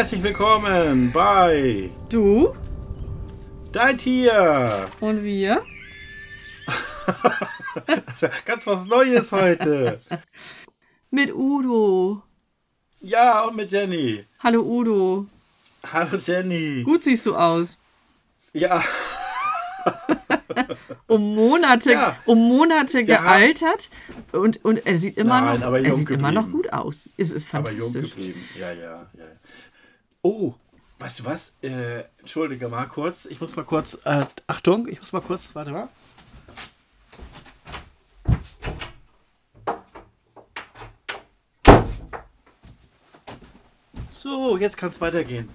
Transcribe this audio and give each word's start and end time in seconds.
Herzlich 0.00 0.22
willkommen 0.22 1.12
bei 1.12 1.90
Du 2.08 2.54
Dein 3.70 3.98
Tier. 3.98 4.88
und 4.98 5.22
wir. 5.22 5.62
Das 7.86 8.14
ist 8.14 8.22
ja 8.22 8.30
ganz 8.46 8.66
was 8.66 8.86
Neues 8.86 9.30
heute. 9.30 10.00
Mit 11.10 11.34
Udo. 11.34 12.22
Ja, 13.02 13.42
und 13.42 13.56
mit 13.56 13.70
Jenny. 13.70 14.24
Hallo 14.38 14.62
Udo. 14.62 15.26
Hallo 15.92 16.16
Jenny. 16.16 16.82
Gut 16.82 17.04
siehst 17.04 17.26
du 17.26 17.36
aus. 17.36 17.76
Ja, 18.54 18.82
Um 21.06 21.34
Monate, 21.34 21.92
Ja. 21.92 22.16
um 22.24 22.38
Monate 22.38 22.98
haben- 23.00 23.06
gealtert 23.06 23.90
und, 24.32 24.64
und 24.64 24.86
er 24.86 24.98
sieht 24.98 25.16
immer 25.18 25.40
Nein, 25.40 25.60
noch, 25.60 25.72
er 25.74 25.94
sieht 25.94 26.10
immer 26.10 26.32
noch 26.32 26.50
gut 26.50 26.72
aus. 26.72 27.08
Es 27.18 27.30
ist 27.30 27.54
aber 27.54 27.70
jung 27.72 27.92
fantastisch. 27.92 28.14
geblieben. 28.16 28.48
Ja, 28.58 28.72
ja, 28.72 29.06
ja. 29.16 29.24
Oh, 30.22 30.54
weißt 30.98 31.20
du 31.20 31.24
was? 31.24 31.56
Äh, 31.62 32.04
entschuldige 32.18 32.68
mal 32.68 32.86
kurz. 32.86 33.26
Ich 33.26 33.40
muss 33.40 33.56
mal 33.56 33.64
kurz. 33.64 33.98
Äh, 34.04 34.26
Achtung, 34.46 34.86
ich 34.88 35.00
muss 35.00 35.12
mal 35.12 35.22
kurz. 35.22 35.54
Warte 35.54 35.70
mal. 35.72 35.88
So, 44.10 44.56
jetzt 44.58 44.76
kann 44.76 44.90
es 44.90 45.00
weitergehen. 45.00 45.48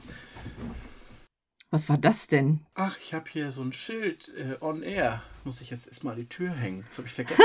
Was 1.72 1.90
war 1.90 1.98
das 1.98 2.28
denn? 2.28 2.62
Ach, 2.74 2.98
ich 3.00 3.14
habe 3.14 3.26
hier 3.30 3.52
so 3.52 3.62
ein 3.62 3.74
Schild 3.74 4.30
äh, 4.36 4.56
on 4.62 4.82
air. 4.82 5.22
Muss 5.44 5.62
ich 5.62 5.70
jetzt 5.70 5.88
erstmal 5.88 6.14
an 6.14 6.20
die 6.22 6.30
Tür 6.30 6.52
hängen. 6.52 6.86
Das 6.90 6.98
habe 7.00 7.08
ich 7.08 7.14
vergessen. 7.14 7.44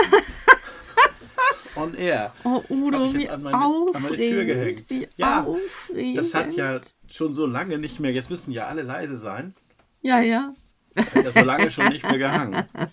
on 1.76 1.94
air. 1.94 2.32
Oh 2.44 2.62
Hab 2.62 2.70
Udo, 2.70 3.06
ich 3.06 3.12
jetzt 3.14 3.30
an 3.30 3.42
meine- 3.42 3.56
an 3.56 4.02
meine 4.02 4.16
Tür 4.16 4.44
gehängt. 4.44 4.84
Ja, 5.16 5.44
aufregend. 5.44 6.18
Das 6.18 6.34
hat 6.34 6.52
ja 6.54 6.80
schon 7.11 7.34
so 7.34 7.47
lange 7.47 7.78
nicht 7.78 8.00
mehr. 8.00 8.12
Jetzt 8.12 8.30
müssen 8.30 8.53
ja 8.53 8.66
alle 8.66 8.83
leise 8.83 9.16
sein. 9.16 9.55
Ja, 10.03 10.20
ja. 10.20 10.53
Hat 10.97 11.25
ja 11.25 11.30
so 11.30 11.41
lange 11.41 11.70
schon 11.70 11.89
nicht 11.89 12.05
mehr 12.05 12.19
gehangen. 12.19 12.64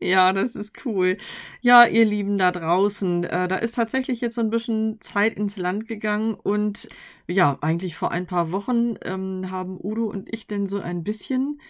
Ja, 0.00 0.32
das 0.32 0.54
ist 0.56 0.84
cool. 0.84 1.16
Ja, 1.60 1.86
ihr 1.86 2.04
Lieben 2.04 2.38
da 2.38 2.50
draußen, 2.50 3.24
äh, 3.24 3.48
da 3.48 3.56
ist 3.56 3.76
tatsächlich 3.76 4.20
jetzt 4.20 4.34
so 4.34 4.40
ein 4.40 4.50
bisschen 4.50 5.00
Zeit 5.00 5.36
ins 5.36 5.56
Land 5.56 5.86
gegangen 5.86 6.34
und 6.34 6.88
ja, 7.28 7.56
eigentlich 7.60 7.96
vor 7.96 8.10
ein 8.10 8.26
paar 8.26 8.52
Wochen 8.52 8.96
ähm, 9.02 9.50
haben 9.50 9.78
Udo 9.80 10.04
und 10.06 10.32
ich 10.32 10.46
denn 10.46 10.66
so 10.66 10.80
ein 10.80 11.04
bisschen 11.04 11.60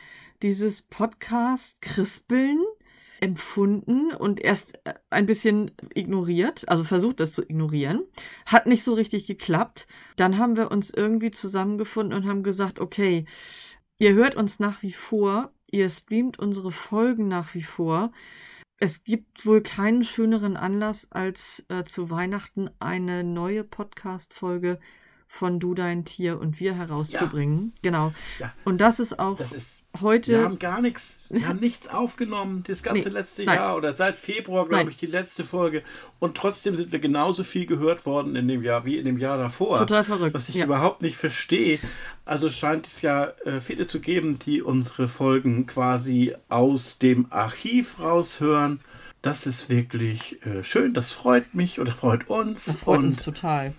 dieses 0.42 0.82
Podcast 0.82 1.80
Krispeln 1.82 2.58
empfunden 3.20 4.12
und 4.12 4.40
erst 4.40 4.78
äh, 4.84 4.94
ein 5.10 5.26
bisschen 5.26 5.70
ignoriert, 5.94 6.68
also 6.68 6.84
versucht 6.84 7.20
das 7.20 7.32
zu 7.32 7.42
ignorieren. 7.42 8.02
Hat 8.44 8.66
nicht 8.66 8.82
so 8.82 8.94
richtig 8.94 9.26
geklappt. 9.26 9.86
Dann 10.16 10.38
haben 10.38 10.56
wir 10.56 10.70
uns 10.70 10.90
irgendwie 10.90 11.30
zusammengefunden 11.30 12.16
und 12.16 12.28
haben 12.28 12.42
gesagt, 12.42 12.78
okay, 12.78 13.24
ihr 13.98 14.14
hört 14.14 14.36
uns 14.36 14.58
nach 14.58 14.82
wie 14.82 14.92
vor, 14.92 15.52
ihr 15.70 15.88
streamt 15.88 16.38
unsere 16.38 16.72
Folgen 16.72 17.28
nach 17.28 17.54
wie 17.54 17.62
vor. 17.62 18.12
Es 18.78 19.04
gibt 19.04 19.46
wohl 19.46 19.62
keinen 19.62 20.04
schöneren 20.04 20.56
Anlass, 20.56 21.10
als 21.10 21.64
äh, 21.68 21.84
zu 21.84 22.10
Weihnachten 22.10 22.68
eine 22.78 23.24
neue 23.24 23.64
Podcast-Folge 23.64 24.78
von 25.28 25.60
Du, 25.60 25.74
dein 25.74 26.04
Tier 26.06 26.40
und 26.40 26.60
wir 26.60 26.74
herauszubringen. 26.74 27.74
Genau. 27.82 28.12
Ja. 28.38 28.52
Und 28.64 28.78
das 28.78 28.98
ist 29.00 29.18
auch 29.18 29.36
Das 29.36 29.52
ist. 29.52 29.84
heute. 30.00 30.32
Wir 30.32 30.42
haben 30.44 30.58
gar 30.58 30.80
nichts, 30.80 31.24
wir 31.28 31.46
haben 31.46 31.60
nichts 31.60 31.88
aufgenommen, 31.88 32.62
das 32.66 32.82
ganze 32.82 33.08
Nee, 33.08 33.14
letzte 33.14 33.44
nein. 33.44 33.56
Jahr 33.56 33.76
oder 33.76 33.92
seit 33.92 34.16
Februar, 34.16 34.66
glaube 34.66 34.90
ich, 34.90 34.96
die 34.96 35.06
letzte 35.06 35.44
Folge. 35.44 35.82
Und 36.20 36.36
trotzdem 36.36 36.74
sind 36.74 36.90
wir 36.92 37.00
genauso 37.00 37.44
viel 37.44 37.66
gehört 37.66 38.06
worden 38.06 38.34
in 38.34 38.48
dem 38.48 38.62
Jahr 38.62 38.84
wie 38.86 38.96
in 38.96 39.04
dem 39.04 39.18
Jahr 39.18 39.36
davor. 39.36 39.78
Total 39.80 40.04
verrückt, 40.04 40.34
Was 40.34 40.48
ich 40.48 40.54
ja. 40.54 40.64
überhaupt 40.64 41.02
nicht 41.02 41.16
verstehe. 41.16 41.78
Also 42.24 42.48
scheint 42.48 42.86
es 42.86 43.02
ja 43.02 43.26
äh, 43.44 43.60
viele 43.60 43.86
zu 43.86 44.00
geben, 44.00 44.38
die 44.38 44.62
unsere 44.62 45.06
Folgen 45.08 45.66
quasi 45.66 46.34
aus 46.48 46.98
dem 46.98 47.26
Archiv 47.30 47.98
raushören. 48.00 48.80
Das 49.22 49.46
ist 49.46 49.68
wirklich 49.68 50.44
äh, 50.46 50.62
schön, 50.64 50.94
das 50.94 51.12
freut 51.12 51.54
mich 51.54 51.80
oder 51.80 51.92
freut 51.92 52.28
uns. 52.30 52.66
das 52.66 52.80
freut 52.80 52.98
und 53.00 53.04
uns 53.06 53.22
total. 53.22 53.74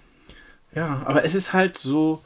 Ja, 0.77 1.01
aber 1.05 1.25
es 1.25 1.33
ist 1.33 1.53
halt 1.53 1.75
so, 1.75 2.21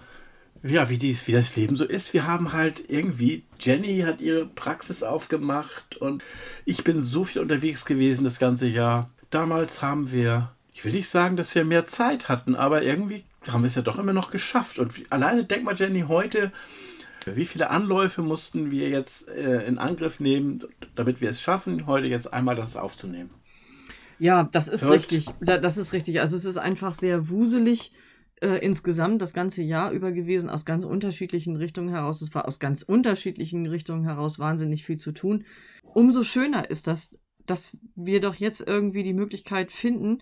ja, 0.61 0.89
wie, 0.89 0.97
dies, 0.97 1.25
wie 1.25 1.31
das 1.31 1.55
Leben 1.55 1.77
so 1.77 1.85
ist. 1.85 2.13
Wir 2.13 2.27
haben 2.27 2.51
halt 2.51 2.83
irgendwie, 2.89 3.45
Jenny 3.57 4.01
hat 4.01 4.19
ihre 4.19 4.45
Praxis 4.45 5.03
aufgemacht 5.03 5.95
und 5.95 6.21
ich 6.65 6.83
bin 6.83 7.01
so 7.01 7.23
viel 7.23 7.41
unterwegs 7.41 7.85
gewesen 7.85 8.25
das 8.25 8.39
ganze 8.39 8.67
Jahr. 8.67 9.09
Damals 9.29 9.81
haben 9.81 10.11
wir, 10.11 10.51
ich 10.73 10.83
will 10.83 10.91
nicht 10.91 11.07
sagen, 11.07 11.37
dass 11.37 11.55
wir 11.55 11.63
mehr 11.63 11.85
Zeit 11.85 12.27
hatten, 12.27 12.55
aber 12.55 12.83
irgendwie 12.83 13.23
haben 13.47 13.63
wir 13.63 13.67
es 13.67 13.75
ja 13.75 13.83
doch 13.83 13.97
immer 13.97 14.11
noch 14.11 14.31
geschafft. 14.31 14.79
Und 14.79 14.97
wie, 14.97 15.05
alleine 15.09 15.45
denk 15.45 15.63
mal, 15.63 15.77
Jenny, 15.77 16.03
heute, 16.09 16.51
wie 17.25 17.45
viele 17.45 17.69
Anläufe 17.69 18.21
mussten 18.21 18.69
wir 18.69 18.89
jetzt 18.89 19.29
äh, 19.29 19.63
in 19.63 19.77
Angriff 19.77 20.19
nehmen, 20.19 20.65
damit 20.95 21.21
wir 21.21 21.29
es 21.29 21.41
schaffen, 21.41 21.87
heute 21.87 22.07
jetzt 22.07 22.33
einmal 22.33 22.57
das 22.57 22.75
aufzunehmen? 22.75 23.29
Ja, 24.19 24.49
das 24.51 24.67
ist 24.67 24.81
Verrückt. 24.81 25.11
richtig. 25.11 25.33
Da, 25.39 25.57
das 25.57 25.77
ist 25.77 25.93
richtig. 25.93 26.19
Also 26.19 26.35
es 26.35 26.43
ist 26.43 26.57
einfach 26.57 26.93
sehr 26.93 27.29
wuselig 27.29 27.93
äh, 28.41 28.57
insgesamt 28.57 29.21
das 29.21 29.33
ganze 29.33 29.63
Jahr 29.63 29.91
über 29.91 30.11
gewesen, 30.11 30.49
aus 30.49 30.65
ganz 30.65 30.83
unterschiedlichen 30.83 31.55
Richtungen 31.55 31.89
heraus. 31.89 32.21
Es 32.21 32.33
war 32.35 32.47
aus 32.47 32.59
ganz 32.59 32.81
unterschiedlichen 32.81 33.65
Richtungen 33.65 34.03
heraus 34.03 34.39
wahnsinnig 34.39 34.83
viel 34.83 34.97
zu 34.97 35.11
tun. 35.11 35.45
Umso 35.83 36.23
schöner 36.23 36.69
ist 36.69 36.87
das, 36.87 37.11
dass 37.45 37.77
wir 37.95 38.19
doch 38.19 38.35
jetzt 38.35 38.61
irgendwie 38.65 39.03
die 39.03 39.13
Möglichkeit 39.13 39.71
finden 39.71 40.19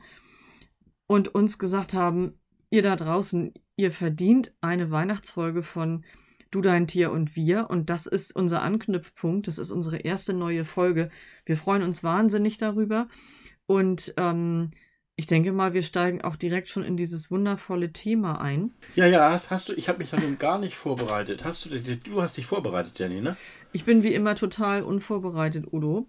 und 1.07 1.33
uns 1.33 1.57
gesagt 1.57 1.93
haben, 1.93 2.33
ihr 2.69 2.81
da 2.81 2.95
draußen, 2.95 3.53
ihr 3.75 3.91
verdient 3.91 4.53
eine 4.61 4.91
Weihnachtsfolge 4.91 5.63
von 5.63 6.03
Du, 6.51 6.61
dein 6.61 6.87
Tier 6.87 7.11
und 7.11 7.35
wir. 7.35 7.69
Und 7.69 7.91
das 7.91 8.07
ist 8.07 8.35
unser 8.35 8.63
Anknüpfpunkt. 8.63 9.47
Das 9.47 9.59
ist 9.59 9.69
unsere 9.69 9.97
erste 9.97 10.33
neue 10.33 10.65
Folge. 10.65 11.09
Wir 11.45 11.55
freuen 11.55 11.83
uns 11.83 12.03
wahnsinnig 12.03 12.57
darüber. 12.57 13.07
Und 13.67 14.15
ähm, 14.17 14.71
ich 15.19 15.27
denke 15.27 15.51
mal, 15.51 15.73
wir 15.73 15.83
steigen 15.83 16.21
auch 16.21 16.37
direkt 16.37 16.69
schon 16.69 16.81
in 16.81 16.95
dieses 16.95 17.29
wundervolle 17.29 17.91
Thema 17.91 18.39
ein. 18.39 18.71
Ja, 18.95 19.05
ja, 19.05 19.29
hast, 19.31 19.51
hast 19.51 19.67
du, 19.67 19.73
ich 19.73 19.89
habe 19.89 19.97
mich 19.97 20.11
da 20.11 20.17
nun 20.17 20.39
gar 20.39 20.57
nicht 20.57 20.77
vorbereitet. 20.77 21.43
Hast 21.43 21.65
du, 21.65 21.77
du 21.77 22.21
hast 22.21 22.37
dich 22.37 22.45
vorbereitet, 22.45 22.97
Jenny, 22.97 23.19
ne? 23.19 23.35
Ich 23.73 23.83
bin 23.83 24.01
wie 24.01 24.13
immer 24.13 24.35
total 24.35 24.81
unvorbereitet, 24.81 25.73
Udo. 25.73 26.07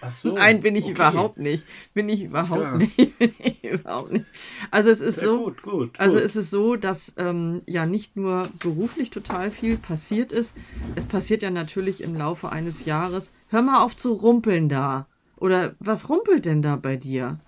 Ach 0.00 0.12
so. 0.12 0.32
Nein, 0.36 0.60
bin 0.60 0.76
ich 0.76 0.84
okay. 0.84 0.92
überhaupt 0.92 1.36
nicht. 1.36 1.66
Bin 1.92 2.08
ich 2.08 2.22
überhaupt 2.22 2.62
Ja. 2.62 2.78
nicht. 2.78 2.96
Bin 3.18 3.34
ich 3.38 3.62
überhaupt 3.62 4.12
nicht. 4.12 4.24
Also 4.70 4.88
es 4.88 5.02
ist 5.02 5.16
Sehr 5.16 5.26
so. 5.26 5.44
gut, 5.44 5.60
gut. 5.60 6.00
Also 6.00 6.16
gut. 6.16 6.24
es 6.24 6.36
ist 6.36 6.50
so, 6.50 6.74
dass 6.76 7.12
ähm, 7.18 7.60
ja 7.66 7.84
nicht 7.84 8.16
nur 8.16 8.48
beruflich 8.60 9.10
total 9.10 9.50
viel 9.50 9.76
passiert 9.76 10.32
ist, 10.32 10.56
es 10.94 11.04
passiert 11.04 11.42
ja 11.42 11.50
natürlich 11.50 12.02
im 12.02 12.14
Laufe 12.16 12.50
eines 12.50 12.86
Jahres. 12.86 13.34
Hör 13.48 13.60
mal 13.60 13.82
auf 13.84 13.94
zu 13.94 14.14
rumpeln 14.14 14.70
da. 14.70 15.06
Oder 15.36 15.74
was 15.80 16.08
rumpelt 16.08 16.46
denn 16.46 16.62
da 16.62 16.76
bei 16.76 16.96
dir? 16.96 17.38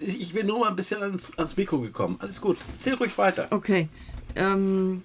Ich 0.00 0.32
bin 0.32 0.46
nur 0.46 0.60
mal 0.60 0.70
ein 0.70 0.76
bisschen 0.76 1.02
ans, 1.02 1.36
ans 1.38 1.56
Mikro 1.56 1.80
gekommen. 1.80 2.16
Alles 2.20 2.40
gut. 2.40 2.58
Erzähl 2.72 2.94
ruhig 2.94 3.16
weiter. 3.18 3.48
Okay. 3.50 3.88
Ähm, 4.34 5.02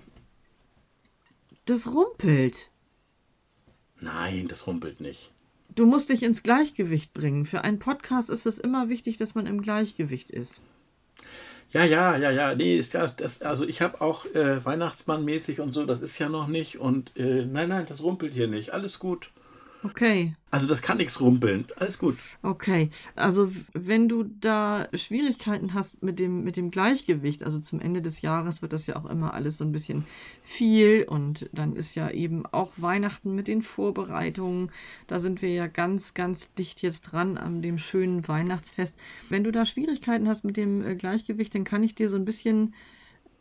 das 1.65 1.87
rumpelt. 1.87 2.69
Nein, 3.99 4.47
das 4.47 4.67
rumpelt 4.67 5.01
nicht. 5.01 5.31
Du 5.73 5.85
musst 5.85 6.09
dich 6.09 6.23
ins 6.23 6.43
Gleichgewicht 6.43 7.13
bringen. 7.13 7.45
Für 7.45 7.63
einen 7.63 7.79
Podcast 7.79 8.29
ist 8.29 8.45
es 8.45 8.59
immer 8.59 8.87
wichtig, 8.87 9.17
dass 9.17 9.35
man 9.35 9.45
im 9.45 9.61
Gleichgewicht 9.61 10.29
ist. 10.29 10.61
Ja, 11.71 11.83
ja, 11.83 12.16
ja, 12.16 12.31
ja. 12.31 12.55
Nee, 12.55 12.78
ist 12.78 12.93
ja, 12.93 13.07
das, 13.07 13.41
also 13.41 13.66
ich 13.66 13.81
habe 13.81 13.99
auch 13.99 14.25
äh, 14.28 14.63
Weihnachtsmann-mäßig 14.63 15.59
und 15.59 15.73
so, 15.73 15.85
das 15.85 16.01
ist 16.01 16.17
ja 16.19 16.29
noch 16.29 16.47
nicht. 16.47 16.79
Und 16.79 17.11
äh, 17.17 17.45
nein, 17.45 17.69
nein, 17.69 17.85
das 17.87 18.01
rumpelt 18.01 18.33
hier 18.33 18.47
nicht. 18.47 18.71
Alles 18.71 18.99
gut. 18.99 19.31
Okay, 19.85 20.34
Also 20.49 20.66
das 20.66 20.82
kann 20.82 20.97
nichts 20.97 21.22
rumpeln. 21.22 21.66
Alles 21.76 21.99
gut. 21.99 22.17
okay. 22.41 22.90
Also 23.16 23.52
wenn 23.73 24.09
du 24.09 24.23
da 24.23 24.87
Schwierigkeiten 24.96 25.76
hast 25.76 26.02
mit 26.02 26.17
dem, 26.17 26.43
mit 26.43 26.58
dem 26.58 26.72
Gleichgewicht, 26.72 27.43
also 27.43 27.59
zum 27.59 27.79
Ende 27.79 28.02
des 28.02 28.22
Jahres 28.22 28.64
wird 28.64 28.73
das 28.73 28.87
ja 28.87 28.96
auch 28.96 29.05
immer 29.05 29.35
alles 29.35 29.59
so 29.59 29.64
ein 29.64 29.72
bisschen 29.72 30.03
viel 30.43 31.03
und 31.08 31.47
dann 31.53 31.76
ist 31.76 31.93
ja 31.93 32.09
eben 32.09 32.47
auch 32.47 32.72
Weihnachten 32.78 33.35
mit 33.35 33.47
den 33.47 33.61
Vorbereitungen. 33.61 34.72
Da 35.05 35.20
sind 35.20 35.43
wir 35.43 35.53
ja 35.53 35.67
ganz, 35.67 36.16
ganz 36.16 36.52
dicht 36.55 36.81
jetzt 36.81 37.02
dran 37.02 37.38
an 37.38 37.61
dem 37.61 37.78
schönen 37.78 38.28
Weihnachtsfest. 38.28 38.97
Wenn 39.29 39.43
du 39.43 39.52
da 39.52 39.67
Schwierigkeiten 39.67 40.28
hast 40.28 40.43
mit 40.43 40.58
dem 40.58 40.81
äh, 40.81 40.96
Gleichgewicht, 40.96 41.53
dann 41.53 41.64
kann 41.64 41.84
ich 41.84 41.93
dir 41.93 42.09
so 42.09 42.16
ein 42.16 42.26
bisschen 42.26 42.73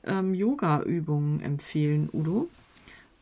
ähm, 0.05 0.35
Yoga-Übungen 0.35 1.41
empfehlen, 1.41 2.11
Udo. 2.13 2.51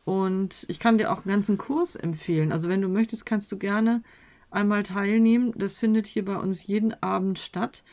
Und 0.05 0.65
ich 0.67 0.79
kann 0.79 0.97
dir 0.97 1.11
auch 1.11 1.19
einen 1.19 1.33
ganzen 1.33 1.57
Kurs 1.57 1.95
empfehlen. 1.95 2.51
Also 2.51 2.69
wenn 2.69 2.81
du 2.81 2.89
möchtest, 2.89 3.25
kannst 3.25 3.51
du 3.51 3.57
gerne 3.57 4.03
einmal 4.51 4.83
teilnehmen. 4.83 5.53
Das 5.55 5.75
findet 5.75 6.07
hier 6.07 6.25
bei 6.25 6.37
uns 6.37 6.65
jeden 6.65 6.93
Abend 7.01 7.39
statt 7.39 7.83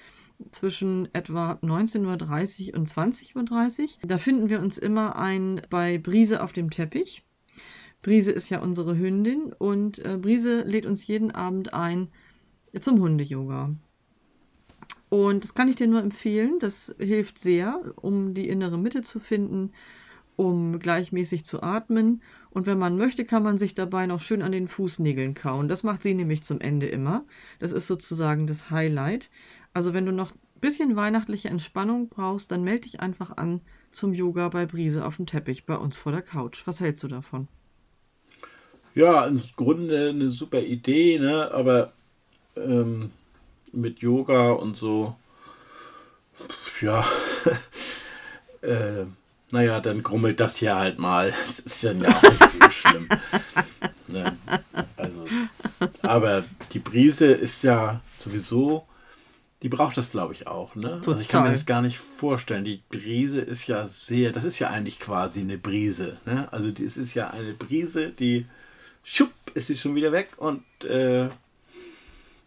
zwischen 0.50 1.08
etwa 1.14 1.58
19.30 1.62 2.72
Uhr 2.72 2.78
und 2.78 2.88
20.30 2.88 3.82
Uhr. 3.82 3.88
Da 4.02 4.18
finden 4.18 4.48
wir 4.48 4.60
uns 4.60 4.78
immer 4.78 5.16
ein 5.16 5.62
bei 5.70 5.98
Brise 5.98 6.42
auf 6.42 6.52
dem 6.52 6.70
Teppich. 6.70 7.24
Brise 8.02 8.32
ist 8.32 8.48
ja 8.48 8.60
unsere 8.60 8.96
Hündin 8.96 9.52
und 9.52 9.98
äh, 9.98 10.16
Brise 10.16 10.62
lädt 10.62 10.86
uns 10.86 11.06
jeden 11.06 11.30
Abend 11.32 11.74
ein 11.74 12.08
zum 12.78 13.00
Hunde-Yoga. 13.00 13.74
Und 15.10 15.44
das 15.44 15.54
kann 15.54 15.68
ich 15.68 15.76
dir 15.76 15.88
nur 15.88 16.00
empfehlen. 16.00 16.58
Das 16.60 16.94
hilft 16.98 17.38
sehr, 17.38 17.80
um 17.96 18.32
die 18.32 18.48
innere 18.48 18.78
Mitte 18.78 19.02
zu 19.02 19.20
finden 19.20 19.72
um 20.40 20.78
gleichmäßig 20.78 21.44
zu 21.44 21.62
atmen. 21.62 22.22
Und 22.48 22.64
wenn 22.64 22.78
man 22.78 22.96
möchte, 22.96 23.26
kann 23.26 23.42
man 23.42 23.58
sich 23.58 23.74
dabei 23.74 24.06
noch 24.06 24.22
schön 24.22 24.40
an 24.40 24.52
den 24.52 24.68
Fußnägeln 24.68 25.34
kauen. 25.34 25.68
Das 25.68 25.82
macht 25.82 26.02
sie 26.02 26.14
nämlich 26.14 26.42
zum 26.42 26.62
Ende 26.62 26.86
immer. 26.86 27.26
Das 27.58 27.72
ist 27.72 27.86
sozusagen 27.86 28.46
das 28.46 28.70
Highlight. 28.70 29.28
Also 29.74 29.92
wenn 29.92 30.06
du 30.06 30.12
noch 30.12 30.32
ein 30.32 30.60
bisschen 30.62 30.96
weihnachtliche 30.96 31.50
Entspannung 31.50 32.08
brauchst, 32.08 32.50
dann 32.50 32.64
melde 32.64 32.84
dich 32.84 33.00
einfach 33.00 33.36
an 33.36 33.60
zum 33.92 34.14
Yoga 34.14 34.48
bei 34.48 34.64
Brise 34.64 35.04
auf 35.04 35.16
dem 35.16 35.26
Teppich 35.26 35.66
bei 35.66 35.76
uns 35.76 35.94
vor 35.94 36.10
der 36.10 36.22
Couch. 36.22 36.62
Was 36.66 36.80
hältst 36.80 37.02
du 37.02 37.08
davon? 37.08 37.46
Ja, 38.94 39.26
im 39.26 39.42
Grunde 39.56 40.08
eine 40.08 40.30
super 40.30 40.62
Idee, 40.62 41.18
ne? 41.18 41.50
aber 41.52 41.92
ähm, 42.56 43.10
mit 43.72 43.98
Yoga 43.98 44.52
und 44.52 44.78
so, 44.78 45.14
ja, 46.80 47.04
äh, 48.62 49.04
naja, 49.50 49.80
dann 49.80 50.02
grummelt 50.02 50.40
das 50.40 50.56
hier 50.56 50.76
halt 50.76 50.98
mal. 50.98 51.32
Das 51.46 51.58
ist 51.58 51.82
ja 51.82 51.92
auch 51.92 52.22
nicht 52.22 52.50
so 52.50 52.70
schlimm. 52.70 53.08
Ne? 54.08 54.36
Also, 54.96 55.24
aber 56.02 56.42
die 56.72 56.80
Brise 56.80 57.26
ist 57.26 57.62
ja 57.62 58.00
sowieso, 58.18 58.84
die 59.62 59.68
braucht 59.68 59.96
das, 59.96 60.10
glaube 60.10 60.32
ich, 60.32 60.48
auch. 60.48 60.74
Ne? 60.74 61.00
Also 61.06 61.20
ich 61.20 61.28
kann 61.28 61.44
mir 61.44 61.52
das 61.52 61.64
gar 61.64 61.80
nicht 61.80 61.98
vorstellen. 61.98 62.64
Die 62.64 62.82
Brise 62.88 63.40
ist 63.40 63.68
ja 63.68 63.84
sehr, 63.84 64.32
das 64.32 64.42
ist 64.42 64.58
ja 64.58 64.70
eigentlich 64.70 64.98
quasi 64.98 65.42
eine 65.42 65.58
Brise. 65.58 66.18
Ne? 66.26 66.48
Also 66.50 66.72
das 66.72 66.96
ist 66.96 67.14
ja 67.14 67.30
eine 67.30 67.52
Brise, 67.52 68.10
die 68.10 68.46
schupp, 69.04 69.32
ist 69.54 69.68
sie 69.68 69.76
schon 69.76 69.94
wieder 69.94 70.10
weg 70.10 70.30
und 70.38 70.64
äh, 70.82 71.28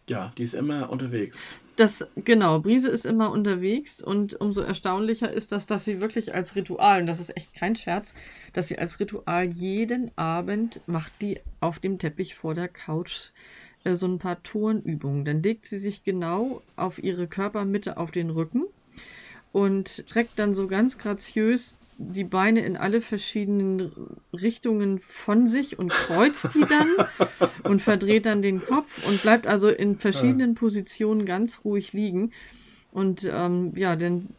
ja, 0.09 0.33
die 0.38 0.44
ist 0.44 0.55
immer 0.55 0.89
unterwegs. 0.89 1.57
Das, 1.75 2.05
genau, 2.15 2.59
Brise 2.59 2.89
ist 2.89 3.05
immer 3.05 3.31
unterwegs 3.31 3.99
und 3.99 4.39
umso 4.39 4.61
erstaunlicher 4.61 5.31
ist 5.31 5.51
das, 5.51 5.65
dass 5.65 5.85
sie 5.85 5.99
wirklich 5.99 6.35
als 6.35 6.55
Ritual, 6.55 7.01
und 7.01 7.07
das 7.07 7.19
ist 7.19 7.35
echt 7.35 7.55
kein 7.55 7.75
Scherz, 7.75 8.13
dass 8.53 8.67
sie 8.67 8.77
als 8.77 8.99
Ritual 8.99 9.45
jeden 9.45 10.15
Abend 10.15 10.81
macht 10.85 11.13
die 11.21 11.39
auf 11.61 11.79
dem 11.79 11.97
Teppich 11.97 12.35
vor 12.35 12.53
der 12.53 12.67
Couch 12.67 13.31
äh, 13.83 13.95
so 13.95 14.05
ein 14.07 14.19
paar 14.19 14.43
Turnübungen. 14.43 15.25
Dann 15.25 15.41
legt 15.41 15.65
sie 15.65 15.79
sich 15.79 16.03
genau 16.03 16.61
auf 16.75 17.01
ihre 17.01 17.27
Körpermitte 17.27 17.97
auf 17.97 18.11
den 18.11 18.29
Rücken 18.29 18.65
und 19.51 20.03
streckt 20.07 20.37
dann 20.37 20.53
so 20.53 20.67
ganz 20.67 20.99
graziös 20.99 21.75
die 21.97 22.23
Beine 22.23 22.65
in 22.65 22.77
alle 22.77 23.01
verschiedenen 23.01 23.91
Richtungen 24.33 24.99
von 24.99 25.47
sich 25.47 25.79
und 25.79 25.89
kreuzt 25.89 26.49
die 26.53 26.65
dann 26.67 26.89
und 27.63 27.81
verdreht 27.81 28.25
dann 28.25 28.41
den 28.41 28.61
Kopf 28.61 29.07
und 29.07 29.21
bleibt 29.21 29.47
also 29.47 29.69
in 29.69 29.97
verschiedenen 29.97 30.55
Positionen 30.55 31.25
ganz 31.25 31.61
ruhig 31.63 31.93
liegen. 31.93 32.31
Und 32.91 33.29
ähm, 33.31 33.73
ja, 33.75 33.95
denn 33.95 34.29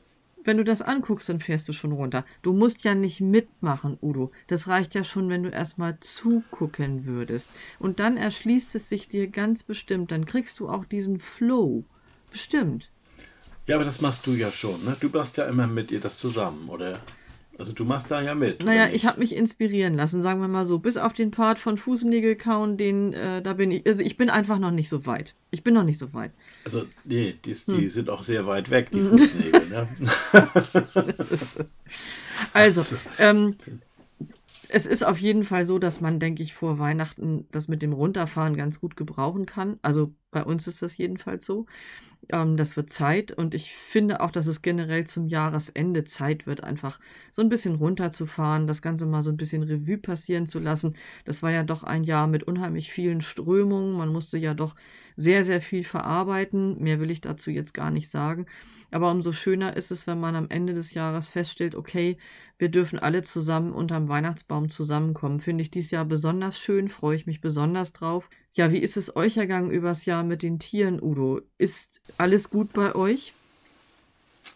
wenn 0.45 0.59
du 0.59 0.65
das 0.65 0.83
anguckst, 0.83 1.29
dann 1.29 1.41
fährst 1.41 1.69
du 1.69 1.73
schon 1.73 1.93
runter. 1.93 2.25
Du 2.43 2.53
musst 2.53 2.85
ja 2.85 2.95
nicht 2.95 3.21
mitmachen, 3.21 3.99
Udo. 4.03 4.31
Das 4.47 4.69
reicht 4.69 4.95
ja 4.95 5.03
schon, 5.03 5.29
wenn 5.31 5.43
du 5.43 5.49
erstmal 5.49 5.99
zugucken 6.01 7.07
würdest. 7.07 7.51
Und 7.79 7.99
dann 7.99 8.17
erschließt 8.17 8.75
es 8.75 8.89
sich 8.89 9.09
dir 9.09 9.27
ganz 9.29 9.63
bestimmt. 9.63 10.13
Dann 10.13 10.27
kriegst 10.27 10.61
du 10.61 10.69
auch 10.69 10.85
diesen 10.85 11.19
Flow. 11.19 11.85
Bestimmt. 12.31 12.91
Ja, 13.67 13.77
aber 13.77 13.85
das 13.85 14.03
machst 14.03 14.27
du 14.27 14.33
ja 14.33 14.51
schon, 14.51 14.85
ne? 14.85 14.95
Du 15.01 15.09
machst 15.09 15.39
ja 15.39 15.47
immer 15.47 15.67
mit 15.67 15.91
ihr 15.91 16.01
das 16.01 16.19
zusammen, 16.19 16.69
oder? 16.69 17.01
Also 17.59 17.73
du 17.73 17.85
machst 17.85 18.11
da 18.11 18.21
ja 18.21 18.35
mit. 18.35 18.65
Naja, 18.65 18.89
ich 18.93 19.07
habe 19.07 19.21
mich 19.21 19.35
inspirieren 19.35 19.95
lassen, 19.95 20.23
sagen 20.23 20.41
wir 20.41 20.49
mal 20.49 20.67
so. 20.67 20.79
Bis 20.79 20.97
auf 20.97 21.13
den 21.13 21.31
Part 21.31 21.59
von 21.59 21.77
Fußnägel 21.77 22.37
kauen, 22.37 22.77
den, 22.77 23.13
äh, 23.13 23.43
da 23.43 23.53
bin 23.53 23.71
ich, 23.71 23.87
also 23.87 24.03
ich 24.03 24.17
bin 24.17 24.31
einfach 24.31 24.59
noch 24.59 24.71
nicht 24.71 24.89
so 24.89 25.07
weit. 25.07 25.35
Ich 25.51 25.63
bin 25.63 25.75
noch 25.75 25.85
nicht 25.85 25.99
so 25.99 26.13
weit. 26.13 26.33
Also, 26.65 26.85
nee, 27.05 27.35
die, 27.45 27.53
die 27.53 27.73
hm. 27.73 27.89
sind 27.89 28.11
auch 28.11 28.23
sehr 28.23 28.47
weit 28.47 28.71
weg, 28.71 28.91
die 28.91 29.03
Fußnägel, 29.03 29.69
ne? 29.69 29.89
also, 32.53 32.81
also, 32.81 32.97
ähm, 33.19 33.57
es 34.69 34.87
ist 34.87 35.05
auf 35.05 35.19
jeden 35.19 35.45
Fall 35.45 35.67
so, 35.67 35.79
dass 35.79 36.01
man, 36.01 36.19
denke 36.19 36.43
ich, 36.43 36.55
vor 36.55 36.81
Weihnachten 36.81 37.47
das 37.53 37.69
mit 37.69 37.83
dem 37.83 37.93
Runterfahren 37.93 38.57
ganz 38.57 38.81
gut 38.81 38.97
gebrauchen 38.97 39.47
kann. 39.47 39.79
Also 39.83 40.13
bei 40.33 40.43
uns 40.43 40.67
ist 40.67 40.83
das 40.83 40.97
jedenfalls 40.97 41.47
so. 41.47 41.67
Ähm, 42.31 42.57
das 42.57 42.77
wird 42.77 42.91
Zeit 42.91 43.33
und 43.33 43.55
ich 43.55 43.75
finde 43.75 44.21
auch, 44.21 44.31
dass 44.31 44.47
es 44.47 44.63
generell 44.63 45.07
zum 45.07 45.27
Jahresende 45.27 46.05
Zeit 46.05 46.47
wird, 46.47 46.63
einfach 46.63 47.01
so 47.33 47.43
ein 47.43 47.49
bisschen 47.49 47.75
runterzufahren, 47.77 48.67
das 48.67 48.83
Ganze 48.83 49.07
mal 49.07 49.23
so 49.23 49.31
ein 49.31 49.37
bisschen 49.37 49.63
Revue 49.63 49.99
passieren 49.99 50.47
zu 50.47 50.59
lassen. 50.59 50.95
Das 51.25 51.43
war 51.43 51.51
ja 51.51 51.63
doch 51.63 51.83
ein 51.83 52.05
Jahr 52.05 52.27
mit 52.27 52.43
unheimlich 52.45 52.93
vielen 52.93 53.21
Strömungen. 53.21 53.93
Man 53.93 54.09
musste 54.11 54.39
ja 54.39 54.55
doch 54.55 54.75
sehr, 55.17 55.45
sehr 55.45 55.61
viel 55.61 55.85
verarbeiten. 55.85 56.79
Mehr 56.83 57.01
will 57.01 57.11
ich 57.11 57.21
dazu 57.21 57.51
jetzt 57.51 57.75
gar 57.75 57.91
nicht 57.91 58.11
sagen. 58.11 58.47
Aber 58.91 59.11
umso 59.11 59.33
schöner 59.33 59.77
ist 59.77 59.91
es, 59.91 60.07
wenn 60.07 60.21
man 60.21 60.37
am 60.37 60.49
Ende 60.51 60.73
des 60.73 60.95
Jahres 60.95 61.29
feststellt, 61.29 61.75
okay, 61.75 62.17
wir 62.59 62.69
dürfen 62.69 62.99
alle 62.99 63.23
zusammen 63.23 63.73
unterm 63.73 64.09
Weihnachtsbaum 64.09 64.71
zusammenkommen. 64.71 65.41
Finde 65.41 65.63
ich 65.63 65.71
dieses 65.73 65.91
Jahr 65.91 66.05
besonders 66.05 66.59
schön, 66.59 66.89
freue 66.89 67.17
ich 67.17 67.27
mich 67.27 67.41
besonders 67.41 67.93
drauf. 67.93 68.31
Ja, 68.55 68.71
wie 68.71 68.79
ist 68.79 68.97
es 68.97 69.17
euch 69.17 69.37
ergangen 69.37 69.71
übers 69.71 70.05
Jahr 70.05 70.23
mit 70.23 70.43
den 70.43 70.61
Tieren, 70.61 71.03
Udo? 71.03 71.41
Ist 71.59 72.01
alles 72.19 72.51
gut 72.51 72.73
bei 72.73 72.95
euch? 72.95 73.35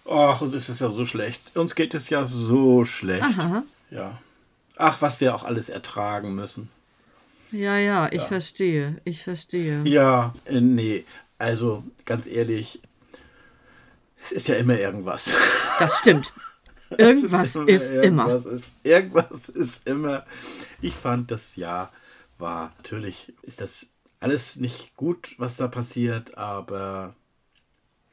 Ach, 0.08 0.40
und 0.40 0.54
es 0.54 0.68
ist 0.68 0.80
ja 0.80 0.88
so 0.90 1.04
schlecht. 1.04 1.56
Uns 1.56 1.74
geht 1.74 1.94
es 1.94 2.08
ja 2.08 2.24
so 2.24 2.84
schlecht. 2.84 3.24
Aha. 3.24 3.64
Ja. 3.90 4.18
Ach, 4.76 5.02
was 5.02 5.20
wir 5.20 5.34
auch 5.34 5.42
alles 5.42 5.68
ertragen 5.68 6.36
müssen. 6.36 6.70
Ja, 7.50 7.76
ja, 7.76 8.06
ich 8.06 8.22
ja. 8.22 8.26
verstehe. 8.26 9.00
Ich 9.04 9.24
verstehe. 9.24 9.82
Ja, 9.82 10.32
äh, 10.44 10.60
nee. 10.60 11.04
Also, 11.38 11.82
ganz 12.04 12.28
ehrlich, 12.28 12.80
es 14.22 14.30
ist 14.30 14.48
ja 14.48 14.56
immer 14.56 14.78
irgendwas. 14.78 15.34
Das 15.78 15.98
stimmt. 15.98 16.32
Irgendwas 16.96 17.54
ist, 17.54 17.54
immer, 17.54 17.68
ist 17.68 17.92
irgendwas 17.92 18.46
immer. 18.46 18.56
Ist, 18.56 18.76
irgendwas 18.82 19.48
ist 19.48 19.86
immer. 19.86 20.26
Ich 20.80 20.92
fand 20.92 21.30
das 21.30 21.54
Jahr 21.54 21.92
war 22.38 22.73
natürlich, 22.76 23.35
ist 23.43 23.61
das 23.61 23.94
alles 24.20 24.56
nicht 24.56 24.94
gut, 24.96 25.34
was 25.39 25.56
da 25.56 25.69
passiert, 25.69 26.36
aber 26.36 27.15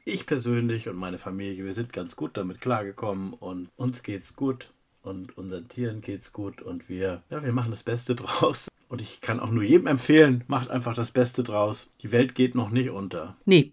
ich 0.04 0.26
persönlich 0.26 0.88
und 0.88 0.96
meine 0.96 1.18
Familie, 1.18 1.64
wir 1.64 1.72
sind 1.72 1.92
ganz 1.92 2.16
gut 2.16 2.36
damit 2.36 2.60
klargekommen 2.60 3.32
und 3.34 3.70
uns 3.76 4.02
geht's 4.02 4.36
gut 4.36 4.72
und 5.02 5.36
unseren 5.36 5.68
Tieren 5.68 6.00
geht's 6.00 6.32
gut 6.32 6.62
und 6.62 6.88
wir, 6.88 7.22
ja, 7.30 7.42
wir 7.42 7.52
machen 7.52 7.70
das 7.70 7.82
Beste 7.82 8.14
draus. 8.16 8.68
Und 8.88 9.00
ich 9.00 9.20
kann 9.20 9.40
auch 9.40 9.50
nur 9.50 9.64
jedem 9.64 9.88
empfehlen, 9.88 10.44
macht 10.46 10.70
einfach 10.70 10.94
das 10.94 11.10
Beste 11.10 11.42
draus. 11.42 11.90
Die 12.02 12.12
Welt 12.12 12.36
geht 12.36 12.54
noch 12.54 12.70
nicht 12.70 12.90
unter. 12.90 13.36
Nee, 13.44 13.72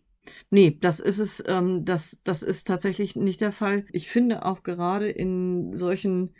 Nee, 0.49 0.77
das 0.79 0.99
ist 0.99 1.19
es, 1.19 1.43
ähm, 1.47 1.83
das, 1.85 2.17
das 2.23 2.43
ist 2.43 2.67
tatsächlich 2.67 3.15
nicht 3.15 3.41
der 3.41 3.51
Fall. 3.51 3.85
Ich 3.91 4.07
finde 4.07 4.45
auch 4.45 4.63
gerade 4.63 5.09
in 5.09 5.75
solchen, 5.75 6.33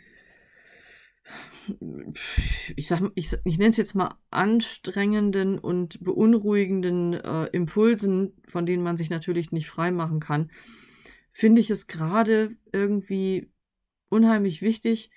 ich 2.76 2.88
sag, 2.88 3.00
ich, 3.14 3.36
ich 3.44 3.58
nenne 3.58 3.70
es 3.70 3.76
jetzt 3.76 3.94
mal 3.94 4.16
anstrengenden 4.30 5.58
und 5.58 6.02
beunruhigenden 6.02 7.14
äh, 7.14 7.46
Impulsen, 7.46 8.34
von 8.46 8.66
denen 8.66 8.82
man 8.82 8.96
sich 8.96 9.10
natürlich 9.10 9.52
nicht 9.52 9.68
freimachen 9.68 10.20
kann, 10.20 10.50
finde 11.32 11.60
ich 11.60 11.70
es 11.70 11.86
gerade 11.86 12.56
irgendwie 12.72 13.50
unheimlich 14.08 14.62
wichtig, 14.62 15.10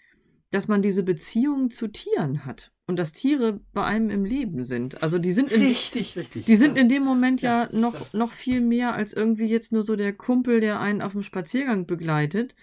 dass 0.51 0.67
man 0.67 0.81
diese 0.81 1.03
Beziehung 1.03 1.71
zu 1.71 1.89
Tieren 1.89 2.45
hat 2.45 2.71
und 2.87 2.97
dass 2.97 3.11
Tiere 3.11 3.59
bei 3.73 3.83
einem 3.83 4.09
im 4.09 4.23
Leben 4.23 4.63
sind. 4.63 5.03
Also 5.03 5.19
die 5.19 5.33
sind 5.33 5.51
in, 5.51 5.61
richtig, 5.61 6.15
richtig. 6.15 6.45
Die 6.45 6.55
sind 6.55 6.77
in 6.77 6.87
dem 6.87 7.03
Moment 7.03 7.41
ja, 7.41 7.63
ja 7.63 7.77
noch, 7.77 8.13
noch 8.13 8.31
viel 8.31 8.61
mehr 8.61 8.93
als 8.93 9.13
irgendwie 9.13 9.45
jetzt 9.45 9.73
nur 9.73 9.83
so 9.83 9.97
der 9.97 10.13
Kumpel, 10.13 10.61
der 10.61 10.79
einen 10.79 11.01
auf 11.01 11.11
dem 11.11 11.23
Spaziergang 11.23 11.85
begleitet, 11.85 12.55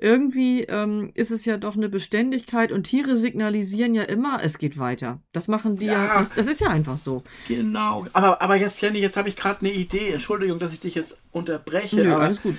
irgendwie 0.00 0.62
ähm, 0.62 1.10
ist 1.14 1.30
es 1.30 1.44
ja 1.44 1.58
doch 1.58 1.76
eine 1.76 1.88
Beständigkeit 1.90 2.72
und 2.72 2.84
Tiere 2.84 3.16
signalisieren 3.16 3.94
ja 3.94 4.04
immer, 4.04 4.42
es 4.42 4.56
geht 4.56 4.78
weiter. 4.78 5.20
Das 5.32 5.46
machen 5.46 5.76
die 5.76 5.86
ja, 5.86 6.06
ja 6.06 6.20
das, 6.20 6.32
das, 6.34 6.46
ist 6.46 6.60
ja 6.60 6.68
einfach 6.68 6.96
so. 6.96 7.22
Genau. 7.48 8.06
Aber, 8.14 8.40
aber 8.40 8.56
jetzt, 8.56 8.80
Jenny, 8.80 8.98
jetzt 8.98 9.18
habe 9.18 9.28
ich 9.28 9.36
gerade 9.36 9.60
eine 9.60 9.72
Idee. 9.72 10.10
Entschuldigung, 10.12 10.58
dass 10.58 10.72
ich 10.72 10.80
dich 10.80 10.94
jetzt 10.94 11.18
unterbreche. 11.32 11.96
Nö, 11.96 12.14
aber 12.14 12.24
alles 12.24 12.40
gut. 12.40 12.54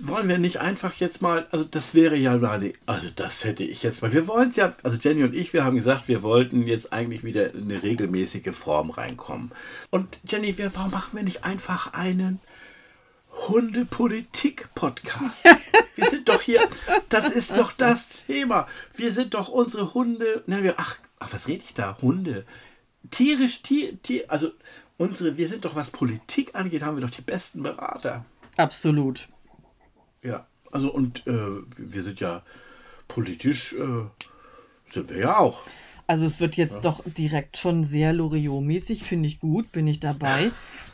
Wollen 0.00 0.28
wir 0.28 0.38
nicht 0.38 0.58
einfach 0.58 0.94
jetzt 0.94 1.20
mal, 1.20 1.46
also 1.50 1.64
das 1.64 1.94
wäre 1.94 2.16
ja 2.16 2.36
mal, 2.38 2.72
also 2.86 3.08
das 3.14 3.44
hätte 3.44 3.62
ich 3.62 3.82
jetzt 3.82 4.00
mal. 4.00 4.12
Wir 4.12 4.26
wollen 4.26 4.48
es 4.48 4.56
ja, 4.56 4.74
also 4.82 4.96
Jenny 4.98 5.22
und 5.22 5.34
ich, 5.34 5.52
wir 5.52 5.64
haben 5.64 5.76
gesagt, 5.76 6.08
wir 6.08 6.22
wollten 6.22 6.66
jetzt 6.66 6.94
eigentlich 6.94 7.24
wieder 7.24 7.54
in 7.54 7.64
eine 7.64 7.82
regelmäßige 7.82 8.54
Form 8.54 8.90
reinkommen. 8.90 9.52
Und 9.90 10.18
Jenny, 10.26 10.56
wir, 10.56 10.74
warum 10.74 10.90
machen 10.90 11.14
wir 11.14 11.22
nicht 11.22 11.44
einfach 11.44 11.92
einen 11.92 12.40
Hundepolitik-Podcast. 13.32 15.44
Wir 15.94 16.06
sind 16.06 16.28
doch 16.28 16.42
hier, 16.42 16.68
das 17.08 17.30
ist 17.30 17.56
doch 17.56 17.72
das 17.72 18.26
Thema. 18.26 18.66
Wir 18.94 19.12
sind 19.12 19.34
doch 19.34 19.48
unsere 19.48 19.94
Hunde. 19.94 20.42
Na, 20.46 20.62
wir, 20.62 20.74
ach, 20.76 20.98
ach, 21.18 21.32
was 21.32 21.48
rede 21.48 21.64
ich 21.64 21.74
da? 21.74 21.96
Hunde. 22.02 22.44
Tierisch, 23.10 23.62
Tier, 23.62 24.00
Tier, 24.02 24.24
also 24.28 24.50
unsere, 24.98 25.36
wir 25.36 25.48
sind 25.48 25.64
doch, 25.64 25.74
was 25.74 25.90
Politik 25.90 26.54
angeht, 26.54 26.82
haben 26.82 26.96
wir 26.96 27.02
doch 27.02 27.10
die 27.10 27.22
besten 27.22 27.62
Berater. 27.62 28.24
Absolut. 28.56 29.28
Ja, 30.22 30.46
also 30.70 30.92
und 30.92 31.26
äh, 31.26 31.62
wir 31.76 32.02
sind 32.02 32.20
ja 32.20 32.42
politisch, 33.08 33.72
äh, 33.72 34.04
sind 34.84 35.08
wir 35.08 35.18
ja 35.18 35.38
auch. 35.38 35.62
Also 36.06 36.26
es 36.26 36.40
wird 36.40 36.56
jetzt 36.56 36.74
ja. 36.74 36.80
doch 36.80 37.02
direkt 37.04 37.56
schon 37.56 37.84
sehr 37.84 38.12
Loriot-mäßig, 38.12 39.04
finde 39.04 39.28
ich 39.28 39.38
gut, 39.38 39.72
bin 39.72 39.86
ich 39.86 40.00
dabei. 40.00 40.50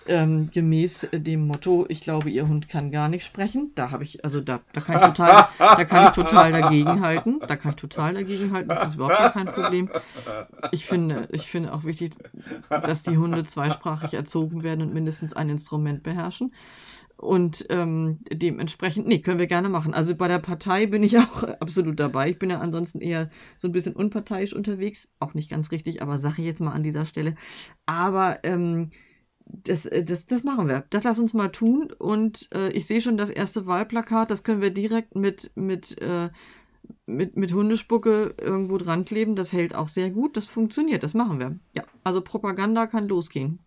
Ähm, 0.09 0.51
gemäß 0.51 1.09
dem 1.13 1.47
Motto, 1.47 1.87
ich 1.89 2.01
glaube, 2.01 2.31
ihr 2.31 2.49
Hund 2.49 2.69
kann 2.69 2.91
gar 2.91 3.09
nicht 3.09 3.25
sprechen. 3.25 3.73
Da 3.75 3.91
habe 3.91 4.05
ich, 4.05 4.25
also 4.25 4.41
da, 4.41 4.61
da 4.73 4.81
kann 4.81 4.97
ich 4.97 5.07
total, 5.09 5.49
da 5.59 5.85
kann 5.85 6.07
ich 6.07 6.11
total 6.11 6.53
dagegenhalten. 6.53 7.41
Da 7.47 7.57
kann 7.57 7.71
ich 7.71 7.77
total 7.77 8.15
dagegenhalten. 8.15 8.69
Das 8.69 8.89
ist 8.89 8.95
überhaupt 8.95 9.33
kein 9.33 9.47
Problem. 9.47 9.91
Ich 10.73 10.87
finde, 10.87 11.29
ich 11.33 11.51
finde 11.51 11.73
auch 11.73 11.85
wichtig, 11.85 12.13
dass 12.69 13.03
die 13.03 13.19
Hunde 13.19 13.45
zweisprachig 13.45 14.15
erzogen 14.15 14.63
werden 14.63 14.83
und 14.83 14.95
mindestens 14.95 15.33
ein 15.33 15.49
Instrument 15.49 16.03
beherrschen. 16.03 16.53
Und 17.17 17.65
ähm, 17.71 18.19
dementsprechend, 18.31 19.07
nee, 19.07 19.21
können 19.21 19.39
wir 19.39 19.47
gerne 19.47 19.71
machen. 19.71 19.95
Also 19.95 20.15
bei 20.15 20.29
der 20.29 20.39
Partei 20.39 20.87
bin 20.87 21.03
ich 21.03 21.19
auch 21.19 21.43
absolut 21.61 21.99
dabei. 21.99 22.31
Ich 22.31 22.39
bin 22.39 22.51
ja 22.51 22.61
ansonsten 22.61 23.01
eher 23.01 23.31
so 23.57 23.69
ein 23.69 23.73
bisschen 23.73 23.97
unparteiisch 23.97 24.53
unterwegs. 24.53 25.09
Auch 25.19 25.33
nicht 25.33 25.49
ganz 25.49 25.71
richtig, 25.71 26.03
aber 26.03 26.19
sage 26.19 26.43
ich 26.43 26.47
jetzt 26.47 26.61
mal 26.61 26.73
an 26.73 26.83
dieser 26.83 27.07
Stelle. 27.07 27.35
Aber 27.87 28.41
ähm, 28.43 28.91
das, 29.47 29.87
äh, 29.87 30.05
das, 30.05 30.27
das 30.27 30.45
machen 30.45 30.69
wir. 30.69 30.85
Das 30.91 31.05
lass 31.05 31.19
uns 31.19 31.35
mal 31.35 31.49
tun. 31.49 31.93
Und 31.99 32.49
äh, 32.53 32.71
ich 32.71 32.87
sehe 32.87 33.01
schon 33.01 33.17
das 33.17 33.31
erste 33.31 33.67
Wahlplakat, 33.67 34.31
das 34.31 34.43
können 34.43 34.61
wir 34.61 34.71
direkt 34.71 35.15
mit, 35.15 35.51
mit, 35.55 36.01
äh, 36.01 36.31
mit, 37.07 37.37
mit 37.37 37.53
Hundespucke 37.53 38.35
irgendwo 38.39 38.79
dran 38.79 39.05
kleben. 39.05 39.37
Das 39.37 39.53
hält 39.53 39.75
auch 39.75 39.89
sehr 39.89 40.11
gut. 40.11 40.37
Das 40.37 40.47
funktioniert. 40.47 41.03
Das 41.03 41.15
machen 41.15 41.39
wir. 41.39 41.59
Ja, 41.75 41.85
also 42.05 42.21
Propaganda 42.21 42.87
kann 42.87 43.09
losgehen. 43.09 43.61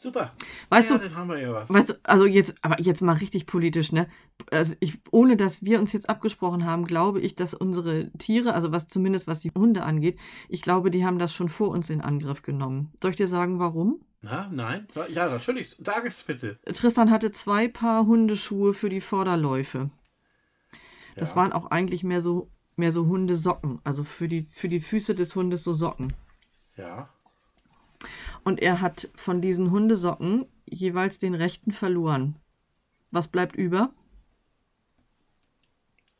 Super. 0.00 0.32
Weißt 0.70 0.88
ja, 0.88 0.96
du, 0.96 1.04
dann 1.04 1.14
haben 1.14 1.28
wir 1.28 1.38
ja 1.38 1.52
was. 1.52 1.68
Weißt 1.68 1.90
du, 1.90 1.94
also 2.04 2.24
jetzt, 2.24 2.54
aber 2.62 2.80
jetzt 2.80 3.02
mal 3.02 3.12
richtig 3.12 3.44
politisch, 3.44 3.92
ne? 3.92 4.08
Also 4.50 4.74
ich, 4.80 4.98
ohne 5.10 5.36
dass 5.36 5.62
wir 5.62 5.78
uns 5.78 5.92
jetzt 5.92 6.08
abgesprochen 6.08 6.64
haben, 6.64 6.86
glaube 6.86 7.20
ich, 7.20 7.34
dass 7.34 7.52
unsere 7.52 8.10
Tiere, 8.12 8.54
also 8.54 8.72
was 8.72 8.88
zumindest 8.88 9.26
was 9.26 9.40
die 9.40 9.50
Hunde 9.50 9.82
angeht, 9.82 10.18
ich 10.48 10.62
glaube, 10.62 10.90
die 10.90 11.04
haben 11.04 11.18
das 11.18 11.34
schon 11.34 11.50
vor 11.50 11.68
uns 11.68 11.90
in 11.90 12.00
Angriff 12.00 12.40
genommen. 12.40 12.90
Soll 13.02 13.10
ich 13.10 13.18
dir 13.18 13.26
sagen, 13.26 13.58
warum? 13.58 14.00
Na, 14.22 14.48
nein? 14.50 14.86
Ja, 15.08 15.28
natürlich. 15.30 15.76
Sag 15.82 16.04
es 16.04 16.22
bitte. 16.22 16.58
Tristan 16.64 17.10
hatte 17.10 17.32
zwei 17.32 17.68
Paar 17.68 18.04
Hundeschuhe 18.06 18.74
für 18.74 18.90
die 18.90 19.00
Vorderläufe. 19.00 19.90
Das 21.16 21.30
Ja. 21.30 21.36
waren 21.36 21.52
auch 21.52 21.70
eigentlich 21.70 22.04
mehr 22.04 22.20
so, 22.20 22.50
mehr 22.76 22.92
so 22.92 23.06
Hundesocken, 23.06 23.80
also 23.82 24.04
für 24.04 24.28
die, 24.28 24.42
für 24.50 24.68
die 24.68 24.80
Füße 24.80 25.14
des 25.14 25.34
Hundes 25.34 25.64
so 25.64 25.72
Socken. 25.72 26.12
Ja. 26.76 27.08
Und 28.44 28.60
er 28.60 28.80
hat 28.80 29.08
von 29.14 29.40
diesen 29.40 29.70
Hundesocken 29.70 30.46
jeweils 30.66 31.18
den 31.18 31.34
rechten 31.34 31.72
verloren. 31.72 32.36
Was 33.10 33.28
bleibt 33.28 33.56
über? 33.56 33.90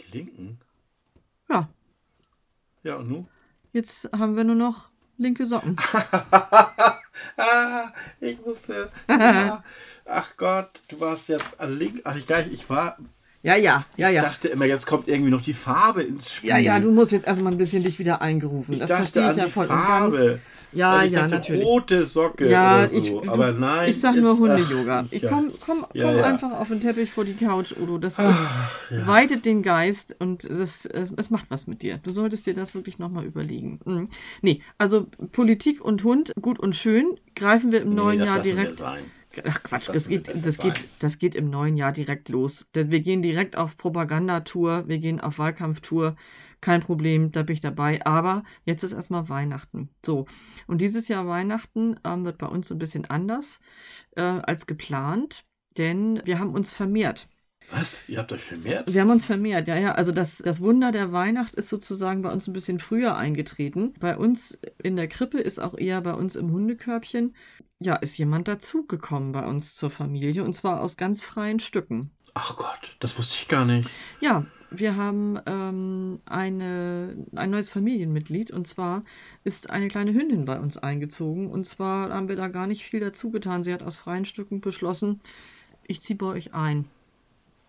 Die 0.01 0.19
Linken? 0.19 0.59
Ja, 1.49 1.69
Ja, 2.83 2.97
und 2.97 3.09
nun? 3.11 3.29
jetzt 3.73 4.11
haben 4.13 4.37
wir 4.37 4.45
nur 4.45 4.55
noch 4.57 4.91
linke 5.19 5.45
Socken. 5.47 5.77
Ah, 7.37 7.93
ich 8.21 8.39
musste. 8.45 8.91
Ja. 9.09 9.63
Ach 10.13 10.37
Gott, 10.37 10.83
du 10.89 10.99
warst 10.99 11.29
jetzt 11.29 11.61
an 11.61 11.79
link. 11.79 12.01
Ach, 12.05 12.17
ich, 12.17 12.27
gar 12.27 12.39
nicht, 12.39 12.53
ich 12.53 12.69
war. 12.69 12.97
Ja, 13.43 13.55
ja, 13.55 13.79
ja, 13.97 14.09
ich 14.09 14.17
ja. 14.17 14.23
dachte 14.23 14.49
immer, 14.49 14.67
jetzt 14.67 14.87
kommt 14.87 15.09
irgendwie 15.09 15.31
noch 15.31 15.41
die 15.41 15.55
Farbe 15.55 16.03
ins 16.03 16.35
Spiel. 16.35 16.51
Ja, 16.51 16.59
ja, 16.59 16.79
du 16.81 16.91
musst 16.91 17.13
jetzt 17.13 17.27
erstmal 17.27 17.53
ein 17.53 17.59
bisschen 17.59 17.83
dich 17.83 17.99
wieder 17.99 18.21
eingerufen. 18.21 18.75
ich 18.75 18.81
das 18.81 18.89
dachte 18.89 19.03
verstehe 19.03 19.25
an 19.25 19.31
ich 19.31 19.37
ja 19.39 19.45
die 19.47 19.51
voll 19.51 19.67
Farbe. 19.67 20.41
Ja, 20.73 21.05
ich 21.05 21.13
ja, 21.13 21.21
dachte, 21.23 21.35
natürlich. 21.37 21.65
rote 21.65 22.05
Socke 22.07 22.49
Ja, 22.49 22.79
oder 22.79 22.89
so. 22.89 22.99
ich, 22.99 23.09
du, 23.11 23.23
aber 23.31 23.53
nein. 23.53 23.91
ich 23.91 24.01
sag 24.01 24.15
nur 24.17 24.39
Hunde-Yoga. 24.39 25.07
Ich 25.11 25.27
komm, 25.27 25.51
komm, 25.65 25.85
Ja, 25.95 26.07
komm 26.09 26.17
ja. 26.19 26.25
einfach 26.25 26.53
auf 26.53 26.69
den 26.69 26.81
Teppich 26.81 27.11
vor 27.11 27.25
die 27.25 27.35
Couch, 27.35 27.73
Udo. 27.81 27.99
Das, 27.99 28.15
Ach, 28.19 28.91
ja. 28.91 29.07
weitet 29.07 29.45
den 29.45 29.63
Geist 29.63 30.15
und 30.19 30.45
es, 30.45 30.87
es, 30.87 31.31
macht 31.31 31.47
was 31.51 31.67
mit 31.67 31.83
dir. 31.83 31.99
Du 31.99 32.13
solltest 32.13 32.47
dir 32.47 32.55
das 32.55 32.75
wirklich 32.75 32.99
nochmal 32.99 33.25
überlegen. 33.25 33.81
Mhm. 33.85 34.09
Nee, 34.43 34.63
also 34.79 35.07
Politik 35.33 35.85
und 35.85 36.05
Hund, 36.05 36.33
gut 36.41 36.59
und 36.61 36.77
schön, 36.77 37.19
greifen 37.35 37.73
wir 37.73 37.83
im 37.83 37.91
Nee, 37.91 37.95
neuen 37.97 38.23
Jahr 38.23 38.41
direkt. 38.41 38.75
sein. 38.75 39.03
Ach 39.47 39.63
Quatsch, 39.63 39.87
Das 39.89 39.95
das, 39.95 40.09
geht, 40.09 40.29
das, 40.29 40.59
geht, 40.59 40.81
das 40.99 41.19
geht 41.19 41.35
im 41.37 41.51
neuen 41.51 41.77
Jahr 41.77 41.93
direkt 41.93 42.29
los. 42.29 42.65
Wir 42.73 43.01
gehen 43.01 43.23
direkt 43.23 43.57
auf 43.57 43.77
Propagandatour, 43.77 44.85
wir 44.89 44.99
gehen 44.99 45.21
auf 45.21 45.39
Wahlkampftour. 45.39 46.17
Kein 46.61 46.81
Problem, 46.81 47.33
da 47.33 47.43
bin 47.43 47.55
ich 47.55 47.61
dabei. 47.61 48.05
Aber 48.05 48.45
jetzt 48.65 48.83
ist 48.83 48.93
erstmal 48.93 49.29
Weihnachten. 49.29 49.89
So, 50.05 50.27
und 50.67 50.81
dieses 50.81 51.09
Jahr 51.09 51.27
Weihnachten 51.27 51.99
ähm, 52.05 52.25
wird 52.25 52.39
bei 52.39 52.47
uns 52.47 52.69
so 52.69 52.75
ein 52.75 52.79
bisschen 52.79 53.07
anders 53.07 53.61
äh, 54.17 54.23
als 54.23 54.67
geplant, 54.67 55.45
denn 55.79 56.21
wir 56.25 56.39
haben 56.39 56.53
uns 56.53 56.73
vermehrt. 56.73 57.29
Was? 57.71 58.09
Ihr 58.09 58.19
habt 58.19 58.33
euch 58.33 58.43
vermehrt? 58.43 58.93
Wir 58.93 59.01
haben 59.01 59.11
uns 59.11 59.27
vermehrt, 59.27 59.69
ja, 59.69 59.77
ja. 59.77 59.93
Also 59.93 60.11
das, 60.11 60.39
das 60.39 60.61
Wunder 60.61 60.91
der 60.91 61.13
Weihnacht 61.13 61.55
ist 61.55 61.69
sozusagen 61.69 62.23
bei 62.23 62.33
uns 62.33 62.49
ein 62.49 62.53
bisschen 62.53 62.79
früher 62.81 63.17
eingetreten. 63.17 63.95
Bei 64.01 64.17
uns 64.17 64.59
in 64.83 64.97
der 64.97 65.07
Krippe 65.07 65.39
ist 65.39 65.61
auch 65.61 65.79
eher 65.79 66.01
bei 66.01 66.15
uns 66.15 66.35
im 66.35 66.51
Hundekörbchen, 66.51 67.37
ja, 67.79 67.95
ist 67.97 68.19
jemand 68.19 68.49
dazugekommen 68.49 69.33
bei 69.33 69.47
uns 69.47 69.75
zur 69.75 69.91
Familie 69.91 70.43
und 70.45 70.55
zwar 70.55 70.81
aus 70.81 70.97
ganz 70.97 71.23
freien 71.23 71.61
Stücken. 71.61 72.11
Ach 72.35 72.57
Gott, 72.57 72.97
das 72.99 73.19
wusste 73.19 73.37
ich 73.41 73.49
gar 73.49 73.65
nicht. 73.65 73.89
Ja, 74.21 74.47
wir 74.71 74.97
haben 74.97 75.39
ähm, 75.47 76.21
eine, 76.27 77.17
ein 77.35 77.51
neues 77.51 77.71
Familienmitglied 77.71 78.51
und 78.51 78.67
zwar 78.67 79.05
ist 79.45 79.71
eine 79.71 79.89
kleine 79.89 80.13
Hündin 80.13 80.45
bei 80.45 80.59
uns 80.61 80.77
eingezogen 80.77 81.51
und 81.51 81.67
zwar 81.67 82.11
haben 82.11 82.29
wir 82.29 82.37
da 82.37 82.49
gar 82.49 82.67
nicht 82.67 82.85
viel 82.85 83.01
dazu 83.01 83.31
getan. 83.31 83.65
Sie 83.65 83.73
hat 83.73 83.83
aus 83.83 83.97
freien 83.97 84.25
Stücken 84.25 84.61
beschlossen, 84.61 85.21
ich 85.87 86.01
ziehe 86.01 86.17
bei 86.17 86.27
euch 86.27 86.55
ein. 86.55 86.85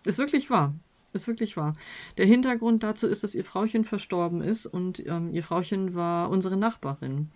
Ist 0.04 0.18
wirklich 0.18 0.48
wahr. 0.48 0.74
Ist 1.12 1.26
wirklich 1.26 1.56
wahr. 1.56 1.74
Der 2.16 2.26
Hintergrund 2.26 2.82
dazu 2.82 3.06
ist, 3.06 3.22
dass 3.22 3.34
ihr 3.34 3.44
Frauchen 3.44 3.84
verstorben 3.84 4.40
ist 4.40 4.66
und 4.66 5.04
ähm, 5.06 5.30
ihr 5.32 5.42
Frauchen 5.42 5.94
war 5.94 6.30
unsere 6.30 6.56
Nachbarin. 6.56 7.28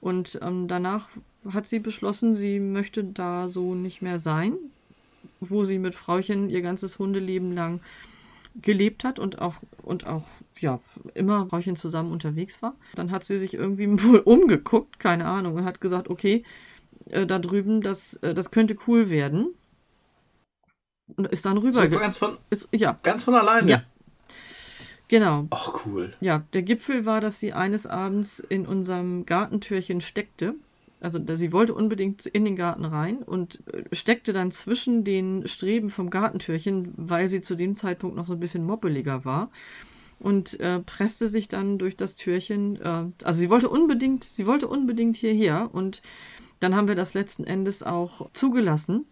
Und 0.00 0.38
ähm, 0.40 0.68
danach 0.68 1.10
hat 1.52 1.68
sie 1.68 1.80
beschlossen, 1.80 2.34
sie 2.34 2.60
möchte 2.60 3.04
da 3.04 3.48
so 3.48 3.74
nicht 3.74 4.00
mehr 4.00 4.18
sein, 4.18 4.54
wo 5.40 5.64
sie 5.64 5.78
mit 5.78 5.94
Frauchen 5.94 6.48
ihr 6.48 6.62
ganzes 6.62 6.98
Hundeleben 6.98 7.54
lang 7.54 7.80
gelebt 8.54 9.04
hat 9.04 9.18
und 9.18 9.40
auch, 9.40 9.56
und 9.82 10.06
auch 10.06 10.24
ja, 10.58 10.80
immer 11.14 11.46
Frauchen 11.46 11.76
zusammen 11.76 12.12
unterwegs 12.12 12.62
war. 12.62 12.74
Dann 12.94 13.10
hat 13.10 13.24
sie 13.24 13.38
sich 13.38 13.54
irgendwie 13.54 13.86
wohl 14.02 14.18
umgeguckt, 14.18 14.98
keine 14.98 15.26
Ahnung, 15.26 15.54
und 15.54 15.64
hat 15.64 15.80
gesagt, 15.80 16.08
okay, 16.08 16.44
äh, 17.06 17.26
da 17.26 17.38
drüben, 17.38 17.82
das, 17.82 18.14
äh, 18.14 18.34
das 18.34 18.50
könnte 18.50 18.76
cool 18.86 19.10
werden. 19.10 19.54
Und 21.16 21.26
ist 21.28 21.44
dann 21.44 21.58
rüber. 21.58 21.90
So 21.90 21.98
ganz 21.98 22.18
von, 22.18 22.38
ist, 22.50 22.68
ja, 22.72 22.98
ganz 23.02 23.24
von 23.24 23.34
alleine. 23.34 23.68
Ja. 23.68 23.82
genau. 25.08 25.48
Ach 25.50 25.84
cool. 25.84 26.14
Ja, 26.20 26.44
der 26.52 26.62
Gipfel 26.62 27.04
war, 27.04 27.20
dass 27.20 27.40
sie 27.40 27.52
eines 27.52 27.86
Abends 27.86 28.38
in 28.38 28.66
unserem 28.66 29.26
Gartentürchen 29.26 30.00
steckte. 30.00 30.54
Also 31.00 31.18
sie 31.34 31.52
wollte 31.52 31.74
unbedingt 31.74 32.26
in 32.26 32.44
den 32.44 32.56
Garten 32.56 32.84
rein 32.84 33.22
und 33.22 33.62
äh, 33.72 33.84
steckte 33.94 34.32
dann 34.32 34.52
zwischen 34.52 35.02
den 35.02 35.48
Streben 35.48 35.88
vom 35.88 36.10
Gartentürchen, 36.10 36.92
weil 36.96 37.28
sie 37.28 37.40
zu 37.40 37.54
dem 37.54 37.74
Zeitpunkt 37.74 38.16
noch 38.16 38.26
so 38.26 38.34
ein 38.34 38.40
bisschen 38.40 38.64
moppeliger 38.64 39.24
war. 39.24 39.50
Und 40.18 40.60
äh, 40.60 40.80
presste 40.80 41.28
sich 41.28 41.48
dann 41.48 41.78
durch 41.78 41.96
das 41.96 42.14
Türchen. 42.14 42.76
Äh, 42.76 43.06
also 43.24 43.40
sie 43.40 43.48
wollte 43.48 43.70
unbedingt, 43.70 44.24
sie 44.24 44.46
wollte 44.46 44.68
unbedingt 44.68 45.16
hierher. 45.16 45.70
Und 45.72 46.02
dann 46.60 46.76
haben 46.76 46.88
wir 46.88 46.94
das 46.94 47.14
letzten 47.14 47.44
Endes 47.44 47.82
auch 47.82 48.30
zugelassen. 48.34 49.06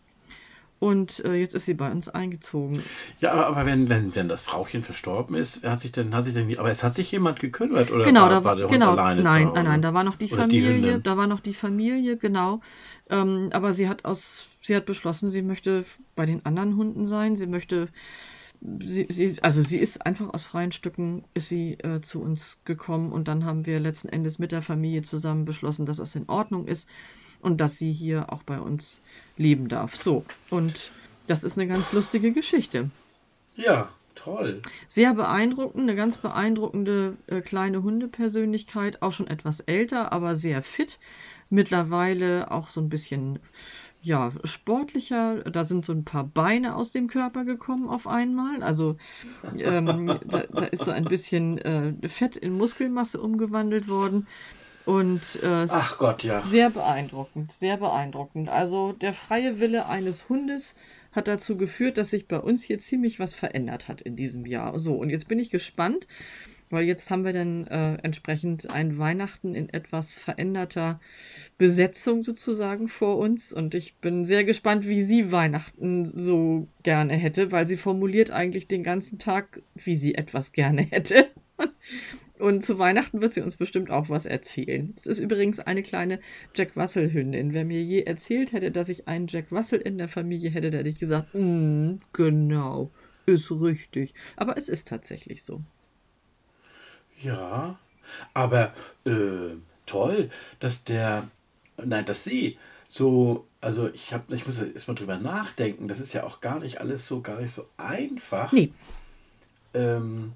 Und 0.80 1.25
äh, 1.25 1.35
jetzt 1.35 1.54
ist 1.54 1.66
sie 1.66 1.75
bei 1.75 1.90
uns 1.90 2.08
eingezogen. 2.08 2.80
Ja, 3.18 3.32
aber, 3.32 3.49
aber 3.49 3.66
wenn, 3.66 3.88
wenn, 3.88 4.14
wenn 4.14 4.28
das 4.28 4.42
Frauchen 4.42 4.82
verstorben 4.82 5.35
ist, 5.35 5.64
hat 5.64 5.80
sich 5.80 5.90
denn, 5.90 6.14
hat 6.14 6.23
sich 6.23 6.35
denn, 6.35 6.56
aber 6.56 6.70
es 6.70 6.85
hat 6.85 6.94
sich 6.94 7.11
jemand 7.11 7.40
gekümmert 7.40 7.90
oder 7.90 8.04
genau, 8.04 8.23
war, 8.23 8.28
da, 8.28 8.44
war 8.44 8.56
der 8.56 8.66
Hund 8.66 8.75
genau, 8.75 8.92
alleine 8.92 9.23
nein, 9.23 9.50
nein, 9.54 9.64
nein, 9.64 9.82
da 9.82 9.92
war 9.92 10.04
noch 10.04 10.16
die 10.16 10.30
Oder 10.32 10.47
die 10.47 10.61
Familie, 10.61 10.92
Hündin? 10.92 11.02
da 11.02 11.16
war 11.16 11.26
noch 11.26 11.40
die 11.40 11.54
Familie, 11.54 12.16
genau. 12.16 12.61
Ähm, 13.11 13.49
aber 13.52 13.73
sie 13.73 13.88
hat 13.88 14.04
aus, 14.04 14.47
sie 14.62 14.76
hat 14.76 14.87
beschlossen, 14.87 15.30
sie 15.30 15.42
möchte 15.42 15.85
bei 16.14 16.26
den 16.26 16.47
anderen 16.47 16.76
Hunden 16.76 17.08
sein. 17.08 17.37
Sie 17.37 17.49
möchte, 17.49 17.88
sie, 18.61 19.06
sie, 19.08 19.42
also 19.42 19.62
sie 19.62 19.78
ist 19.78 20.06
einfach 20.06 20.32
aus 20.32 20.44
freien 20.44 20.70
Stücken 20.70 21.25
ist 21.35 21.49
sie 21.49 21.73
äh, 21.75 22.02
zu 22.02 22.23
uns 22.23 22.62
gekommen 22.64 23.11
und 23.11 23.26
dann 23.26 23.44
haben 23.44 23.66
wir 23.66 23.80
letzten 23.80 24.08
Endes 24.08 24.38
mit 24.38 24.52
der 24.52 24.62
Familie 24.62 25.02
zusammen 25.02 25.44
beschlossen, 25.44 25.87
dass 25.87 25.99
es 25.99 26.14
in 26.14 26.28
Ordnung 26.28 26.68
ist 26.68 26.88
und 27.40 27.61
dass 27.61 27.78
sie 27.78 27.92
hier 27.92 28.33
auch 28.33 28.42
bei 28.42 28.61
uns 28.61 29.02
leben 29.37 29.68
darf. 29.68 29.97
So 29.97 30.25
und 30.50 30.90
das 31.26 31.45
ist 31.45 31.59
eine 31.59 31.68
ganz 31.68 31.92
lustige 31.92 32.33
Geschichte. 32.33 32.90
Ja, 33.54 33.90
toll. 34.14 34.62
Sehr 34.88 35.14
beeindruckend, 35.14 35.83
eine 35.83 35.97
ganz 35.97 36.18
beeindruckende 36.18 37.16
äh, 37.26 37.40
kleine 37.40 37.83
Hundepersönlichkeit, 37.83 39.02
auch 39.02 39.12
schon 39.12 39.26
etwas 39.26 39.61
älter, 39.61 40.12
aber 40.12 40.37
sehr 40.37 40.62
fit. 40.62 40.99
Mittlerweile 41.50 42.50
auch 42.50 42.68
so 42.68 42.80
ein 42.80 42.90
bisschen 42.90 43.38
ja, 44.02 44.33
sportlicher. 44.45 45.42
Da 45.45 45.64
sind 45.64 45.85
so 45.85 45.92
ein 45.92 46.04
paar 46.04 46.25
Beine 46.25 46.76
aus 46.76 46.92
dem 46.92 47.09
Körper 47.09 47.45
gekommen 47.45 47.88
auf 47.88 48.07
einmal. 48.07 48.62
Also 48.62 48.97
ähm, 49.59 50.18
da, 50.26 50.45
da 50.45 50.64
ist 50.66 50.85
so 50.85 50.90
ein 50.90 51.04
bisschen 51.04 51.59
äh, 51.59 52.09
Fett 52.09 52.37
in 52.37 52.52
Muskelmasse 52.52 53.21
umgewandelt 53.21 53.88
worden. 53.88 54.26
Und 54.88 55.42
äh, 55.42 55.66
Ach 55.68 55.99
Gott, 55.99 56.25
ja. 56.25 56.40
sehr 56.40 56.71
beeindruckend, 56.71 57.52
sehr 57.52 57.76
beeindruckend. 57.76 58.49
Also 58.49 58.92
der 58.92 59.12
freie 59.12 59.61
Wille 59.61 59.85
eines 59.85 60.30
Hundes 60.30 60.75
hat 61.12 61.28
dazu 61.28 61.59
geführt, 61.59 61.99
dass 61.99 62.09
sich 62.09 62.26
bei 62.26 62.38
uns 62.38 62.62
hier 62.62 62.78
ziemlich 62.78 63.21
was 63.21 63.35
verändert 63.35 63.88
hat 63.88 64.00
in 64.00 64.16
diesem 64.16 64.47
Jahr. 64.47 64.78
So, 64.80 64.95
und 64.95 65.11
jetzt 65.11 65.28
bin 65.28 65.38
ich 65.38 65.50
gespannt, 65.50 66.07
weil 66.71 66.87
jetzt 66.87 67.11
haben 67.11 67.26
wir 67.26 67.35
dann 67.35 67.66
äh, 67.66 67.97
entsprechend 68.02 68.71
ein 68.71 68.97
Weihnachten 68.97 69.54
in 69.54 69.68
etwas 69.68 70.14
veränderter 70.14 71.00
Besetzung 71.59 72.23
sozusagen 72.23 72.88
vor 72.88 73.18
uns. 73.18 73.52
Und 73.52 73.75
ich 73.75 73.97
bin 73.97 74.25
sehr 74.25 74.45
gespannt, 74.45 74.88
wie 74.88 75.02
sie 75.02 75.30
Weihnachten 75.30 76.07
so 76.07 76.66
gerne 76.83 77.12
hätte, 77.12 77.52
weil 77.52 77.68
sie 77.68 77.76
formuliert 77.76 78.30
eigentlich 78.30 78.68
den 78.68 78.85
ganzen 78.85 79.18
Tag, 79.18 79.61
wie 79.75 79.97
sie 79.97 80.14
etwas 80.14 80.52
gerne 80.52 80.80
hätte. 80.80 81.26
Und 82.38 82.64
zu 82.64 82.78
Weihnachten 82.78 83.21
wird 83.21 83.33
sie 83.33 83.40
uns 83.40 83.57
bestimmt 83.57 83.90
auch 83.90 84.09
was 84.09 84.26
erzählen. 84.26 84.92
Es 84.97 85.07
ist 85.07 85.18
übrigens 85.18 85.61
eine 85.61 85.83
kleine 85.83 86.21
Jack 86.54 86.76
Russell-Hündin. 86.76 87.52
Wer 87.52 87.64
mir 87.64 87.83
je 87.83 88.02
erzählt 88.02 88.52
hätte, 88.52 88.71
dass 88.71 88.88
ich 88.88 89.09
einen 89.09 89.26
Jack 89.26 89.50
Russell 89.50 89.80
in 89.80 89.99
der 89.99 90.09
Familie 90.09 90.50
hätte, 90.50 90.71
da 90.71 90.78
hätte 90.78 90.88
ich 90.88 90.99
gesagt, 90.99 91.35
mm, 91.35 91.97
genau, 92.12 92.90
ist 93.26 93.50
richtig. 93.50 94.14
Aber 94.37 94.57
es 94.57 94.68
ist 94.68 94.88
tatsächlich 94.88 95.42
so. 95.42 95.62
Ja, 97.23 97.78
aber 98.35 98.73
äh, 99.04 99.57
toll, 99.87 100.30
dass 100.61 100.85
der, 100.85 101.28
nein, 101.83 102.04
dass 102.04 102.25
sie 102.25 102.59
so, 102.87 103.47
also 103.61 103.88
ich 103.88 104.14
habe, 104.14 104.35
ich 104.35 104.47
muss 104.47 104.61
erst 104.61 104.88
mal 104.88 104.95
drüber 104.95 105.18
nachdenken. 105.18 105.88
Das 105.88 106.00
ist 106.00 106.12
ja 106.12 106.25
auch 106.25 106.40
gar 106.40 106.61
nicht 106.61 106.80
alles 106.80 107.07
so, 107.07 107.21
gar 107.21 107.40
nicht 107.40 107.52
so 107.52 107.66
einfach. 107.76 108.52
Nee. 108.52 108.73
Ähm, 109.75 110.33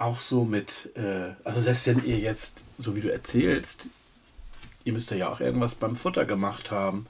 auch 0.00 0.18
so 0.18 0.44
mit, 0.44 0.90
äh, 0.96 1.34
also 1.44 1.60
selbst 1.60 1.86
wenn 1.86 2.04
ihr 2.04 2.18
jetzt, 2.18 2.64
so 2.78 2.96
wie 2.96 3.00
du 3.00 3.12
erzählst, 3.12 3.88
ihr 4.84 4.92
müsst 4.92 5.10
ja 5.10 5.28
auch 5.28 5.40
irgendwas 5.40 5.74
beim 5.74 5.96
Futter 5.96 6.24
gemacht 6.24 6.70
haben 6.70 7.06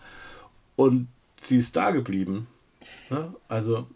und 0.76 1.08
sie 1.40 1.58
ist 1.58 1.76
da 1.76 1.90
geblieben. 1.90 2.46
Ne? 3.08 3.34
Also 3.48 3.86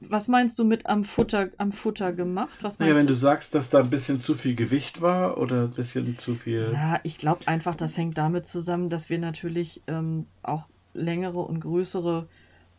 was 0.00 0.28
meinst 0.28 0.58
du 0.58 0.64
mit 0.64 0.86
am 0.86 1.04
Futter, 1.04 1.50
am 1.58 1.72
Futter 1.72 2.12
gemacht? 2.12 2.58
Was 2.62 2.78
naja, 2.78 2.94
wenn 2.94 3.06
du? 3.06 3.12
du 3.12 3.18
sagst, 3.18 3.54
dass 3.54 3.70
da 3.70 3.80
ein 3.80 3.90
bisschen 3.90 4.18
zu 4.18 4.34
viel 4.34 4.54
Gewicht 4.54 5.00
war 5.00 5.38
oder 5.38 5.62
ein 5.62 5.70
bisschen 5.70 6.18
zu 6.18 6.34
viel. 6.34 6.70
Ja, 6.72 7.00
ich 7.04 7.18
glaube 7.18 7.46
einfach, 7.48 7.74
das 7.74 7.96
hängt 7.96 8.18
damit 8.18 8.46
zusammen, 8.46 8.90
dass 8.90 9.10
wir 9.10 9.18
natürlich 9.18 9.82
ähm, 9.86 10.26
auch 10.42 10.68
längere 10.92 11.40
und 11.40 11.60
größere 11.60 12.28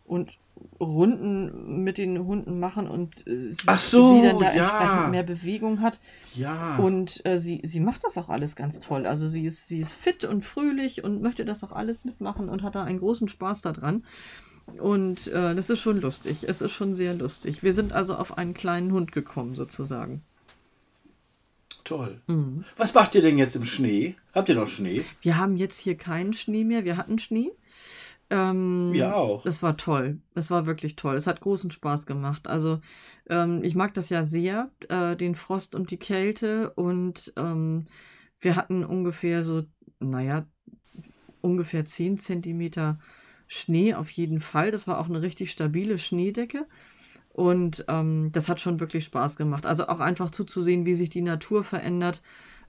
und 0.05 0.37
Runden 0.79 1.83
mit 1.83 1.97
den 1.97 2.25
Hunden 2.25 2.59
machen 2.59 2.87
und 2.87 3.25
äh, 3.27 3.51
sie, 3.51 3.57
so, 3.77 4.15
sie 4.15 4.27
dann 4.27 4.39
da 4.39 4.53
ja. 4.53 4.61
entsprechend 4.61 5.11
mehr 5.11 5.23
Bewegung 5.23 5.81
hat. 5.81 5.99
Ja. 6.33 6.77
Und 6.77 7.25
äh, 7.25 7.37
sie, 7.37 7.61
sie 7.63 7.79
macht 7.79 8.03
das 8.03 8.17
auch 8.17 8.29
alles 8.29 8.55
ganz 8.55 8.79
toll. 8.79 9.05
Also 9.05 9.27
sie 9.27 9.43
ist, 9.43 9.67
sie 9.67 9.79
ist 9.79 9.93
fit 9.93 10.23
und 10.23 10.43
fröhlich 10.43 11.03
und 11.03 11.21
möchte 11.21 11.45
das 11.45 11.63
auch 11.63 11.71
alles 11.71 12.03
mitmachen 12.05 12.49
und 12.49 12.63
hat 12.63 12.75
da 12.75 12.83
einen 12.83 12.99
großen 12.99 13.27
Spaß 13.27 13.61
daran. 13.61 14.03
Und 14.79 15.27
äh, 15.27 15.55
das 15.55 15.69
ist 15.69 15.79
schon 15.79 16.01
lustig. 16.01 16.43
Es 16.47 16.61
ist 16.61 16.71
schon 16.71 16.93
sehr 16.93 17.13
lustig. 17.13 17.63
Wir 17.63 17.73
sind 17.73 17.93
also 17.93 18.15
auf 18.15 18.37
einen 18.37 18.53
kleinen 18.53 18.91
Hund 18.91 19.11
gekommen, 19.11 19.55
sozusagen. 19.55 20.23
Toll. 21.83 22.19
Mhm. 22.25 22.65
Was 22.75 22.93
macht 22.95 23.13
ihr 23.15 23.21
denn 23.21 23.37
jetzt 23.37 23.55
im 23.55 23.63
Schnee? 23.63 24.15
Habt 24.33 24.49
ihr 24.49 24.55
noch 24.55 24.67
Schnee? 24.67 25.05
Wir 25.21 25.37
haben 25.37 25.55
jetzt 25.55 25.79
hier 25.79 25.95
keinen 25.95 26.33
Schnee 26.33 26.63
mehr. 26.63 26.83
Wir 26.83 26.97
hatten 26.97 27.19
Schnee. 27.19 27.51
Ähm, 28.29 28.89
Wir 28.91 29.15
auch. 29.15 29.43
Das 29.43 29.61
war 29.61 29.77
toll. 29.77 30.19
Das 30.33 30.49
war 30.49 30.65
wirklich 30.65 30.95
toll. 30.95 31.15
Es 31.15 31.27
hat 31.27 31.41
großen 31.41 31.71
Spaß 31.71 32.05
gemacht. 32.05 32.47
Also 32.47 32.79
ähm, 33.29 33.63
ich 33.63 33.75
mag 33.75 33.93
das 33.93 34.09
ja 34.09 34.23
sehr, 34.23 34.71
äh, 34.89 35.15
den 35.15 35.35
Frost 35.35 35.75
und 35.75 35.91
die 35.91 35.97
Kälte. 35.97 36.71
Und 36.71 37.33
ähm, 37.37 37.85
wir 38.39 38.55
hatten 38.55 38.83
ungefähr 38.83 39.43
so, 39.43 39.63
naja, 39.99 40.47
ungefähr 41.41 41.85
10 41.85 42.17
Zentimeter 42.17 42.99
Schnee 43.47 43.93
auf 43.93 44.09
jeden 44.09 44.39
Fall. 44.39 44.71
Das 44.71 44.87
war 44.87 44.99
auch 44.99 45.07
eine 45.07 45.21
richtig 45.21 45.51
stabile 45.51 45.97
Schneedecke. 45.97 46.65
Und 47.29 47.85
ähm, 47.89 48.29
das 48.31 48.47
hat 48.49 48.61
schon 48.61 48.79
wirklich 48.79 49.03
Spaß 49.03 49.35
gemacht. 49.35 49.65
Also 49.65 49.87
auch 49.87 49.99
einfach 49.99 50.31
zuzusehen, 50.31 50.85
wie 50.85 50.95
sich 50.95 51.09
die 51.09 51.21
Natur 51.21 51.63
verändert. 51.63 52.21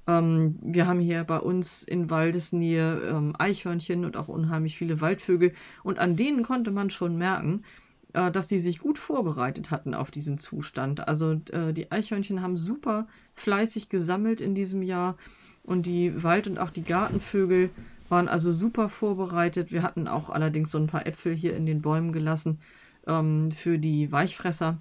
Ähm, 0.06 0.56
wir 0.62 0.86
haben 0.86 1.00
hier 1.00 1.24
bei 1.24 1.38
uns 1.38 1.82
in 1.82 2.10
Waldesnähe 2.10 3.00
ähm, 3.00 3.34
Eichhörnchen 3.38 4.04
und 4.04 4.16
auch 4.16 4.28
unheimlich 4.28 4.76
viele 4.76 5.00
Waldvögel. 5.00 5.52
Und 5.82 5.98
an 5.98 6.16
denen 6.16 6.42
konnte 6.42 6.70
man 6.70 6.90
schon 6.90 7.16
merken, 7.16 7.64
äh, 8.12 8.30
dass 8.30 8.46
die 8.46 8.58
sich 8.58 8.78
gut 8.78 8.98
vorbereitet 8.98 9.70
hatten 9.70 9.94
auf 9.94 10.10
diesen 10.10 10.38
Zustand. 10.38 11.06
Also 11.06 11.40
äh, 11.50 11.72
die 11.72 11.90
Eichhörnchen 11.90 12.42
haben 12.42 12.56
super 12.56 13.06
fleißig 13.34 13.88
gesammelt 13.88 14.40
in 14.40 14.54
diesem 14.54 14.82
Jahr. 14.82 15.16
Und 15.62 15.86
die 15.86 16.22
Wald- 16.22 16.46
und 16.46 16.58
auch 16.58 16.70
die 16.70 16.84
Gartenvögel 16.84 17.70
waren 18.08 18.28
also 18.28 18.52
super 18.52 18.88
vorbereitet. 18.88 19.72
Wir 19.72 19.82
hatten 19.82 20.06
auch 20.06 20.30
allerdings 20.30 20.70
so 20.70 20.78
ein 20.78 20.86
paar 20.86 21.06
Äpfel 21.06 21.34
hier 21.34 21.56
in 21.56 21.66
den 21.66 21.82
Bäumen 21.82 22.12
gelassen 22.12 22.60
ähm, 23.06 23.50
für 23.50 23.78
die 23.78 24.12
Weichfresser. 24.12 24.78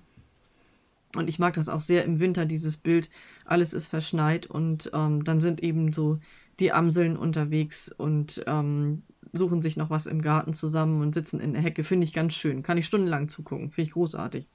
Und 1.18 1.28
ich 1.28 1.40
mag 1.40 1.54
das 1.56 1.70
auch 1.70 1.80
sehr 1.80 2.04
im 2.06 2.20
Winter, 2.20 2.46
dieses 2.46 2.78
Bild. 2.78 3.10
Alles 3.46 3.74
ist 3.74 3.88
verschneit 3.88 4.46
und 4.46 4.90
ähm, 4.94 5.24
dann 5.24 5.40
sind 5.40 5.62
eben 5.62 5.94
so 5.94 6.20
die 6.60 6.72
Amseln 6.72 7.18
unterwegs 7.18 7.92
und 7.92 8.44
ähm, 8.48 9.04
suchen 9.34 9.62
sich 9.62 9.78
noch 9.78 9.90
was 9.90 10.06
im 10.06 10.22
Garten 10.22 10.54
zusammen 10.54 11.02
und 11.02 11.14
sitzen 11.14 11.40
in 11.40 11.54
der 11.54 11.62
Hecke. 11.62 11.84
Finde 11.84 12.06
ich 12.06 12.14
ganz 12.14 12.34
schön. 12.34 12.64
Kann 12.64 12.78
ich 12.78 12.86
stundenlang 12.86 13.28
zugucken. 13.28 13.72
Finde 13.72 13.88
ich 13.88 13.94
großartig. 13.94 14.48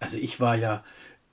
Also 0.00 0.16
ich 0.16 0.40
war 0.40 0.56
ja 0.56 0.82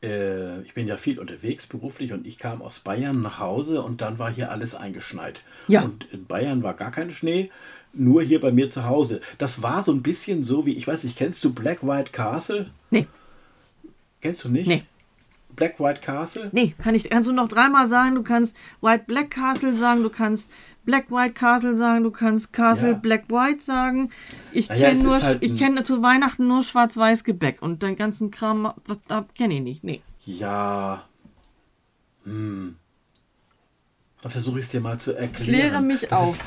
äh, 0.06 0.62
ich 0.62 0.74
bin 0.74 0.88
ja 0.88 0.98
viel 0.98 1.20
unterwegs 1.20 1.68
beruflich 1.68 2.14
und 2.14 2.28
ich 2.28 2.38
kam 2.38 2.62
aus 2.62 2.80
Bayern 2.80 3.22
nach 3.22 3.40
Hause 3.40 3.82
und 3.82 4.02
dann 4.02 4.20
war 4.20 4.32
hier 4.32 4.52
alles 4.52 4.76
eingeschneit. 4.76 5.42
Ja. 5.68 5.84
Und 5.84 6.06
in 6.12 6.26
Bayern 6.26 6.64
war 6.64 6.74
gar 6.74 6.92
kein 6.92 7.12
Schnee, 7.12 7.50
nur 7.94 8.22
hier 8.22 8.40
bei 8.40 8.52
mir 8.52 8.70
zu 8.70 8.86
Hause. 8.86 9.22
Das 9.38 9.62
war 9.62 9.82
so 9.82 9.92
ein 9.92 10.04
bisschen 10.04 10.44
so 10.44 10.66
wie, 10.66 10.74
ich 10.74 10.88
weiß 10.88 11.04
nicht, 11.04 11.18
kennst 11.18 11.44
du 11.44 11.54
Black 11.54 11.82
White 11.82 12.12
Castle? 12.12 12.70
Nee. 12.92 13.08
Kennst 14.26 14.44
du 14.44 14.50
nicht? 14.50 14.66
Nee. 14.66 14.82
Black 15.56 15.80
White 15.80 16.02
Castle? 16.02 16.50
Nee, 16.52 16.74
kann 16.82 16.96
ich, 16.96 17.12
kannst 17.12 17.30
du 17.30 17.32
noch 17.32 17.48
dreimal 17.48 17.88
sagen, 17.88 18.16
du 18.16 18.24
kannst 18.24 18.56
White 18.82 19.04
Black 19.06 19.30
Castle 19.30 19.76
sagen, 19.76 20.02
du 20.02 20.10
kannst 20.10 20.50
Black 20.84 21.12
White 21.12 21.36
Castle 21.36 21.76
sagen, 21.76 22.04
du 22.04 22.10
kannst 22.10 22.52
Castle 22.52 22.94
ja. 22.94 22.98
Black 22.98 23.30
White 23.30 23.62
sagen. 23.62 24.10
Ich 24.52 24.68
naja, 24.68 24.90
kenne 24.90 25.04
nur, 25.04 25.22
halt 25.22 25.44
ich 25.44 25.56
kenne 25.60 25.84
zu 25.84 26.02
Weihnachten 26.02 26.48
nur 26.48 26.64
schwarz-weiß 26.64 27.24
Gebäck 27.24 27.62
und 27.62 27.84
den 27.84 27.98
ganzen 27.98 28.32
Kram, 28.32 28.74
da 29.08 29.26
kenne 29.36 29.54
ich 29.54 29.62
nicht. 29.62 29.84
Nee. 29.84 30.02
Ja. 30.26 31.04
Hm. 32.24 32.78
Dann 34.24 34.32
versuche 34.32 34.58
ich 34.58 34.66
es 34.66 34.72
dir 34.72 34.82
mal 34.82 34.98
zu 34.98 35.14
erklären. 35.14 35.70
Kläre 35.70 35.82
mich 35.84 36.02
das 36.02 36.12
auf. 36.14 36.30
Ist, 36.32 36.42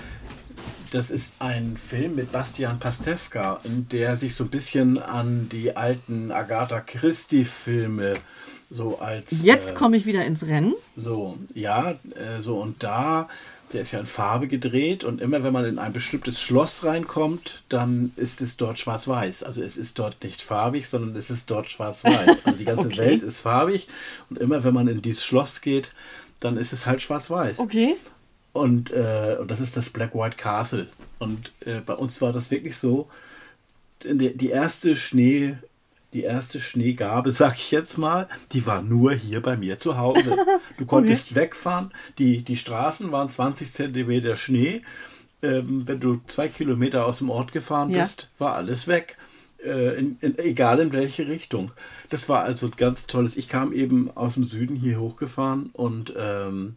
das 0.94 1.10
ist 1.10 1.36
ein 1.38 1.76
Film 1.76 2.16
mit 2.16 2.32
Bastian 2.32 2.78
Pastewka, 2.78 3.60
in 3.64 3.88
der 3.88 4.16
sich 4.16 4.34
so 4.34 4.44
ein 4.44 4.50
bisschen 4.50 4.98
an 4.98 5.48
die 5.50 5.76
alten 5.76 6.30
Agatha 6.30 6.80
Christie-Filme 6.80 8.14
so 8.70 8.98
als. 8.98 9.42
Jetzt 9.42 9.70
äh, 9.70 9.74
komme 9.74 9.96
ich 9.96 10.06
wieder 10.06 10.24
ins 10.24 10.46
Rennen. 10.46 10.74
So, 10.96 11.38
ja, 11.54 11.92
äh, 12.14 12.40
so 12.40 12.60
und 12.60 12.82
da 12.82 13.28
der 13.72 13.82
ist 13.82 13.92
ja 13.92 14.00
in 14.00 14.06
Farbe 14.06 14.48
gedreht 14.48 15.04
und 15.04 15.20
immer 15.20 15.42
wenn 15.42 15.52
man 15.52 15.64
in 15.64 15.78
ein 15.78 15.92
bestimmtes 15.92 16.40
Schloss 16.40 16.84
reinkommt, 16.84 17.62
dann 17.68 18.12
ist 18.16 18.40
es 18.40 18.56
dort 18.56 18.78
schwarz-weiß. 18.78 19.42
Also 19.42 19.62
es 19.62 19.76
ist 19.76 19.98
dort 19.98 20.22
nicht 20.22 20.42
farbig, 20.42 20.88
sondern 20.88 21.14
es 21.16 21.30
ist 21.30 21.50
dort 21.50 21.70
schwarz-weiß. 21.70 22.38
Also 22.44 22.58
die 22.58 22.64
ganze 22.64 22.86
okay. 22.86 22.98
Welt 22.98 23.22
ist 23.22 23.40
farbig 23.40 23.88
und 24.30 24.38
immer 24.38 24.64
wenn 24.64 24.74
man 24.74 24.88
in 24.88 25.02
dieses 25.02 25.24
Schloss 25.24 25.60
geht, 25.60 25.92
dann 26.40 26.56
ist 26.56 26.72
es 26.72 26.86
halt 26.86 27.02
schwarz-weiß. 27.02 27.58
Okay. 27.58 27.96
Und, 28.52 28.90
äh, 28.90 29.36
und 29.38 29.50
das 29.50 29.60
ist 29.60 29.76
das 29.76 29.90
Black 29.90 30.14
White 30.14 30.36
Castle. 30.36 30.88
Und 31.18 31.52
äh, 31.64 31.80
bei 31.80 31.94
uns 31.94 32.20
war 32.20 32.32
das 32.32 32.50
wirklich 32.50 32.76
so, 32.76 33.08
die, 34.04 34.36
die 34.36 34.50
erste 34.50 34.96
Schnee, 34.96 35.56
die 36.12 36.22
erste 36.22 36.60
Schneegabe, 36.60 37.30
sag 37.32 37.56
ich 37.56 37.70
jetzt 37.70 37.98
mal, 37.98 38.28
die 38.52 38.66
war 38.66 38.82
nur 38.82 39.12
hier 39.12 39.42
bei 39.42 39.56
mir 39.56 39.78
zu 39.78 39.96
Hause. 39.98 40.36
Du 40.76 40.86
konntest 40.86 41.32
okay. 41.32 41.40
wegfahren, 41.40 41.92
die, 42.18 42.42
die 42.42 42.56
Straßen 42.56 43.12
waren 43.12 43.30
20 43.30 43.70
Zentimeter 43.70 44.36
Schnee. 44.36 44.82
Ähm, 45.40 45.86
wenn 45.86 46.00
du 46.00 46.20
zwei 46.26 46.48
Kilometer 46.48 47.06
aus 47.06 47.18
dem 47.18 47.30
Ort 47.30 47.52
gefahren 47.52 47.92
bist, 47.92 48.22
ja. 48.22 48.46
war 48.46 48.56
alles 48.56 48.88
weg. 48.88 49.16
Äh, 49.64 49.98
in, 49.98 50.16
in, 50.20 50.38
egal 50.38 50.80
in 50.80 50.92
welche 50.92 51.28
Richtung. 51.28 51.72
Das 52.10 52.28
war 52.28 52.42
also 52.42 52.70
ganz 52.76 53.06
tolles. 53.06 53.36
Ich 53.36 53.48
kam 53.48 53.72
eben 53.72 54.10
aus 54.16 54.34
dem 54.34 54.44
Süden 54.44 54.76
hier 54.76 55.00
hochgefahren 55.00 55.70
und 55.72 56.12
ähm, 56.16 56.76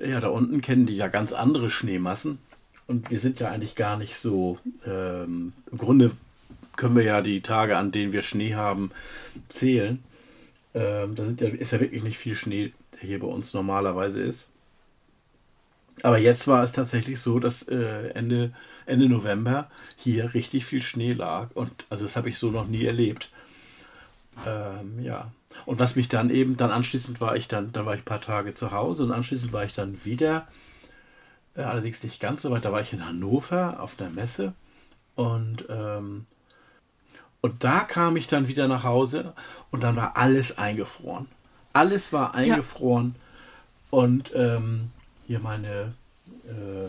ja, 0.00 0.20
da 0.20 0.28
unten 0.28 0.60
kennen 0.60 0.86
die 0.86 0.96
ja 0.96 1.08
ganz 1.08 1.32
andere 1.32 1.70
Schneemassen. 1.70 2.38
Und 2.86 3.10
wir 3.10 3.20
sind 3.20 3.38
ja 3.38 3.50
eigentlich 3.50 3.76
gar 3.76 3.96
nicht 3.96 4.16
so, 4.16 4.58
ähm, 4.84 5.52
im 5.70 5.78
Grunde 5.78 6.10
können 6.76 6.96
wir 6.96 7.04
ja 7.04 7.20
die 7.22 7.40
Tage, 7.40 7.76
an 7.76 7.92
denen 7.92 8.12
wir 8.12 8.22
Schnee 8.22 8.54
haben, 8.54 8.90
zählen. 9.48 10.02
Ähm, 10.74 11.14
da 11.14 11.24
sind 11.24 11.40
ja, 11.40 11.48
ist 11.48 11.72
ja 11.72 11.80
wirklich 11.80 12.02
nicht 12.02 12.18
viel 12.18 12.34
Schnee, 12.34 12.72
der 12.94 13.08
hier 13.08 13.20
bei 13.20 13.26
uns 13.26 13.54
normalerweise 13.54 14.22
ist. 14.22 14.48
Aber 16.02 16.18
jetzt 16.18 16.48
war 16.48 16.62
es 16.62 16.72
tatsächlich 16.72 17.20
so, 17.20 17.38
dass 17.38 17.62
äh, 17.68 18.08
Ende, 18.14 18.52
Ende 18.86 19.08
November 19.08 19.70
hier 19.96 20.32
richtig 20.34 20.64
viel 20.64 20.80
Schnee 20.80 21.12
lag. 21.12 21.50
Und 21.54 21.84
also 21.90 22.04
das 22.04 22.16
habe 22.16 22.28
ich 22.28 22.38
so 22.38 22.50
noch 22.50 22.66
nie 22.66 22.86
erlebt. 22.86 23.30
Ähm, 24.46 25.00
ja. 25.00 25.30
Und 25.66 25.78
was 25.78 25.96
mich 25.96 26.08
dann 26.08 26.30
eben, 26.30 26.56
dann 26.56 26.70
anschließend 26.70 27.20
war 27.20 27.36
ich 27.36 27.48
dann, 27.48 27.72
dann 27.72 27.86
war 27.86 27.94
ich 27.94 28.02
ein 28.02 28.04
paar 28.04 28.20
Tage 28.20 28.54
zu 28.54 28.70
Hause 28.70 29.04
und 29.04 29.12
anschließend 29.12 29.52
war 29.52 29.64
ich 29.64 29.72
dann 29.72 30.04
wieder, 30.04 30.46
äh, 31.54 31.62
allerdings 31.62 32.02
nicht 32.02 32.20
ganz 32.20 32.42
so 32.42 32.50
weit, 32.50 32.64
da 32.64 32.72
war 32.72 32.80
ich 32.80 32.92
in 32.92 33.04
Hannover 33.04 33.80
auf 33.80 33.96
der 33.96 34.10
Messe 34.10 34.54
und 35.16 35.66
ähm, 35.68 36.26
und 37.40 37.64
da 37.64 37.80
kam 37.80 38.16
ich 38.16 38.26
dann 38.26 38.48
wieder 38.48 38.68
nach 38.68 38.84
Hause 38.84 39.32
und 39.70 39.82
dann 39.82 39.96
war 39.96 40.16
alles 40.16 40.58
eingefroren. 40.58 41.26
Alles 41.72 42.12
war 42.12 42.34
eingefroren. 42.34 43.14
Ja. 43.16 43.98
Und 43.98 44.30
ähm, 44.34 44.90
hier 45.26 45.40
meine 45.40 45.94
äh, 46.44 46.88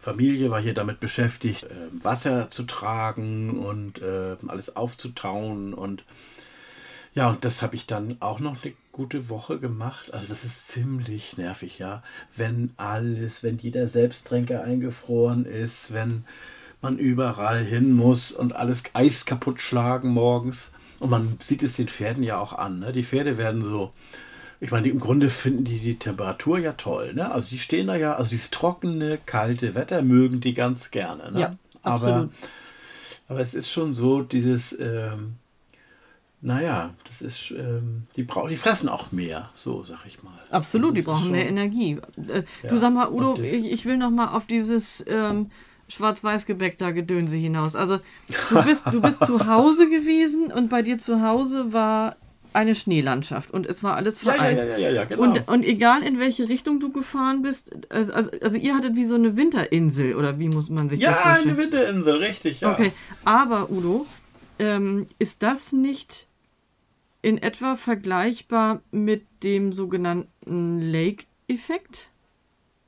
Familie 0.00 0.50
war 0.50 0.60
hier 0.60 0.74
damit 0.74 1.00
beschäftigt, 1.00 1.64
äh, 1.64 1.68
Wasser 2.02 2.48
zu 2.48 2.62
tragen 2.62 3.58
und 3.58 4.00
äh, 4.00 4.36
alles 4.46 4.76
aufzutauen. 4.76 5.74
Und 5.74 6.04
ja, 7.16 7.30
und 7.30 7.46
das 7.46 7.62
habe 7.62 7.74
ich 7.74 7.86
dann 7.86 8.18
auch 8.20 8.40
noch 8.40 8.62
eine 8.62 8.74
gute 8.92 9.30
Woche 9.30 9.58
gemacht. 9.58 10.12
Also 10.12 10.28
das 10.28 10.44
ist 10.44 10.68
ziemlich 10.68 11.38
nervig, 11.38 11.78
ja. 11.78 12.02
Wenn 12.36 12.74
alles, 12.76 13.42
wenn 13.42 13.56
jeder 13.56 13.88
Selbsttränker 13.88 14.62
eingefroren 14.62 15.46
ist, 15.46 15.94
wenn 15.94 16.24
man 16.82 16.98
überall 16.98 17.64
hin 17.64 17.92
muss 17.92 18.32
und 18.32 18.54
alles 18.54 18.82
Eis 18.92 19.24
kaputt 19.24 19.62
schlagen 19.62 20.10
morgens. 20.10 20.72
Und 20.98 21.08
man 21.08 21.38
sieht 21.40 21.62
es 21.62 21.76
den 21.76 21.88
Pferden 21.88 22.22
ja 22.22 22.38
auch 22.38 22.52
an. 22.52 22.80
Ne? 22.80 22.92
Die 22.92 23.02
Pferde 23.02 23.38
werden 23.38 23.64
so, 23.64 23.92
ich 24.60 24.70
meine, 24.70 24.88
im 24.88 25.00
Grunde 25.00 25.30
finden 25.30 25.64
die 25.64 25.78
die 25.78 25.98
Temperatur 25.98 26.58
ja 26.58 26.74
toll. 26.74 27.14
Ne? 27.14 27.30
Also 27.30 27.48
die 27.48 27.58
stehen 27.58 27.86
da 27.86 27.96
ja, 27.96 28.14
also 28.14 28.28
dieses 28.28 28.50
trockene, 28.50 29.18
kalte 29.24 29.74
Wetter 29.74 30.02
mögen 30.02 30.42
die 30.42 30.52
ganz 30.52 30.90
gerne. 30.90 31.32
Ne? 31.32 31.40
Ja, 31.40 31.56
absolut. 31.82 32.14
Aber, 32.14 32.30
aber 33.28 33.40
es 33.40 33.54
ist 33.54 33.70
schon 33.70 33.94
so, 33.94 34.20
dieses, 34.20 34.78
ähm, 34.78 35.36
naja, 36.42 36.94
das 37.06 37.22
ist, 37.22 37.50
ähm, 37.52 38.04
die, 38.14 38.22
brauch, 38.22 38.48
die 38.48 38.56
fressen 38.56 38.88
auch 38.88 39.10
mehr, 39.10 39.50
so 39.54 39.82
sag 39.82 40.06
ich 40.06 40.22
mal. 40.22 40.32
Absolut, 40.50 40.96
die 40.96 41.02
brauchen 41.02 41.30
mehr 41.30 41.48
Energie. 41.48 41.98
Äh, 42.28 42.42
ja, 42.62 42.68
du 42.68 42.76
sag 42.78 42.92
mal, 42.92 43.10
Udo, 43.10 43.40
ich, 43.42 43.64
ich, 43.64 43.86
will 43.86 43.96
noch 43.96 44.10
mal 44.10 44.28
auf 44.28 44.46
dieses 44.46 45.02
ähm, 45.08 45.50
Schwarz-Weiß-Gebäck 45.88 46.78
da 46.78 46.90
Gedönse 46.90 47.36
hinaus. 47.36 47.74
Also 47.74 48.00
du 48.50 48.62
bist, 48.64 48.86
du 48.92 49.00
bist 49.00 49.24
zu 49.24 49.46
Hause 49.46 49.88
gewesen 49.90 50.52
und 50.52 50.68
bei 50.68 50.82
dir 50.82 50.98
zu 50.98 51.22
Hause 51.22 51.72
war 51.72 52.16
eine 52.56 52.74
Schneelandschaft 52.74 53.50
und 53.50 53.66
es 53.66 53.82
war 53.82 53.96
alles 53.96 54.18
vereist. 54.18 54.62
Ja, 54.62 54.64
ja, 54.64 54.78
ja, 54.78 54.90
ja, 54.90 55.04
genau. 55.04 55.22
Und, 55.22 55.46
und 55.46 55.62
egal 55.62 56.02
in 56.02 56.18
welche 56.18 56.48
Richtung 56.48 56.80
du 56.80 56.90
gefahren 56.90 57.42
bist, 57.42 57.70
äh, 57.90 58.06
also, 58.12 58.30
also 58.40 58.56
ihr 58.56 58.74
hattet 58.74 58.96
wie 58.96 59.04
so 59.04 59.14
eine 59.14 59.36
Winterinsel 59.36 60.14
oder 60.14 60.38
wie 60.40 60.48
muss 60.48 60.70
man 60.70 60.88
sich 60.88 61.00
ja, 61.00 61.10
das 61.10 61.20
vorstellen? 61.20 61.48
Ja, 61.48 61.52
eine 61.52 61.62
Winterinsel, 61.62 62.14
richtig, 62.14 62.60
ja. 62.62 62.72
Okay, 62.72 62.92
aber 63.24 63.70
Udo, 63.70 64.06
ähm, 64.58 65.06
ist 65.18 65.42
das 65.42 65.72
nicht 65.72 66.28
in 67.22 67.38
etwa 67.38 67.76
vergleichbar 67.76 68.82
mit 68.90 69.26
dem 69.42 69.72
sogenannten 69.72 70.78
Lake-Effekt? 70.78 72.10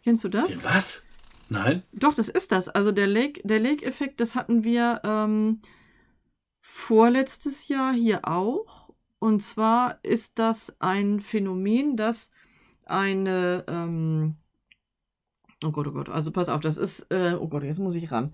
Kennst 0.05 0.25
du 0.25 0.29
das? 0.29 0.49
Den 0.49 0.65
was? 0.65 1.07
Nein. 1.49 1.83
Doch, 1.93 2.15
das 2.15 2.29
ist 2.29 2.53
das. 2.53 2.69
Also 2.69 2.93
der 2.93 3.07
Lake, 3.07 3.41
der 3.45 3.59
Lake-Effekt, 3.59 4.21
das 4.21 4.35
hatten 4.35 4.65
wir 4.65 5.01
ähm, 5.05 5.61
vorletztes 6.61 7.69
Jahr 7.69 7.93
hier 7.93 8.29
auch. 8.29 8.91
Und 9.19 9.43
zwar 9.43 9.99
ist 10.05 10.39
das 10.39 10.77
ein 10.79 11.21
Phänomen, 11.21 11.97
das 11.97 12.31
eine 12.85 13.65
ähm, 13.67 14.37
Oh 15.65 15.73
Gott, 15.73 15.89
oh 15.89 15.93
Gott, 15.93 16.09
also 16.09 16.31
pass 16.31 16.49
auf, 16.49 16.61
das 16.61 16.77
ist, 16.77 17.11
äh, 17.11 17.35
oh 17.39 17.49
Gott, 17.49 17.65
jetzt 17.65 17.81
muss 17.81 17.97
ich 17.97 18.13
ran. 18.13 18.33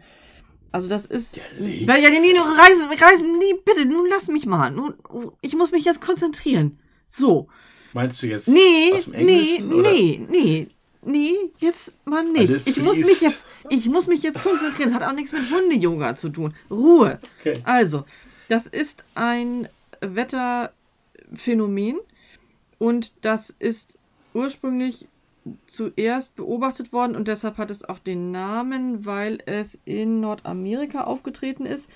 Also 0.75 0.89
das 0.89 1.07
ist. 1.07 1.37
Ja, 1.37 1.97
ja, 1.97 2.11
nee, 2.11 2.33
nur 2.33 2.49
reisen, 2.49 2.91
reisen, 2.91 3.39
nee, 3.39 3.55
bitte, 3.65 3.87
nun 3.87 4.09
lass 4.09 4.27
mich 4.27 4.45
mal. 4.45 4.73
Nun, 4.73 4.95
ich 5.41 5.55
muss 5.55 5.71
mich 5.71 5.85
jetzt 5.85 6.01
konzentrieren. 6.01 6.81
So. 7.07 7.47
Meinst 7.93 8.21
du 8.21 8.27
jetzt 8.27 8.49
nee, 8.49 8.91
aus 8.93 9.05
dem 9.05 9.15
Englischen, 9.15 9.69
nee, 9.69 9.73
oder? 9.73 9.93
nee, 9.93 10.27
nee, 10.29 10.67
nee, 11.03 11.37
jetzt 11.61 11.93
mal 12.05 12.25
nicht. 12.25 12.67
ich 12.67 12.83
muss 12.83 12.97
mich 12.97 13.21
jetzt, 13.21 13.45
ich 13.69 13.87
muss 13.87 14.09
mich 14.09 14.25
jetzt 14.25 14.43
konzentrieren. 14.43 14.91
Das 14.91 15.01
hat 15.01 15.09
auch 15.09 15.15
nichts 15.15 15.31
mit 15.31 15.49
Hunde-Yoga 15.49 16.17
zu 16.17 16.31
tun. 16.31 16.57
Ruhe. 16.69 17.21
Okay. 17.39 17.55
Also, 17.63 18.05
das 18.49 18.67
ist 18.67 19.05
ein 19.15 19.69
Wetterphänomen 20.01 22.01
und 22.81 23.13
das 23.21 23.55
ist 23.61 23.97
ursprünglich 24.33 25.07
zuerst 25.67 26.37
beobachtet 26.37 26.93
worden 26.93 27.17
und 27.17 27.29
deshalb 27.29 27.59
hat 27.59 27.71
es 27.71 27.85
auch 27.85 27.99
den 27.99 28.31
Namen, 28.31 29.05
weil 29.05 29.39
es 29.47 29.79
in 29.85 30.21
Nordamerika 30.21 31.05
aufgetreten 31.05 31.67
ist. 31.67 31.91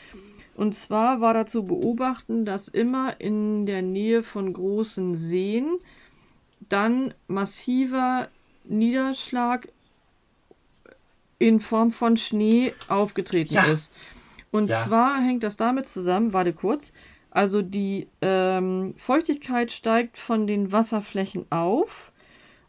Und 0.54 0.74
zwar 0.74 1.20
war 1.20 1.34
da 1.34 1.46
zu 1.46 1.64
beobachten, 1.64 2.44
dass 2.44 2.68
immer 2.68 3.20
in 3.20 3.64
der 3.64 3.82
Nähe 3.82 4.22
von 4.22 4.52
großen 4.52 5.14
Seen 5.14 5.78
dann 6.68 7.14
massiver 7.28 8.28
Niederschlag 8.64 9.68
in 11.38 11.60
Form 11.60 11.90
von 11.90 12.16
Schnee 12.16 12.74
aufgetreten 12.88 13.54
ja. 13.54 13.64
ist. 13.64 13.92
Und 14.50 14.68
ja. 14.68 14.82
zwar 14.82 15.22
hängt 15.22 15.44
das 15.44 15.56
damit 15.56 15.86
zusammen, 15.86 16.32
warte 16.32 16.52
kurz, 16.52 16.92
also 17.30 17.62
die 17.62 18.08
ähm, 18.20 18.94
Feuchtigkeit 18.96 19.72
steigt 19.72 20.18
von 20.18 20.46
den 20.46 20.72
Wasserflächen 20.72 21.46
auf 21.50 22.12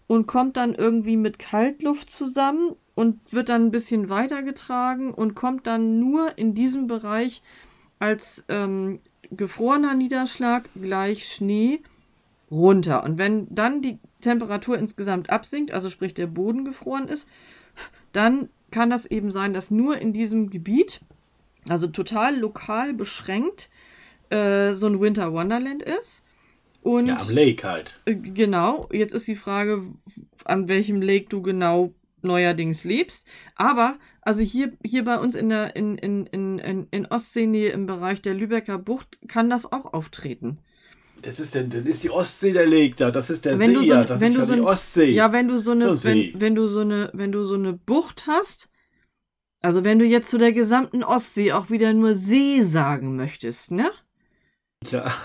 und 0.09 0.25
kommt 0.25 0.57
dann 0.57 0.73
irgendwie 0.73 1.17
mit 1.17 1.37
Kaltluft 1.37 2.09
zusammen 2.09 2.75
und 2.95 3.31
wird 3.31 3.49
dann 3.49 3.67
ein 3.67 3.71
bisschen 3.71 4.09
weitergetragen 4.09 5.13
und 5.13 5.35
kommt 5.35 5.67
dann 5.67 5.99
nur 5.99 6.35
in 6.35 6.55
diesem 6.55 6.87
Bereich 6.87 7.43
als 7.99 8.43
ähm, 8.49 9.01
gefrorener 9.29 9.93
Niederschlag 9.93 10.63
gleich 10.73 11.31
Schnee 11.31 11.81
runter. 12.49 13.03
Und 13.03 13.19
wenn 13.19 13.53
dann 13.53 13.83
die 13.83 13.99
Temperatur 14.19 14.79
insgesamt 14.79 15.29
absinkt, 15.29 15.71
also 15.71 15.91
sprich 15.91 16.15
der 16.15 16.25
Boden 16.25 16.65
gefroren 16.65 17.07
ist, 17.07 17.27
dann 18.11 18.49
kann 18.71 18.89
das 18.89 19.05
eben 19.05 19.29
sein, 19.29 19.53
dass 19.53 19.69
nur 19.69 19.99
in 19.99 20.11
diesem 20.11 20.49
Gebiet, 20.49 21.01
also 21.67 21.85
total 21.85 22.35
lokal 22.35 22.95
beschränkt, 22.95 23.69
äh, 24.31 24.73
so 24.73 24.87
ein 24.87 24.99
Winter 24.99 25.33
Wonderland 25.33 25.83
ist. 25.83 26.23
Und, 26.81 27.07
ja, 27.07 27.17
am 27.17 27.29
Lake 27.29 27.67
halt. 27.67 27.99
Äh, 28.05 28.15
genau, 28.15 28.87
jetzt 28.91 29.13
ist 29.13 29.27
die 29.27 29.35
Frage, 29.35 29.83
an 30.45 30.69
welchem 30.69 31.01
Lake 31.01 31.27
du 31.29 31.41
genau 31.41 31.93
neuerdings 32.21 32.83
lebst. 32.83 33.27
Aber, 33.55 33.97
also 34.21 34.41
hier, 34.41 34.73
hier 34.83 35.03
bei 35.03 35.17
uns 35.19 35.35
in 35.35 35.49
der 35.49 35.75
in, 35.75 35.97
in, 35.97 36.25
in, 36.27 36.87
in 36.91 37.05
Ostseenähe 37.05 37.69
im 37.71 37.85
Bereich 37.85 38.21
der 38.21 38.33
Lübecker 38.33 38.77
Bucht 38.77 39.17
kann 39.27 39.49
das 39.49 39.71
auch 39.71 39.93
auftreten. 39.93 40.59
Das 41.21 41.39
ist, 41.39 41.53
der, 41.53 41.63
das 41.63 41.85
ist 41.85 42.03
die 42.03 42.11
Ostsee 42.11 42.53
der 42.53 42.65
Lake 42.65 42.95
da, 42.95 43.11
das 43.11 43.29
ist 43.29 43.43
der 43.43 43.59
wenn 43.59 43.71
See, 43.71 43.75
so, 43.75 43.81
ja, 43.81 44.03
das 44.05 44.21
ist 44.21 44.37
ja 44.37 44.45
so 44.45 44.55
die 44.55 44.61
Ostsee. 44.61 45.11
Ja, 45.11 45.33
wenn 45.33 45.49
du 45.49 45.57
so 45.57 45.71
eine, 45.71 45.95
so 45.95 46.09
wenn, 46.09 46.39
wenn, 46.39 46.55
du 46.55 46.67
so 46.67 46.79
eine, 46.79 47.09
wenn 47.13 47.33
du 47.33 47.43
so 47.43 47.55
eine 47.55 47.73
Bucht 47.73 48.25
hast, 48.25 48.69
also 49.61 49.83
wenn 49.83 49.99
du 49.99 50.05
jetzt 50.05 50.29
zu 50.29 50.37
der 50.37 50.53
gesamten 50.53 51.03
Ostsee 51.03 51.51
auch 51.51 51.69
wieder 51.69 51.91
nur 51.93 52.15
See 52.15 52.61
sagen 52.61 53.17
möchtest, 53.17 53.71
ne? 53.71 53.91
Ja. 54.89 55.11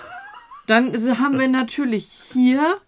Dann 0.66 0.92
haben 1.18 1.38
wir 1.38 1.48
natürlich 1.48 2.07
hier 2.33 2.79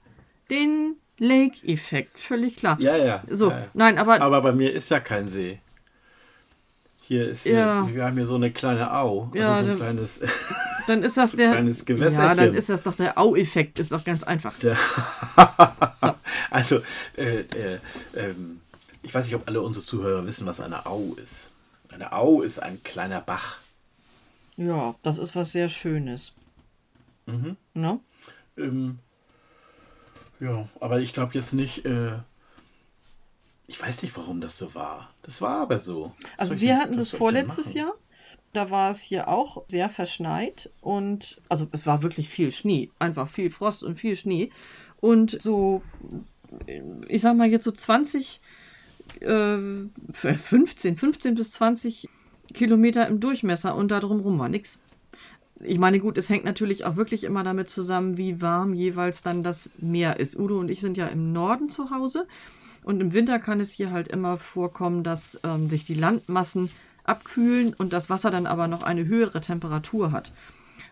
den 0.51 0.97
Lake-Effekt, 1.19 2.19
völlig 2.19 2.57
klar. 2.57 2.79
Ja, 2.81 2.97
ja. 2.97 3.23
So, 3.29 3.51
ja, 3.51 3.59
ja. 3.61 3.67
nein, 3.75 3.99
aber. 3.99 4.21
Aber 4.21 4.43
bei 4.43 4.53
mir 4.53 4.73
ist 4.73 4.91
ja 4.91 5.01
kein 5.01 5.29
See. 5.29 5.59
Hier 7.03 7.29
ist, 7.29 7.47
ja. 7.47 7.85
Hier, 7.87 7.95
wir 7.95 8.05
haben 8.05 8.17
hier 8.17 8.27
so 8.27 8.35
eine 8.35 8.51
kleine 8.51 8.93
Au, 8.93 9.31
also 9.33 9.39
ja, 9.39 9.55
so 9.63 9.71
ein 9.71 9.77
kleines, 9.77 10.21
dann 10.89 11.03
ist 11.05 11.17
das 11.17 11.31
so 11.33 11.37
der, 11.37 11.53
kleines 11.53 11.85
Gewässerchen. 11.85 12.29
Ja, 12.29 12.35
dann 12.35 12.55
ist 12.55 12.69
das 12.69 12.83
doch 12.83 12.95
der 12.95 13.17
Au-Effekt, 13.17 13.79
ist 13.79 13.93
doch 13.93 14.05
ganz 14.05 14.23
einfach. 14.23 14.55
so. 14.61 14.73
Also, 16.51 16.81
äh, 17.17 17.41
äh, 17.41 17.79
ähm, 18.15 18.61
ich 19.03 19.13
weiß 19.13 19.27
nicht, 19.27 19.35
ob 19.35 19.47
alle 19.47 19.61
unsere 19.61 19.85
Zuhörer 19.85 20.27
wissen, 20.27 20.47
was 20.47 20.61
eine 20.61 20.87
Au 20.87 21.15
ist. 21.21 21.51
Eine 21.93 22.13
Au 22.13 22.41
ist 22.41 22.61
ein 22.61 22.83
kleiner 22.83 23.21
Bach. 23.21 23.59
Ja, 24.57 24.95
das 25.03 25.19
ist 25.19 25.37
was 25.37 25.53
sehr 25.53 25.69
Schönes. 25.69 26.33
Mhm. 27.27 27.57
No? 27.75 28.01
Ähm, 28.57 28.99
ja, 30.41 30.69
aber 30.81 31.01
ich 31.01 31.13
glaube 31.13 31.35
jetzt 31.35 31.53
nicht, 31.53 31.85
äh, 31.85 32.19
ich 33.67 33.81
weiß 33.81 34.03
nicht, 34.03 34.17
warum 34.17 34.41
das 34.41 34.59
so 34.59 34.75
war. 34.75 35.13
Das 35.23 35.43
war 35.43 35.61
aber 35.61 35.79
so. 35.79 36.15
Was 36.39 36.51
also 36.51 36.61
wir 36.61 36.79
hatten 36.79 36.97
das 36.97 37.11
vorletztes 37.11 37.75
Jahr. 37.75 37.95
Da 38.53 38.71
war 38.71 38.91
es 38.91 39.01
hier 39.01 39.29
auch 39.29 39.65
sehr 39.69 39.91
verschneit 39.91 40.71
und 40.81 41.39
also 41.51 41.69
es 41.73 41.85
war 41.85 42.03
wirklich 42.03 42.31
viel 42.31 42.53
Schnee, 42.53 42.91
einfach 42.99 43.29
viel 43.29 43.51
Frost 43.51 43.83
und 43.83 43.97
viel 43.97 44.17
Schnee 44.17 44.51
und 45.01 45.37
so, 45.43 45.83
ich 47.07 47.21
sag 47.21 47.37
mal 47.37 47.51
jetzt 47.51 47.65
so 47.65 47.73
20, 47.73 48.41
äh, 49.21 49.59
15, 50.13 50.97
15 50.97 51.35
bis 51.35 51.51
20 51.53 52.09
Kilometer 52.55 53.07
im 53.07 53.21
Durchmesser 53.21 53.75
und 53.75 53.91
da 53.91 54.01
drumherum 54.01 54.39
war 54.39 54.49
nichts. 54.49 54.79
Ich 55.61 55.79
meine, 55.79 56.01
gut, 56.01 56.19
es 56.19 56.29
hängt 56.29 56.45
natürlich 56.45 56.85
auch 56.85 56.97
wirklich 56.97 57.25
immer 57.25 57.43
damit 57.43 57.69
zusammen, 57.69 58.17
wie 58.17 58.43
warm 58.43 58.75
jeweils 58.75 59.23
dann 59.23 59.43
das 59.43 59.71
Meer 59.79 60.21
ist. 60.21 60.39
Udo 60.39 60.59
und 60.59 60.71
ich 60.71 60.81
sind 60.81 60.97
ja 60.97 61.07
im 61.07 61.33
Norden 61.33 61.71
zu 61.71 61.91
Hause 61.91 62.27
und 62.83 63.01
im 63.01 63.13
Winter 63.13 63.39
kann 63.39 63.61
es 63.61 63.73
hier 63.73 63.91
halt 63.91 64.09
immer 64.09 64.37
vorkommen, 64.37 65.03
dass 65.03 65.41
ähm, 65.45 65.69
sich 65.69 65.85
die 65.85 65.95
Landmassen 65.95 66.71
abkühlen 67.05 67.75
und 67.75 67.93
das 67.93 68.11
Wasser 68.11 68.31
dann 68.31 68.47
aber 68.47 68.69
noch 68.69 68.83
eine 68.83 69.07
höhere 69.07 69.41
Temperatur 69.41 70.13
hat. 70.13 70.33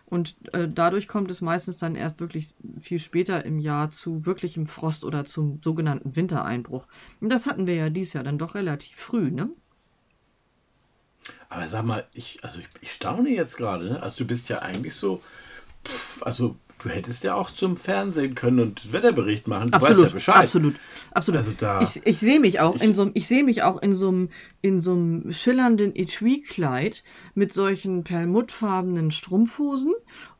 Und 0.07 0.35
äh, 0.53 0.67
dadurch 0.67 1.07
kommt 1.07 1.31
es 1.31 1.41
meistens 1.41 1.77
dann 1.77 1.95
erst 1.95 2.19
wirklich 2.19 2.53
viel 2.79 2.99
später 2.99 3.43
im 3.43 3.59
Jahr 3.59 3.91
zu 3.91 4.25
wirklichem 4.25 4.65
Frost 4.65 5.03
oder 5.03 5.25
zum 5.25 5.59
sogenannten 5.63 6.15
Wintereinbruch. 6.15 6.87
Und 7.21 7.29
das 7.29 7.47
hatten 7.47 7.65
wir 7.65 7.75
ja 7.75 7.89
dieses 7.89 8.13
Jahr 8.13 8.23
dann 8.23 8.37
doch 8.37 8.55
relativ 8.55 8.95
früh, 8.97 9.31
ne? 9.31 9.49
Aber 11.49 11.67
sag 11.67 11.85
mal, 11.85 12.05
ich, 12.13 12.37
also 12.43 12.59
ich, 12.59 12.67
ich 12.81 12.91
staune 12.91 13.29
jetzt 13.29 13.57
gerade, 13.57 13.85
ne? 13.85 14.03
Also 14.03 14.19
du 14.23 14.25
bist 14.27 14.49
ja 14.49 14.59
eigentlich 14.59 14.95
so, 14.95 15.21
pff, 15.85 16.21
also 16.23 16.55
du 16.83 16.89
hättest 16.89 17.23
ja 17.23 17.35
auch 17.35 17.49
zum 17.49 17.77
Fernsehen 17.77 18.35
können 18.35 18.59
und 18.59 18.91
Wetterbericht 18.91 19.47
machen. 19.47 19.71
Du 19.71 19.75
absolut, 19.77 19.97
weißt 19.97 20.07
ja 20.07 20.13
Bescheid. 20.13 20.43
Absolut, 20.43 20.75
absolut. 21.11 21.39
Also 21.39 21.51
da- 21.57 21.81
ich 21.81 22.01
ich 22.05 22.17
sehe 22.19 22.39
mich 22.39 22.59
auch 22.59 22.75
Ich- 22.75 22.83
in 22.83 22.93
so 22.93 23.03
einem, 23.03 23.11
ich 23.13 23.27
sehe 23.27 23.43
mich 23.43 23.63
auch 23.63 23.81
in 23.81 23.95
so 23.95 24.09
einem, 24.09 24.29
in 24.61 24.79
so 24.79 24.91
einem 24.91 25.31
schillernden 25.31 25.95
Etui-Kleid 25.95 27.03
mit 27.33 27.53
solchen 27.53 28.03
perlmuttfarbenen 28.03 29.11
Strumpfhosen 29.11 29.93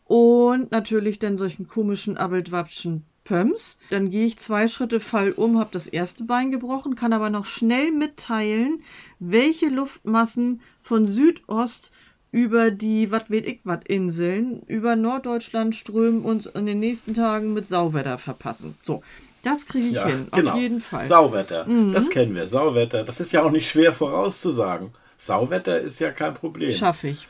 und 0.05 0.71
natürlich 0.71 1.19
dann 1.19 1.37
solchen 1.37 1.67
komischen 1.67 2.17
Abeltwapschen 2.17 3.05
Pumps. 3.23 3.79
Dann 3.89 4.11
gehe 4.11 4.27
ich 4.27 4.37
zwei 4.37 4.67
Schritte, 4.67 4.99
fall 4.99 5.31
um, 5.31 5.57
habe 5.57 5.71
das 5.73 5.87
erste 5.87 6.25
Bein 6.25 6.51
gebrochen, 6.51 6.95
kann 6.95 7.11
aber 7.11 7.31
noch 7.31 7.45
schnell 7.45 7.91
mitteilen, 7.91 8.83
welche 9.19 9.67
Luftmassen 9.69 10.61
von 10.81 11.05
Südost 11.05 11.91
über 12.31 12.69
die 12.71 13.11
wat 13.11 13.29
weet 13.29 13.45
ich 13.47 13.59
wat 13.63 13.87
Inseln 13.87 14.61
über 14.67 14.95
Norddeutschland 14.95 15.75
strömen 15.75 16.23
uns 16.23 16.47
in 16.47 16.65
den 16.65 16.79
nächsten 16.79 17.13
Tagen 17.13 17.53
mit 17.53 17.69
Sauwetter 17.69 18.17
verpassen. 18.17 18.77
So, 18.83 19.03
das 19.43 19.65
kriege 19.65 19.87
ich 19.87 19.93
Ja, 19.93 20.07
hin, 20.07 20.27
genau. 20.33 20.51
auf 20.51 20.57
jeden 20.57 20.81
Fall. 20.81 21.03
Mhm. 21.03 21.07
Sauwetter, 21.07 21.65
das 21.93 22.09
kennen 22.09 22.35
wir. 22.35 22.47
Sauwetter, 22.47 23.03
das 23.03 23.19
ist 23.21 23.31
ja 23.31 23.43
auch 23.43 23.51
nicht 23.51 23.69
schwer 23.69 23.93
vorauszusagen. 23.93 24.91
Sauwetter 25.17 25.79
ist 25.79 25.99
ja 25.99 26.11
kein 26.11 26.33
Problem. 26.33 26.75
Schaffe 26.75 27.07
ich. 27.09 27.27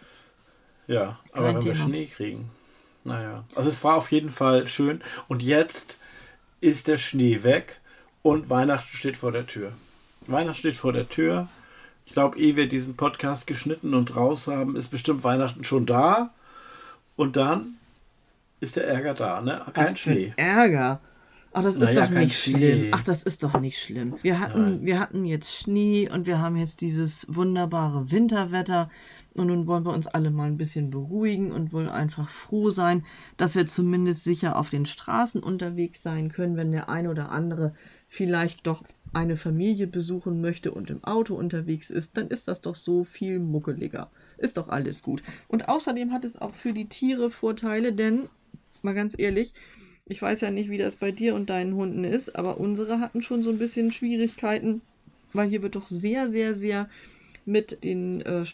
Ja, 0.88 1.19
aber 1.34 1.48
Kein 1.48 1.56
wenn 1.58 1.65
wir 1.65 1.74
Thema. 1.74 1.86
Schnee 1.86 2.06
kriegen. 2.08 2.50
Naja, 3.04 3.43
also 3.54 3.69
es 3.69 3.84
war 3.84 3.95
auf 3.95 4.12
jeden 4.12 4.30
Fall 4.32 4.67
schön. 4.67 5.02
Und 5.28 5.43
jetzt 5.43 6.00
ist 6.62 6.88
der 6.88 6.98
Schnee 6.98 7.43
weg 7.43 7.80
und 8.24 8.50
Weihnachten 8.50 8.95
steht 8.98 9.17
vor 9.17 9.32
der 9.32 9.45
Tür. 9.45 9.71
Weihnachten 10.26 10.58
steht 10.58 10.78
vor 10.78 10.93
der 10.93 11.08
Tür. 11.08 11.48
Ich 12.06 12.13
glaube, 12.13 12.38
ehe 12.38 12.56
wir 12.56 12.68
diesen 12.68 12.96
Podcast 12.96 13.48
geschnitten 13.48 13.94
und 13.94 14.15
raus 14.15 14.48
haben, 14.48 14.76
ist 14.76 14.89
bestimmt 14.89 15.24
Weihnachten 15.24 15.63
schon 15.63 15.86
da. 15.86 16.32
Und 17.15 17.36
dann 17.36 17.76
ist 18.60 18.76
der 18.76 18.88
Ärger 18.88 19.13
da, 19.13 19.41
ne? 19.41 19.63
Kein 19.74 19.88
ein 19.88 19.96
Schnee. 19.96 20.34
Ärger. 20.38 21.00
Ach, 21.52 21.63
das 21.63 21.76
ist 21.78 21.82
Naja, 21.82 22.06
doch 22.08 22.10
nicht 22.12 22.38
Schnee. 22.38 22.58
schlimm. 22.58 22.88
Ach, 22.91 23.04
das 23.04 23.24
ist 23.24 23.41
doch 23.44 23.60
nicht 23.60 23.82
schlimm. 23.82 24.15
Wir 24.22 24.39
hatten, 24.39 24.86
wir 24.86 25.00
hatten 25.00 25.24
jetzt 25.24 25.54
Schnee 25.56 26.10
und 26.10 26.26
wir 26.26 26.39
haben 26.39 26.58
jetzt 26.58 26.82
dieses 26.82 27.26
wunderbare 27.30 28.12
Winterwetter. 28.12 28.89
Und 29.36 29.48
nun 29.48 29.65
wollen 29.68 29.86
wir 29.86 29.94
uns 29.94 30.08
alle 30.08 30.32
mal 30.32 30.48
ein 30.48 30.58
bisschen 30.58 30.89
beruhigen 30.89 31.52
und 31.52 31.74
wollen 31.74 31.89
einfach 31.89 32.30
froh 32.30 32.70
sein, 32.70 33.06
dass 33.38 33.56
wir 33.56 33.65
zumindest 33.68 34.24
sicher 34.24 34.58
auf 34.58 34.70
den 34.70 34.86
Straßen 34.86 35.41
unterwegs 35.41 36.04
sein 36.04 36.30
können, 36.30 36.56
wenn 36.58 36.72
der 36.72 36.89
eine 36.89 37.10
oder 37.10 37.32
andere 37.32 37.74
vielleicht 38.08 38.68
doch 38.68 38.84
eine 39.15 39.38
Familie 39.38 39.88
besuchen 39.88 40.41
möchte 40.41 40.71
und 40.71 40.89
im 40.89 41.04
Auto 41.04 41.36
unterwegs 41.36 41.89
ist, 41.89 42.17
dann 42.17 42.28
ist 42.28 42.47
das 42.47 42.62
doch 42.62 42.75
so 42.75 43.04
viel 43.04 43.39
muckeliger. 43.39 44.12
Ist 44.38 44.58
doch 44.58 44.67
alles 44.67 45.01
gut. 45.04 45.23
Und 45.47 45.69
außerdem 45.69 46.12
hat 46.12 46.25
es 46.25 46.39
auch 46.39 46.54
für 46.54 46.73
die 46.73 46.88
Tiere 46.88 47.30
Vorteile, 47.30 47.93
denn, 47.93 48.28
mal 48.82 48.93
ganz 48.93 49.15
ehrlich, 49.17 49.54
ich 50.06 50.21
weiß 50.21 50.41
ja 50.41 50.51
nicht, 50.51 50.69
wie 50.69 50.78
das 50.78 50.97
bei 50.97 51.12
dir 51.12 51.34
und 51.34 51.49
deinen 51.49 51.75
Hunden 51.75 52.04
ist, 52.04 52.36
aber 52.36 52.60
unsere 52.60 52.99
hatten 52.99 53.21
schon 53.21 53.41
so 53.41 53.49
ein 53.49 53.58
bisschen 53.58 53.91
Schwierigkeiten, 53.91 54.82
weil 55.34 55.49
hier 55.49 55.63
wird 55.63 55.75
doch 55.75 55.88
sehr, 55.88 56.30
sehr, 56.30 56.54
sehr 56.54 56.89
mit 57.45 57.84
den 57.84 58.21
äh, 58.21 58.45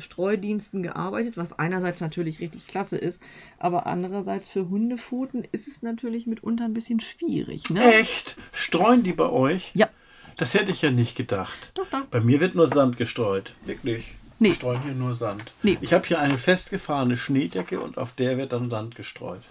Straßenstreudiensten 0.00 0.82
gearbeitet, 0.82 1.36
was 1.36 1.58
einerseits 1.58 2.00
natürlich 2.00 2.40
richtig 2.40 2.66
klasse 2.66 2.96
ist, 2.96 3.20
aber 3.58 3.86
andererseits 3.86 4.48
für 4.48 4.68
Hundepfoten 4.68 5.44
ist 5.52 5.68
es 5.68 5.82
natürlich 5.82 6.26
mitunter 6.26 6.64
ein 6.64 6.74
bisschen 6.74 7.00
schwierig. 7.00 7.70
Ne? 7.70 7.82
Echt? 7.94 8.36
Streuen 8.52 9.02
die 9.02 9.12
bei 9.12 9.28
euch? 9.28 9.72
Ja, 9.74 9.88
Das 10.36 10.54
hätte 10.54 10.70
ich 10.70 10.82
ja 10.82 10.90
nicht 10.90 11.16
gedacht. 11.16 11.72
doch, 11.74 11.86
doch. 11.90 12.04
Bei 12.06 12.20
mir 12.20 12.40
wird 12.40 12.54
nur 12.54 12.68
Sand 12.68 12.96
gestreut. 12.96 13.54
Wirklich. 13.64 14.12
Nee. 14.38 14.48
Wir 14.48 14.54
streuen 14.54 14.82
hier 14.82 14.94
nur 14.94 15.14
Sand. 15.14 15.52
Nee. 15.62 15.76
Ich 15.82 15.92
habe 15.92 16.06
hier 16.06 16.18
eine 16.18 16.38
festgefahrene 16.38 17.16
Schneedecke 17.16 17.80
und 17.80 17.98
auf 17.98 18.12
der 18.14 18.38
wird 18.38 18.52
dann 18.52 18.70
Sand 18.70 18.94
gestreut. 18.94 19.42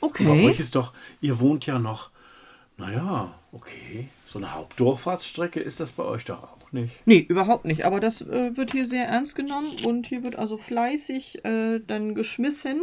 Und 0.00 0.12
Bei 0.18 0.24
Okay. 0.30 0.46
euch 0.46 0.58
ist 0.58 0.74
doch, 0.74 0.92
ihr 1.20 1.38
wohnt 1.38 1.66
ja 1.66 1.78
noch, 1.78 2.10
naja, 2.76 3.32
okay. 3.52 4.08
So 4.28 4.38
eine 4.38 4.52
Hauptdurchfahrtsstrecke 4.54 5.60
ist 5.60 5.78
das 5.78 5.92
bei 5.92 6.02
euch 6.02 6.24
doch 6.24 6.42
auch 6.42 6.58
nicht. 6.72 7.06
Nee, 7.06 7.18
überhaupt 7.18 7.64
nicht. 7.64 7.84
Aber 7.84 8.00
das 8.00 8.22
äh, 8.22 8.56
wird 8.56 8.72
hier 8.72 8.86
sehr 8.86 9.06
ernst 9.06 9.34
genommen 9.34 9.68
und 9.84 10.06
hier 10.06 10.22
wird 10.24 10.36
also 10.36 10.56
fleißig 10.56 11.44
äh, 11.44 11.80
dann 11.86 12.14
geschmissen 12.14 12.82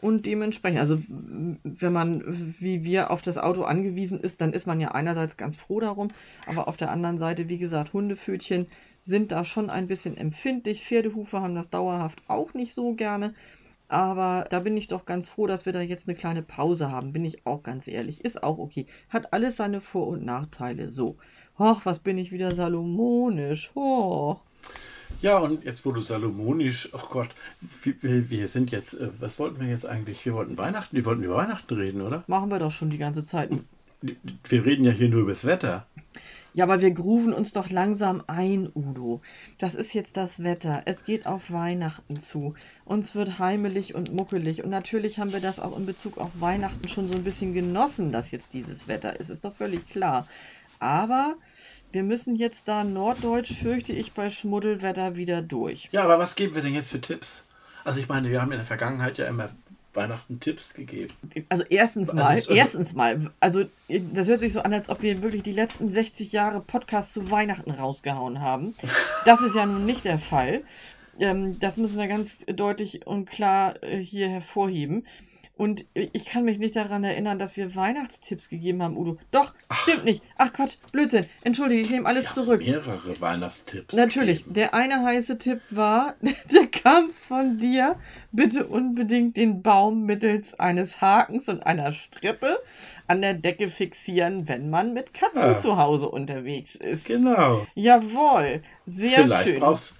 und 0.00 0.26
dementsprechend, 0.26 0.78
also 0.78 0.98
wenn 1.08 1.92
man 1.92 2.54
wie 2.60 2.84
wir 2.84 3.10
auf 3.10 3.22
das 3.22 3.36
Auto 3.36 3.62
angewiesen 3.62 4.20
ist, 4.20 4.40
dann 4.40 4.52
ist 4.52 4.66
man 4.66 4.80
ja 4.80 4.92
einerseits 4.92 5.36
ganz 5.36 5.56
froh 5.56 5.80
darum, 5.80 6.08
aber 6.46 6.68
auf 6.68 6.76
der 6.76 6.90
anderen 6.90 7.18
Seite, 7.18 7.48
wie 7.48 7.58
gesagt, 7.58 7.92
Hundepfötchen 7.92 8.66
sind 9.00 9.32
da 9.32 9.44
schon 9.44 9.70
ein 9.70 9.86
bisschen 9.86 10.16
empfindlich. 10.16 10.84
Pferdehufe 10.84 11.40
haben 11.40 11.54
das 11.54 11.70
dauerhaft 11.70 12.22
auch 12.28 12.54
nicht 12.54 12.74
so 12.74 12.94
gerne. 12.94 13.34
Aber 13.88 14.46
da 14.50 14.60
bin 14.60 14.76
ich 14.76 14.88
doch 14.88 15.06
ganz 15.06 15.30
froh, 15.30 15.46
dass 15.46 15.64
wir 15.64 15.72
da 15.72 15.80
jetzt 15.80 16.08
eine 16.08 16.16
kleine 16.16 16.42
Pause 16.42 16.90
haben, 16.90 17.14
bin 17.14 17.24
ich 17.24 17.46
auch 17.46 17.62
ganz 17.62 17.88
ehrlich. 17.88 18.22
Ist 18.22 18.42
auch 18.42 18.58
okay. 18.58 18.86
Hat 19.08 19.32
alles 19.32 19.56
seine 19.56 19.80
Vor- 19.80 20.08
und 20.08 20.24
Nachteile. 20.24 20.90
So. 20.90 21.16
Och, 21.58 21.84
was 21.84 21.98
bin 21.98 22.18
ich 22.18 22.30
wieder 22.30 22.52
salomonisch. 22.52 23.70
Oh. 23.74 24.36
Ja, 25.20 25.38
und 25.38 25.64
jetzt, 25.64 25.84
wo 25.84 25.90
du 25.90 26.00
salomonisch, 26.00 26.90
oh 26.92 27.08
Gott, 27.10 27.30
wir, 27.82 28.30
wir, 28.30 28.46
sind 28.46 28.70
jetzt, 28.70 28.94
äh, 28.94 29.08
was 29.18 29.40
wollten 29.40 29.60
wir 29.60 29.66
jetzt 29.66 29.84
eigentlich? 29.84 30.24
Wir 30.24 30.34
wollten 30.34 30.56
Weihnachten, 30.56 30.94
wir 30.94 31.04
wollten 31.04 31.24
über 31.24 31.36
Weihnachten 31.36 31.74
reden, 31.74 32.02
oder? 32.02 32.22
Machen 32.28 32.50
wir 32.50 32.60
doch 32.60 32.70
schon 32.70 32.90
die 32.90 32.98
ganze 32.98 33.24
Zeit. 33.24 33.50
Wir 34.00 34.64
reden 34.64 34.84
ja 34.84 34.92
hier 34.92 35.08
nur 35.08 35.22
über 35.22 35.32
das 35.32 35.44
Wetter. 35.44 35.86
Ja, 36.54 36.64
aber 36.64 36.80
wir 36.80 36.90
grooven 36.92 37.32
uns 37.32 37.52
doch 37.52 37.68
langsam 37.68 38.22
ein, 38.26 38.70
Udo. 38.74 39.20
Das 39.58 39.74
ist 39.74 39.92
jetzt 39.92 40.16
das 40.16 40.42
Wetter. 40.42 40.82
Es 40.86 41.04
geht 41.04 41.26
auf 41.26 41.50
Weihnachten 41.50 42.18
zu. 42.18 42.54
Uns 42.84 43.14
wird 43.14 43.38
heimelig 43.38 43.94
und 43.94 44.12
muckelig. 44.14 44.64
Und 44.64 44.70
natürlich 44.70 45.18
haben 45.18 45.32
wir 45.32 45.40
das 45.40 45.60
auch 45.60 45.76
in 45.76 45.86
Bezug 45.86 46.18
auf 46.18 46.30
Weihnachten 46.40 46.88
schon 46.88 47.08
so 47.08 47.14
ein 47.14 47.24
bisschen 47.24 47.54
genossen, 47.54 48.12
dass 48.12 48.30
jetzt 48.30 48.54
dieses 48.54 48.88
Wetter 48.88 49.20
ist. 49.20 49.30
Ist 49.30 49.44
doch 49.44 49.54
völlig 49.54 49.88
klar. 49.88 50.26
Aber 50.78 51.34
wir 51.92 52.02
müssen 52.02 52.36
jetzt 52.36 52.68
da 52.68 52.84
norddeutsch, 52.84 53.52
fürchte 53.52 53.92
ich, 53.92 54.12
bei 54.12 54.30
Schmuddelwetter 54.30 55.16
wieder 55.16 55.42
durch. 55.42 55.88
Ja, 55.92 56.02
aber 56.04 56.18
was 56.18 56.36
geben 56.36 56.54
wir 56.54 56.62
denn 56.62 56.74
jetzt 56.74 56.90
für 56.90 57.00
Tipps? 57.00 57.46
Also 57.84 58.00
ich 58.00 58.08
meine, 58.08 58.28
wir 58.30 58.40
haben 58.42 58.52
in 58.52 58.58
der 58.58 58.66
Vergangenheit 58.66 59.16
ja 59.18 59.26
immer 59.26 59.48
Weihnachten 59.94 60.38
Tipps 60.38 60.74
gegeben. 60.74 61.12
Also 61.48 61.64
erstens 61.68 62.10
Also 62.10 62.22
mal, 62.22 62.28
also- 62.28 62.52
erstens 62.52 62.92
mal, 62.94 63.30
also 63.40 63.64
das 63.88 64.28
hört 64.28 64.40
sich 64.40 64.52
so 64.52 64.60
an, 64.60 64.72
als 64.74 64.88
ob 64.90 65.02
wir 65.02 65.22
wirklich 65.22 65.42
die 65.42 65.52
letzten 65.52 65.88
60 65.90 66.30
Jahre 66.32 66.60
Podcasts 66.60 67.14
zu 67.14 67.30
Weihnachten 67.30 67.70
rausgehauen 67.70 68.40
haben. 68.40 68.74
Das 69.24 69.40
ist 69.40 69.54
ja 69.54 69.66
nun 69.66 69.84
nicht 69.86 70.04
der 70.04 70.18
Fall. 70.18 70.62
Ähm, 71.18 71.58
das 71.58 71.76
müssen 71.78 71.98
wir 71.98 72.06
ganz 72.06 72.44
deutlich 72.46 73.06
und 73.06 73.28
klar 73.28 73.82
äh, 73.82 73.98
hier 73.98 74.28
hervorheben. 74.28 75.04
Und 75.58 75.84
ich 75.92 76.24
kann 76.24 76.44
mich 76.44 76.58
nicht 76.58 76.76
daran 76.76 77.02
erinnern, 77.02 77.38
dass 77.40 77.56
wir 77.56 77.74
Weihnachtstipps 77.74 78.48
gegeben 78.48 78.80
haben, 78.82 78.96
Udo. 78.96 79.18
Doch, 79.32 79.52
stimmt 79.72 80.04
nicht. 80.04 80.22
Ach 80.38 80.52
Quatsch, 80.52 80.76
Blödsinn. 80.92 81.26
Entschuldige, 81.42 81.80
ich 81.80 81.90
nehme 81.90 82.06
alles 82.08 82.32
zurück. 82.32 82.60
Mehrere 82.64 83.20
Weihnachtstipps. 83.20 83.94
Natürlich. 83.96 84.38
gegeben. 84.38 84.54
Der 84.54 84.72
eine 84.74 85.02
heiße 85.04 85.36
Tipp 85.38 85.60
war, 85.70 86.14
der 86.52 86.66
kam 86.68 87.10
von 87.10 87.58
dir. 87.58 87.96
Bitte 88.30 88.66
unbedingt 88.66 89.36
den 89.36 89.62
Baum 89.62 90.04
mittels 90.04 90.54
eines 90.60 91.00
Hakens 91.00 91.48
und 91.48 91.62
einer 91.66 91.92
Strippe 91.92 92.60
an 93.08 93.20
der 93.20 93.34
Decke 93.34 93.68
fixieren, 93.68 94.46
wenn 94.48 94.70
man 94.70 94.92
mit 94.94 95.12
Katzen 95.12 95.40
Ja. 95.40 95.54
zu 95.56 95.76
Hause 95.76 96.08
unterwegs 96.08 96.76
ist. 96.76 97.06
Genau. 97.06 97.66
Jawohl. 97.74 98.62
Sehr 98.86 99.24
vielleicht 99.24 99.48
schön. 99.48 99.60
brauchst 99.60 99.96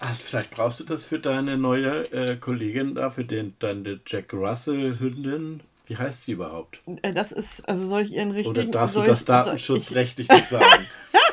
hast, 0.00 0.22
vielleicht 0.22 0.50
brauchst 0.50 0.80
du 0.80 0.84
das 0.84 1.04
für 1.04 1.18
deine 1.18 1.56
neue 1.58 2.02
äh, 2.12 2.36
Kollegin 2.36 2.94
da, 2.94 3.10
für 3.10 3.24
den, 3.24 3.54
deine 3.58 4.00
Jack 4.06 4.32
Russell 4.32 4.98
Hündin. 4.98 5.60
Wie 5.86 5.96
heißt 5.96 6.24
sie 6.26 6.32
überhaupt? 6.32 6.80
Äh, 7.02 7.12
Das 7.14 7.32
ist, 7.32 7.66
also 7.68 7.86
soll 7.88 8.02
ich 8.02 8.12
ihren 8.12 8.30
richtigen. 8.30 8.50
Oder 8.50 8.64
darfst 8.66 8.96
du 8.96 9.02
das 9.02 9.24
datenschutzrechtlich 9.24 10.28
nicht 10.28 10.46
sagen? 10.46 10.86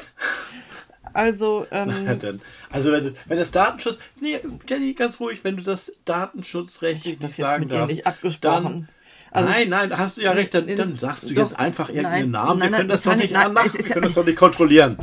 Also, 1.14 1.66
Ja, 1.72 1.84
ähm, 1.86 2.20
dann. 2.20 2.42
Also 2.70 2.92
wenn 2.92 3.06
das, 3.06 3.14
wenn 3.28 3.38
das 3.38 3.52
Datenschutz. 3.52 4.00
Nee, 4.20 4.42
Jenny, 4.68 4.94
ganz 4.94 5.18
ruhig, 5.22 5.46
wenn 5.46 5.56
du 5.56 5.64
das 5.64 5.94
datenschutzrechtlich 6.04 7.20
das 7.20 7.30
nicht 7.32 7.38
sagen 7.38 7.70
darfst. 7.70 7.96
nicht 7.96 8.06
abgesprochen. 8.06 8.90
Dann, 9.32 9.44
Also- 9.46 9.50
nein, 9.50 9.70
nein, 9.70 9.98
hast 9.98 10.18
du 10.18 10.22
ja 10.24 10.32
recht. 10.34 10.54
Dann, 10.54 10.68
dann 10.76 10.98
sagst 10.98 11.24
du 11.24 11.34
doch, 11.34 11.42
jetzt 11.44 11.58
einfach 11.58 11.88
irgendeinen 11.88 12.32
nein, 12.32 12.46
Namen. 12.48 12.60
nein, 12.60 12.72
wir 12.72 12.78
können 12.80 12.90
das 12.90 13.04
doch 13.04 13.16
nicht 13.16 13.26
ich- 13.28 13.32
nein, 13.32 13.56
Wir 13.56 13.64
ja- 13.64 13.88
können 13.94 14.02
das 14.04 14.14
doch 14.14 14.26
nicht 14.26 14.38
kontrollieren. 14.38 14.98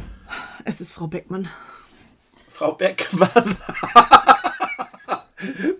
es 0.66 0.83
ist 0.83 0.92
Frau 0.92 1.07
Beckmann. 1.07 1.48
Frau 2.53 2.73
Beck, 2.73 3.07
was? 3.12 3.57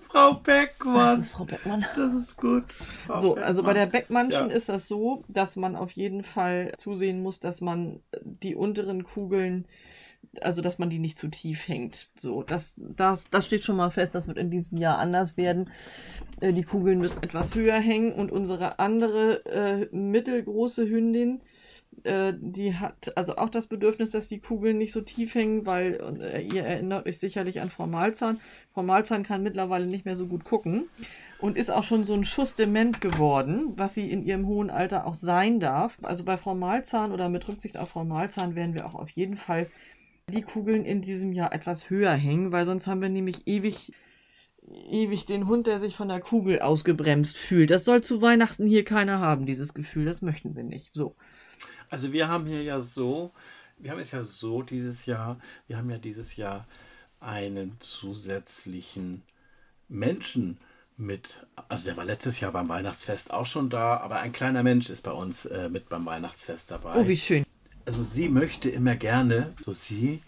Frau 0.01 0.35
Beckmann. 0.35 1.21
ist 1.21 1.31
Frau 1.33 1.45
Beckmann. 1.45 1.85
Das 1.97 2.13
ist 2.13 2.37
gut. 2.37 2.65
Frau 3.07 3.21
So, 3.21 3.35
also 3.35 3.63
bei 3.63 3.73
der 3.73 3.87
Beckmann. 3.87 4.29
Beckmannschen 4.29 4.51
Ja. 4.51 4.57
ist 4.57 4.69
das 4.69 4.89
so, 4.89 5.25
dass 5.29 5.57
man 5.57 5.77
auf 5.77 5.93
jeden 5.93 6.23
Fall 6.25 6.73
zusehen 6.77 7.23
muss, 7.23 7.41
dass 7.41 7.61
man 7.61 8.01
die 8.23 8.55
unteren 8.55 9.05
Kugeln, 9.05 9.67
also 10.41 10.63
dass 10.63 10.79
man 10.79 10.91
die 10.91 10.99
nicht 10.99 11.19
zu 11.19 11.29
tief 11.29 11.69
hängt. 11.69 12.09
So, 12.17 12.43
das, 12.43 12.75
das, 12.77 13.25
das 13.31 13.47
steht 13.47 13.65
schon 13.65 13.77
mal 13.77 13.91
fest, 13.91 14.15
das 14.15 14.27
wird 14.27 14.39
in 14.39 14.51
diesem 14.51 14.79
Jahr 14.79 14.99
anders 14.99 15.37
werden. 15.37 15.71
Äh, 16.41 16.53
Die 16.53 16.65
Kugeln 16.65 16.99
müssen 16.99 17.23
etwas 17.23 17.55
höher 17.55 17.79
hängen 17.79 18.13
und 18.13 18.33
unsere 18.33 18.79
andere 18.79 19.45
äh, 19.47 19.89
mittelgroße 19.95 20.89
Hündin, 20.89 21.41
Äh, 22.05 22.33
die 22.39 22.75
hat 22.75 23.17
also 23.17 23.37
auch 23.37 23.49
das 23.49 23.67
Bedürfnis, 23.67 24.11
dass 24.11 24.29
die 24.29 24.41
Kugeln 24.41 24.79
nicht 24.79 24.93
so 24.93 25.01
tief 25.03 25.35
hängen, 25.35 25.67
weil 25.67 26.19
äh, 26.21 26.43
ihr 26.43 26.65
erinnert 26.65 27.07
euch 27.07 27.19
sicherlich 27.19 27.61
an 27.61 27.69
Frau 27.69 27.87
Malzahn. 27.87 28.41
Frau 28.73 28.83
Malzahn 28.83 29.23
kann 29.23 29.43
mittlerweile 29.43 29.87
nicht 29.87 30.05
mehr 30.05 30.17
so 30.17 30.27
gut 30.27 30.45
gucken 30.45 30.89
und 31.39 31.57
ist 31.57 31.71
auch 31.71 31.83
schon 31.83 32.05
so 32.05 32.15
ein 32.15 32.25
Schuss 32.25 32.57
dement 32.57 33.01
geworden, 33.01 33.73
was 33.77 33.95
sie 33.95 34.11
in 34.11 34.25
ihrem 34.25 34.47
hohen 34.47 34.71
Alter 34.71 35.07
auch 35.07 35.15
sein 35.15 35.61
darf. 35.61 35.99
Also 36.03 36.25
bei 36.25 36.37
Frau 36.37 36.55
Malzahn 36.55 37.13
oder 37.13 37.29
mit 37.29 37.47
Rücksicht 37.47 37.77
auf 37.77 37.91
Frau 37.91 38.05
Malzahn 38.05 38.55
werden 38.55 38.75
wir 38.75 38.87
auch 38.87 38.95
auf 38.95 39.11
jeden 39.11 39.37
Fall 39.37 39.67
die 40.29 40.43
Kugeln 40.43 40.85
in 40.85 41.03
diesem 41.03 41.33
Jahr 41.33 41.53
etwas 41.53 41.91
höher 41.91 42.15
hängen, 42.15 42.53
weil 42.53 42.65
sonst 42.65 42.87
haben 42.87 43.03
wir 43.03 43.09
nämlich 43.09 43.47
ewig 43.47 43.93
ewig 44.91 45.27
den 45.27 45.49
Hund, 45.49 45.67
der 45.67 45.81
sich 45.81 45.97
von 45.97 46.09
der 46.09 46.21
Kugel 46.21 46.61
ausgebremst 46.61 47.37
fühlt. 47.37 47.71
Das 47.71 47.85
soll 47.85 48.03
zu 48.03 48.23
Weihnachten 48.23 48.67
hier 48.67 48.85
keiner 48.85 49.19
haben, 49.19 49.45
dieses 49.45 49.75
Gefühl. 49.75 50.05
Das 50.05 50.23
möchten 50.23 50.55
wir 50.55 50.63
nicht. 50.63 50.95
So. 50.95 51.17
Also 51.93 52.11
wir 52.11 52.27
haben 52.29 52.47
hier 52.47 52.63
ja 52.63 52.81
so, 52.81 53.33
wir 53.77 53.91
haben 53.91 53.99
es 53.99 54.13
ja 54.13 54.25
so 54.25 54.63
dieses 54.63 55.05
Jahr, 55.05 55.39
wir 55.67 55.77
haben 55.77 55.91
ja 55.91 55.99
dieses 55.99 56.37
Jahr 56.37 56.67
einen 57.21 57.79
zusätzlichen 57.81 59.23
Menschen 59.91 60.57
mit, 60.97 61.47
also 61.69 61.85
der 61.85 61.99
war 61.99 62.07
letztes 62.07 62.41
Jahr 62.41 62.53
beim 62.53 62.71
Weihnachtsfest 62.71 63.31
auch 63.31 63.45
schon 63.45 63.69
da, 63.69 63.99
aber 63.99 64.21
ein 64.21 64.33
kleiner 64.33 64.63
Mensch 64.63 64.89
ist 64.89 65.03
bei 65.03 65.11
uns 65.11 65.45
äh, 65.45 65.69
mit 65.69 65.91
beim 65.91 66.07
Weihnachtsfest 66.07 66.71
dabei. 66.71 66.95
Oh, 66.97 67.07
wie 67.07 67.17
schön. 67.17 67.45
Also 67.85 68.05
sie 68.05 68.31
möchte 68.31 68.71
immer 68.71 68.97
gerne, 68.97 69.53
so 69.63 69.73
sie 69.73 70.23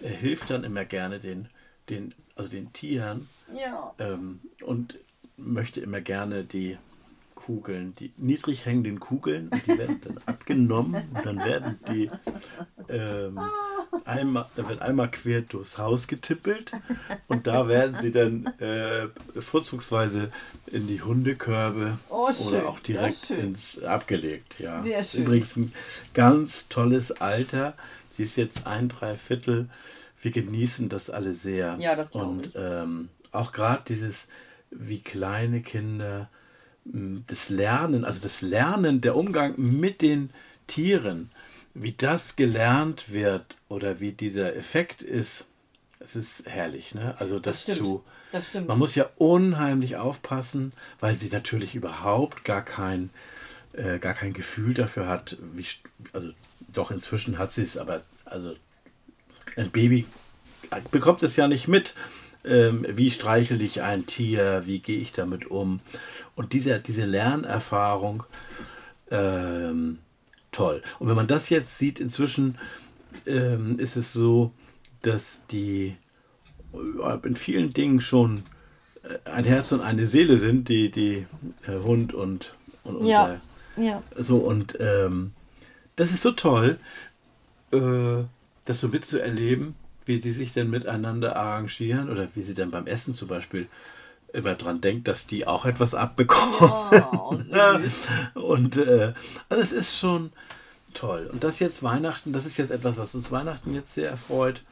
äh, 0.00 0.08
hilft 0.08 0.50
dann 0.50 0.64
immer 0.64 0.84
gerne 0.84 1.20
den, 1.20 1.48
den, 1.90 2.12
also 2.34 2.50
den 2.50 2.72
Tieren 2.72 3.28
Ja. 3.54 3.94
ähm, 4.00 4.40
und 4.64 4.98
möchte 5.36 5.80
immer 5.80 6.00
gerne 6.00 6.42
die 6.42 6.76
Kugeln, 7.44 7.94
die 7.96 8.12
niedrig 8.16 8.64
hängenden 8.64 9.00
Kugeln, 9.00 9.48
und 9.48 9.66
die 9.66 9.76
werden 9.78 10.00
dann 10.02 10.18
abgenommen 10.26 10.94
und 11.14 11.26
dann 11.26 11.38
werden 11.38 11.78
die 11.90 12.10
ähm, 12.88 13.38
einmal, 14.04 14.46
da 14.56 14.66
wird 14.68 14.80
einmal 14.80 15.10
quer 15.10 15.42
durchs 15.42 15.76
Haus 15.76 16.06
getippelt 16.06 16.72
und 17.28 17.46
da 17.46 17.68
werden 17.68 17.96
sie 17.96 18.10
dann 18.10 18.46
äh, 18.58 19.08
vorzugsweise 19.38 20.30
in 20.66 20.86
die 20.86 21.02
Hundekörbe 21.02 21.98
Oh, 22.08 22.30
oder 22.46 22.66
auch 22.68 22.80
direkt 22.80 23.28
Ja, 23.28 23.36
ins 23.36 23.82
abgelegt. 23.82 24.56
Ja. 24.58 24.82
Sehr 24.82 25.00
Ist 25.00 25.12
schön. 25.12 25.24
übrigens 25.24 25.56
ein 25.56 25.72
ganz 26.14 26.68
tolles 26.68 27.12
Alter. 27.12 27.74
Sie 28.08 28.22
ist 28.22 28.36
jetzt 28.36 28.66
ein 28.66 28.88
Dreiviertel. 28.88 29.68
Wir 30.22 30.30
genießen 30.30 30.88
das 30.88 31.10
alle 31.10 31.34
sehr. 31.34 31.76
Ja, 31.78 31.94
das 31.94 32.10
Und 32.10 32.52
ähm, 32.54 33.10
auch 33.32 33.52
gerade 33.52 33.82
dieses, 33.86 34.28
wie 34.70 35.00
kleine 35.00 35.60
Kinder 35.60 36.30
das 36.84 37.48
Lernen, 37.48 38.04
also 38.04 38.20
das 38.20 38.42
Lernen, 38.42 39.00
der 39.00 39.16
Umgang 39.16 39.54
mit 39.56 40.02
den 40.02 40.30
Tieren, 40.66 41.30
wie 41.74 41.92
das 41.92 42.36
gelernt 42.36 43.12
wird 43.12 43.56
oder 43.68 44.00
wie 44.00 44.12
dieser 44.12 44.54
Effekt 44.54 45.02
ist, 45.02 45.46
es 45.98 46.16
ist 46.16 46.46
herrlich. 46.46 46.94
Ne? 46.94 47.14
Also 47.18 47.38
das, 47.38 47.62
stimmt. 47.62 47.78
zu. 47.78 48.04
Das 48.32 48.48
stimmt. 48.48 48.68
Man 48.68 48.78
muss 48.78 48.94
ja 48.94 49.08
unheimlich 49.16 49.96
aufpassen, 49.96 50.72
weil 51.00 51.14
sie 51.14 51.28
natürlich 51.30 51.74
überhaupt 51.74 52.44
gar 52.44 52.62
kein, 52.62 53.10
äh, 53.72 53.98
gar 53.98 54.14
kein 54.14 54.32
Gefühl 54.32 54.74
dafür 54.74 55.08
hat, 55.08 55.38
wie, 55.54 55.66
also 56.12 56.30
doch 56.72 56.90
inzwischen 56.90 57.38
hat 57.38 57.52
sie 57.52 57.62
es, 57.62 57.76
aber 57.76 58.02
also 58.24 58.54
ein 59.56 59.70
Baby 59.70 60.06
bekommt 60.90 61.22
es 61.22 61.36
ja 61.36 61.48
nicht 61.48 61.68
mit, 61.68 61.94
ähm, 62.44 62.86
wie 62.88 63.10
streichel 63.10 63.60
ich 63.60 63.82
ein 63.82 64.06
Tier, 64.06 64.62
wie 64.66 64.80
gehe 64.80 64.98
ich 64.98 65.12
damit 65.12 65.50
um. 65.50 65.80
Und 66.34 66.52
diese, 66.52 66.80
diese 66.80 67.04
Lernerfahrung, 67.04 68.24
ähm, 69.10 69.98
toll. 70.52 70.82
Und 70.98 71.08
wenn 71.08 71.16
man 71.16 71.26
das 71.26 71.48
jetzt 71.48 71.78
sieht, 71.78 72.00
inzwischen 72.00 72.58
ähm, 73.26 73.78
ist 73.78 73.96
es 73.96 74.12
so, 74.12 74.52
dass 75.02 75.42
die 75.50 75.96
in 77.22 77.36
vielen 77.36 77.72
Dingen 77.72 78.00
schon 78.00 78.42
äh, 79.02 79.30
ein 79.30 79.44
Herz 79.44 79.72
und 79.72 79.80
eine 79.80 80.06
Seele 80.06 80.36
sind, 80.36 80.68
die, 80.68 80.90
die 80.90 81.26
äh, 81.66 81.78
Hund 81.82 82.14
und, 82.14 82.54
und 82.82 82.96
unser 82.96 83.40
Ja. 83.76 83.82
ja. 83.82 84.02
so, 84.16 84.38
und 84.38 84.76
ähm, 84.80 85.32
das 85.96 86.12
ist 86.12 86.22
so 86.22 86.32
toll, 86.32 86.78
äh, 87.72 88.24
das 88.64 88.80
so 88.80 88.88
mitzuerleben, 88.88 89.74
wie 90.06 90.18
die 90.18 90.30
sich 90.30 90.52
dann 90.52 90.70
miteinander 90.70 91.36
arrangieren 91.36 92.10
oder 92.10 92.28
wie 92.34 92.42
sie 92.42 92.54
dann 92.54 92.70
beim 92.70 92.86
Essen 92.86 93.14
zum 93.14 93.28
Beispiel 93.28 93.68
immer 94.32 94.54
dran 94.54 94.80
denkt, 94.80 95.08
dass 95.08 95.26
die 95.26 95.46
auch 95.46 95.64
etwas 95.64 95.94
abbekommen. 95.94 97.04
Oh. 97.12 97.38
Und 98.40 98.76
äh, 98.76 99.14
also 99.48 99.62
es 99.62 99.72
ist 99.72 99.96
schon 99.96 100.32
toll. 100.92 101.28
Und 101.32 101.44
das 101.44 101.60
jetzt 101.60 101.82
Weihnachten, 101.82 102.32
das 102.32 102.46
ist 102.46 102.56
jetzt 102.56 102.70
etwas, 102.70 102.98
was 102.98 103.14
uns 103.14 103.30
Weihnachten 103.30 103.74
jetzt 103.74 103.92
sehr 103.92 104.10
erfreut, 104.10 104.62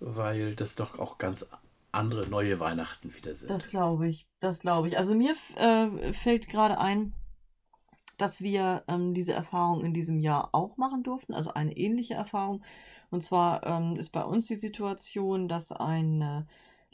weil 0.00 0.54
das 0.54 0.76
doch 0.76 0.98
auch 0.98 1.18
ganz 1.18 1.48
andere 1.90 2.26
neue 2.28 2.58
Weihnachten 2.60 3.14
wieder 3.14 3.34
sind. 3.34 3.50
Das 3.50 3.68
glaube 3.68 4.08
ich, 4.08 4.26
das 4.40 4.60
glaube 4.60 4.88
ich. 4.88 4.98
Also 4.98 5.14
mir 5.14 5.34
äh, 5.56 6.12
fällt 6.14 6.48
gerade 6.48 6.78
ein, 6.78 7.12
dass 8.22 8.40
wir 8.40 8.84
ähm, 8.86 9.14
diese 9.14 9.32
Erfahrung 9.32 9.84
in 9.84 9.92
diesem 9.92 10.20
Jahr 10.20 10.50
auch 10.52 10.76
machen 10.76 11.02
durften, 11.02 11.34
also 11.34 11.52
eine 11.54 11.76
ähnliche 11.76 12.14
Erfahrung. 12.14 12.62
Und 13.10 13.24
zwar 13.24 13.66
ähm, 13.66 13.96
ist 13.96 14.10
bei 14.10 14.22
uns 14.22 14.46
die 14.46 14.54
Situation, 14.54 15.48
dass 15.48 15.72
ein 15.72 16.22
äh, 16.22 16.44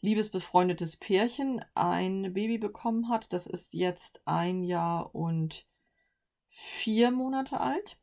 liebes 0.01 0.31
befreundetes 0.31 0.97
Pärchen 0.97 1.63
ein 1.75 2.33
Baby 2.33 2.57
bekommen 2.57 3.11
hat. 3.11 3.31
Das 3.35 3.47
ist 3.47 3.75
jetzt 3.75 4.23
ein 4.25 4.65
Jahr 4.65 5.15
und 5.15 5.67
vier 6.49 7.11
Monate 7.11 7.61
alt 7.61 8.01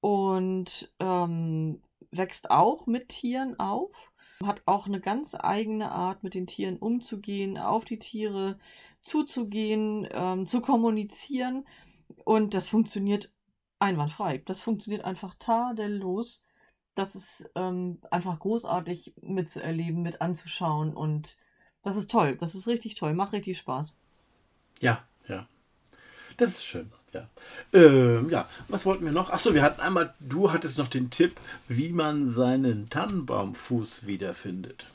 und 0.00 0.92
ähm, 0.98 1.80
wächst 2.10 2.50
auch 2.50 2.86
mit 2.86 3.08
Tieren 3.10 3.58
auf 3.60 4.10
hat 4.46 4.62
auch 4.64 4.86
eine 4.86 5.00
ganz 5.00 5.36
eigene 5.38 5.92
Art, 5.92 6.22
mit 6.22 6.34
den 6.34 6.46
Tieren 6.46 6.78
umzugehen, 6.78 7.58
auf 7.58 7.84
die 7.84 7.98
Tiere 7.98 8.58
zuzugehen, 9.02 10.08
ähm, 10.12 10.46
zu 10.46 10.60
kommunizieren. 10.60 11.66
Und 12.24 12.54
das 12.54 12.68
funktioniert 12.68 13.30
einwandfrei. 13.78 14.38
Das 14.38 14.60
funktioniert 14.60 15.04
einfach 15.04 15.34
tadellos. 15.38 16.44
Das 16.94 17.14
ist 17.14 17.48
ähm, 17.54 18.00
einfach 18.10 18.38
großartig 18.38 19.14
mitzuerleben, 19.22 20.02
mit 20.02 20.20
anzuschauen. 20.20 20.94
Und 20.94 21.38
das 21.82 21.96
ist 21.96 22.10
toll. 22.10 22.36
Das 22.36 22.54
ist 22.54 22.66
richtig 22.66 22.94
toll. 22.94 23.14
Macht 23.14 23.32
richtig 23.32 23.58
Spaß. 23.58 23.94
Ja, 24.80 25.02
ja. 25.28 25.46
Das 26.36 26.52
ist 26.52 26.64
schön, 26.64 26.90
ja. 27.12 27.28
Ähm, 27.74 28.30
ja, 28.30 28.48
was 28.68 28.86
wollten 28.86 29.04
wir 29.04 29.12
noch? 29.12 29.28
Achso, 29.28 29.52
wir 29.52 29.62
hatten 29.62 29.82
einmal, 29.82 30.14
du 30.20 30.52
hattest 30.52 30.78
noch 30.78 30.88
den 30.88 31.10
Tipp, 31.10 31.38
wie 31.68 31.90
man 31.90 32.26
seinen 32.26 32.88
Tannenbaumfuß 32.88 34.06
wiederfindet. 34.06 34.86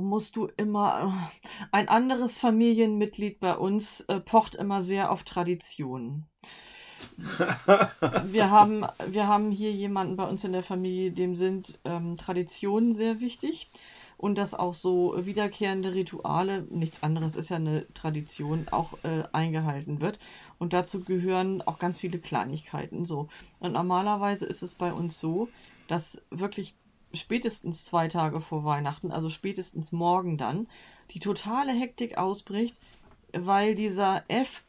Musst 0.00 0.36
du 0.36 0.48
immer. 0.56 1.28
äh, 1.42 1.48
Ein 1.72 1.88
anderes 1.88 2.38
Familienmitglied 2.38 3.40
bei 3.40 3.56
uns 3.56 4.00
äh, 4.02 4.20
pocht 4.20 4.54
immer 4.54 4.82
sehr 4.82 5.10
auf 5.10 5.24
Traditionen. 5.24 6.26
Wir 8.24 8.50
haben, 8.50 8.86
wir 9.08 9.28
haben 9.28 9.50
hier 9.50 9.72
jemanden 9.72 10.16
bei 10.16 10.24
uns 10.24 10.44
in 10.44 10.52
der 10.52 10.62
Familie, 10.62 11.12
dem 11.12 11.34
sind 11.34 11.78
ähm, 11.84 12.16
Traditionen 12.16 12.92
sehr 12.94 13.20
wichtig 13.20 13.70
und 14.16 14.36
dass 14.36 14.54
auch 14.54 14.74
so 14.74 15.14
wiederkehrende 15.18 15.94
Rituale, 15.94 16.66
nichts 16.70 17.02
anderes 17.02 17.36
ist 17.36 17.50
ja 17.50 17.56
eine 17.56 17.86
Tradition, 17.94 18.66
auch 18.70 18.94
äh, 19.02 19.24
eingehalten 19.32 20.00
wird. 20.00 20.18
Und 20.58 20.72
dazu 20.72 21.04
gehören 21.04 21.62
auch 21.62 21.78
ganz 21.78 22.00
viele 22.00 22.18
Kleinigkeiten 22.18 23.04
so. 23.04 23.28
Und 23.58 23.72
normalerweise 23.72 24.46
ist 24.46 24.62
es 24.62 24.74
bei 24.74 24.92
uns 24.92 25.18
so, 25.20 25.48
dass 25.88 26.22
wirklich 26.30 26.74
spätestens 27.14 27.84
zwei 27.84 28.08
Tage 28.08 28.40
vor 28.40 28.64
Weihnachten, 28.64 29.10
also 29.10 29.30
spätestens 29.30 29.92
morgen 29.92 30.38
dann, 30.38 30.68
die 31.10 31.20
totale 31.20 31.72
Hektik 31.72 32.18
ausbricht, 32.18 32.78
weil 33.32 33.74
dieser 33.74 34.24
F. 34.28 34.64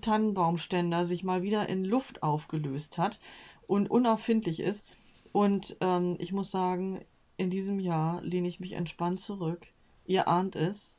Tannenbaumständer 0.00 1.04
sich 1.04 1.24
mal 1.24 1.42
wieder 1.42 1.68
in 1.68 1.84
Luft 1.84 2.22
aufgelöst 2.22 2.98
hat 2.98 3.20
und 3.66 3.90
unauffindlich 3.90 4.60
ist. 4.60 4.86
Und 5.32 5.76
ähm, 5.80 6.16
ich 6.18 6.32
muss 6.32 6.50
sagen, 6.50 7.04
in 7.36 7.50
diesem 7.50 7.78
Jahr 7.78 8.20
lehne 8.22 8.48
ich 8.48 8.60
mich 8.60 8.72
entspannt 8.72 9.20
zurück. 9.20 9.66
Ihr 10.06 10.28
ahnt 10.28 10.56
es. 10.56 10.98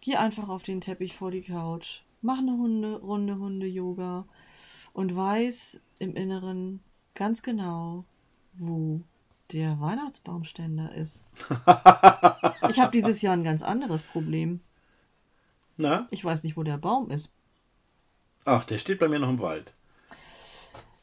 Geh 0.00 0.16
einfach 0.16 0.48
auf 0.48 0.62
den 0.62 0.80
Teppich 0.80 1.14
vor 1.14 1.30
die 1.30 1.42
Couch, 1.42 2.00
mach 2.22 2.38
eine 2.38 2.52
Hunde, 2.52 3.00
Runde 3.00 3.38
Hunde-Yoga 3.38 4.26
und 4.92 5.14
weiß 5.14 5.80
im 5.98 6.14
Inneren 6.14 6.80
ganz 7.14 7.42
genau, 7.42 8.04
wo 8.54 9.00
der 9.52 9.80
Weihnachtsbaumständer 9.80 10.94
ist. 10.94 11.22
Ich 12.68 12.78
habe 12.78 12.92
dieses 12.92 13.20
Jahr 13.20 13.32
ein 13.32 13.42
ganz 13.42 13.62
anderes 13.62 14.02
Problem. 14.02 14.60
Na? 15.76 16.06
Ich 16.10 16.24
weiß 16.24 16.44
nicht, 16.44 16.56
wo 16.56 16.62
der 16.62 16.76
Baum 16.76 17.10
ist. 17.10 17.32
Ach, 18.44 18.62
der 18.64 18.78
steht 18.78 19.00
bei 19.00 19.08
mir 19.08 19.18
noch 19.18 19.28
im 19.28 19.40
Wald. 19.40 19.74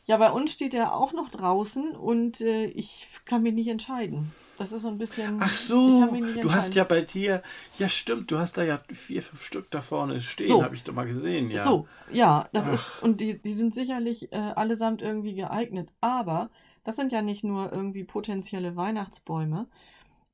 Ja, 0.06 0.16
bei 0.16 0.32
uns 0.32 0.54
steht 0.54 0.74
er 0.74 0.94
auch 0.94 1.12
noch 1.12 1.30
draußen 1.30 1.92
und 1.92 2.40
äh, 2.40 2.66
ich 2.68 3.10
kann 3.26 3.44
mich 3.44 3.54
nicht 3.54 3.68
entscheiden. 3.68 4.32
Das 4.58 4.72
ist 4.72 4.84
so 4.84 4.88
ein 4.88 4.98
bisschen. 4.98 5.38
Ach 5.42 5.54
so, 5.54 6.08
du 6.42 6.54
hast 6.54 6.76
ja 6.76 6.86
bei 6.86 7.02
dir, 7.02 7.44
ja 7.78 7.90
stimmt, 7.90 8.32
du 8.32 8.38
hast 8.38 8.58
da 8.58 8.64
ja 8.64 8.80
vier, 8.90 9.22
fünf 9.22 9.44
Stück 9.44 9.70
da 9.70 9.82
vorne 9.82 10.22
stehen, 10.22 10.48
so. 10.48 10.64
habe 10.64 10.76
ich 10.76 10.84
doch 10.84 10.94
mal 10.94 11.06
gesehen, 11.06 11.52
ja. 11.52 11.66
So, 11.66 11.88
ja, 12.12 12.48
das 12.54 12.68
Ach. 12.68 12.74
ist, 12.74 13.04
und 13.04 13.20
die, 13.20 13.38
die 13.38 13.54
sind 13.54 13.76
sicherlich 13.76 14.32
äh, 14.32 14.38
allesamt 14.38 15.02
irgendwie 15.02 15.36
geeignet, 15.36 15.92
aber 16.00 16.50
das 16.88 16.96
sind 16.96 17.12
ja 17.12 17.22
nicht 17.22 17.44
nur 17.44 17.72
irgendwie 17.74 18.06
potenzielle 18.06 18.78
Weihnachtsbäume, 18.78 19.68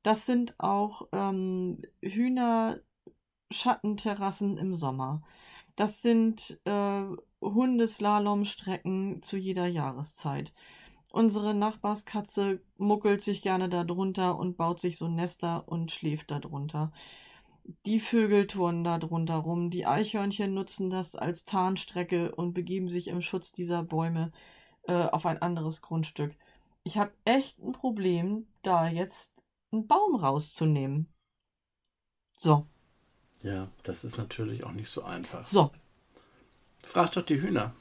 das 0.04 0.24
sind 0.24 0.54
auch 0.58 1.08
ähm, 1.10 1.82
Hühnerschattenterrassen 2.00 4.56
im 4.58 4.76
Sommer. 4.76 5.24
Das 5.74 6.00
sind 6.00 6.60
äh, 6.64 7.02
Hundeslalomstrecken 7.40 9.20
zu 9.24 9.36
jeder 9.36 9.66
Jahreszeit. 9.66 10.52
Unsere 11.10 11.54
Nachbarskatze 11.54 12.60
muckelt 12.78 13.22
sich 13.22 13.42
gerne 13.42 13.68
da 13.68 13.82
drunter 13.82 14.38
und 14.38 14.56
baut 14.56 14.80
sich 14.80 14.96
so 14.96 15.08
Nester 15.08 15.64
und 15.66 15.90
schläft 15.90 16.30
da 16.30 16.38
drunter. 16.38 16.92
Die 17.84 17.98
Vögel 17.98 18.46
turnen 18.46 18.84
da 18.84 19.00
drunter 19.00 19.38
rum, 19.38 19.70
die 19.70 19.86
Eichhörnchen 19.86 20.54
nutzen 20.54 20.88
das 20.88 21.16
als 21.16 21.44
Tarnstrecke 21.44 22.32
und 22.32 22.54
begeben 22.54 22.90
sich 22.90 23.08
im 23.08 23.22
Schutz 23.22 23.52
dieser 23.52 23.82
Bäume 23.82 24.30
äh, 24.86 24.92
auf 24.92 25.26
ein 25.26 25.40
anderes 25.40 25.82
Grundstück. 25.82 26.34
Ich 26.82 26.98
habe 26.98 27.12
echt 27.24 27.58
ein 27.58 27.72
Problem, 27.72 28.46
da 28.62 28.88
jetzt 28.88 29.32
einen 29.72 29.86
Baum 29.86 30.16
rauszunehmen. 30.16 31.08
So. 32.38 32.66
Ja, 33.42 33.68
das 33.82 34.04
ist 34.04 34.18
natürlich 34.18 34.64
auch 34.64 34.72
nicht 34.72 34.88
so 34.88 35.02
einfach. 35.02 35.44
So. 35.44 35.70
Frag 36.82 37.12
doch 37.12 37.22
die 37.22 37.40
Hühner. 37.40 37.74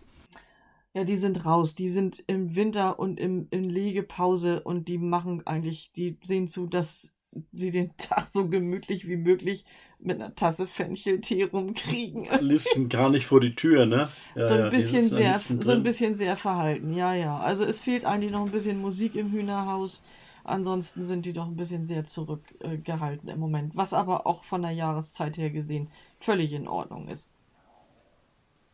Ja, 0.94 1.04
die 1.04 1.18
sind 1.18 1.46
raus. 1.46 1.76
Die 1.76 1.90
sind 1.90 2.24
im 2.28 2.56
Winter 2.56 3.00
und 3.00 3.20
im, 3.20 3.48
in 3.50 3.70
Legepause 3.70 4.62
und 4.62 4.88
die 4.88 4.98
machen 4.98 5.46
eigentlich, 5.48 5.92
die 5.94 6.18
sehen 6.24 6.48
zu, 6.48 6.68
dass 6.68 7.12
sie 7.52 7.72
den 7.72 7.92
Tag 7.98 8.28
so 8.28 8.48
gemütlich 8.48 9.08
wie 9.08 9.18
möglich 9.18 9.66
mit 10.06 10.22
einer 10.22 10.36
Tasse 10.36 10.68
Fencheltee 10.68 11.44
rumkriegen. 11.44 12.30
Am 12.30 12.46
liebsten 12.46 12.90
gar 12.90 13.10
nicht 13.10 13.26
vor 13.26 13.40
die 13.40 13.56
Tür, 13.56 13.86
ne? 13.86 14.10
Ja, 14.36 14.48
so 14.48 14.54
ein 14.56 14.70
bisschen 14.70 15.08
sehr, 15.08 15.40
so 15.40 15.72
ein 15.72 15.84
bisschen 15.84 16.16
sehr 16.16 16.36
verhalten, 16.36 16.94
ja, 16.94 17.14
ja. 17.14 17.38
Also 17.40 17.64
es 17.64 17.82
fehlt 17.82 18.06
eigentlich 18.06 18.32
noch 18.32 18.46
ein 18.46 18.52
bisschen 18.52 18.82
Musik 18.82 19.16
im 19.16 19.32
Hühnerhaus. 19.32 20.04
Ansonsten 20.44 21.06
sind 21.06 21.26
die 21.26 21.34
doch 21.34 21.48
ein 21.48 21.56
bisschen 21.56 21.86
sehr 21.86 22.04
zurückgehalten 22.04 23.30
im 23.30 23.40
Moment. 23.40 23.76
Was 23.76 23.94
aber 23.94 24.28
auch 24.28 24.44
von 24.44 24.62
der 24.62 24.72
Jahreszeit 24.72 25.38
her 25.38 25.52
gesehen 25.52 25.88
völlig 26.20 26.52
in 26.52 26.68
Ordnung 26.68 27.08
ist. 27.08 27.26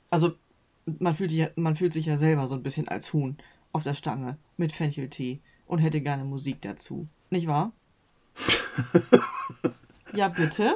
Also 0.09 0.33
man 0.85 1.13
fühlt, 1.13 1.31
ja, 1.31 1.49
man 1.55 1.75
fühlt 1.75 1.93
sich 1.93 2.07
ja 2.07 2.17
selber 2.17 2.47
so 2.47 2.55
ein 2.55 2.63
bisschen 2.63 2.87
als 2.87 3.13
Huhn 3.13 3.37
auf 3.71 3.83
der 3.83 3.93
Stange 3.93 4.37
mit 4.57 4.71
Fencheltee 4.71 5.39
und 5.67 5.79
hätte 5.79 6.01
gerne 6.01 6.23
Musik 6.23 6.61
dazu. 6.61 7.07
Nicht 7.29 7.45
wahr? 7.45 7.71
ja, 10.13 10.29
bitte. 10.29 10.75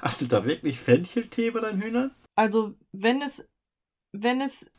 Hast 0.00 0.20
du 0.20 0.26
da 0.26 0.44
wirklich 0.44 0.78
Fencheltee 0.80 1.50
bei 1.50 1.60
deinen 1.60 1.82
Hühnern? 1.82 2.10
Also, 2.34 2.74
wenn 2.92 3.22
es, 3.22 3.44
wenn 4.12 4.40
es 4.40 4.70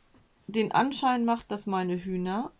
den 0.46 0.72
Anschein 0.72 1.24
macht, 1.24 1.50
dass 1.50 1.66
meine 1.66 1.96
Hühner 1.96 2.52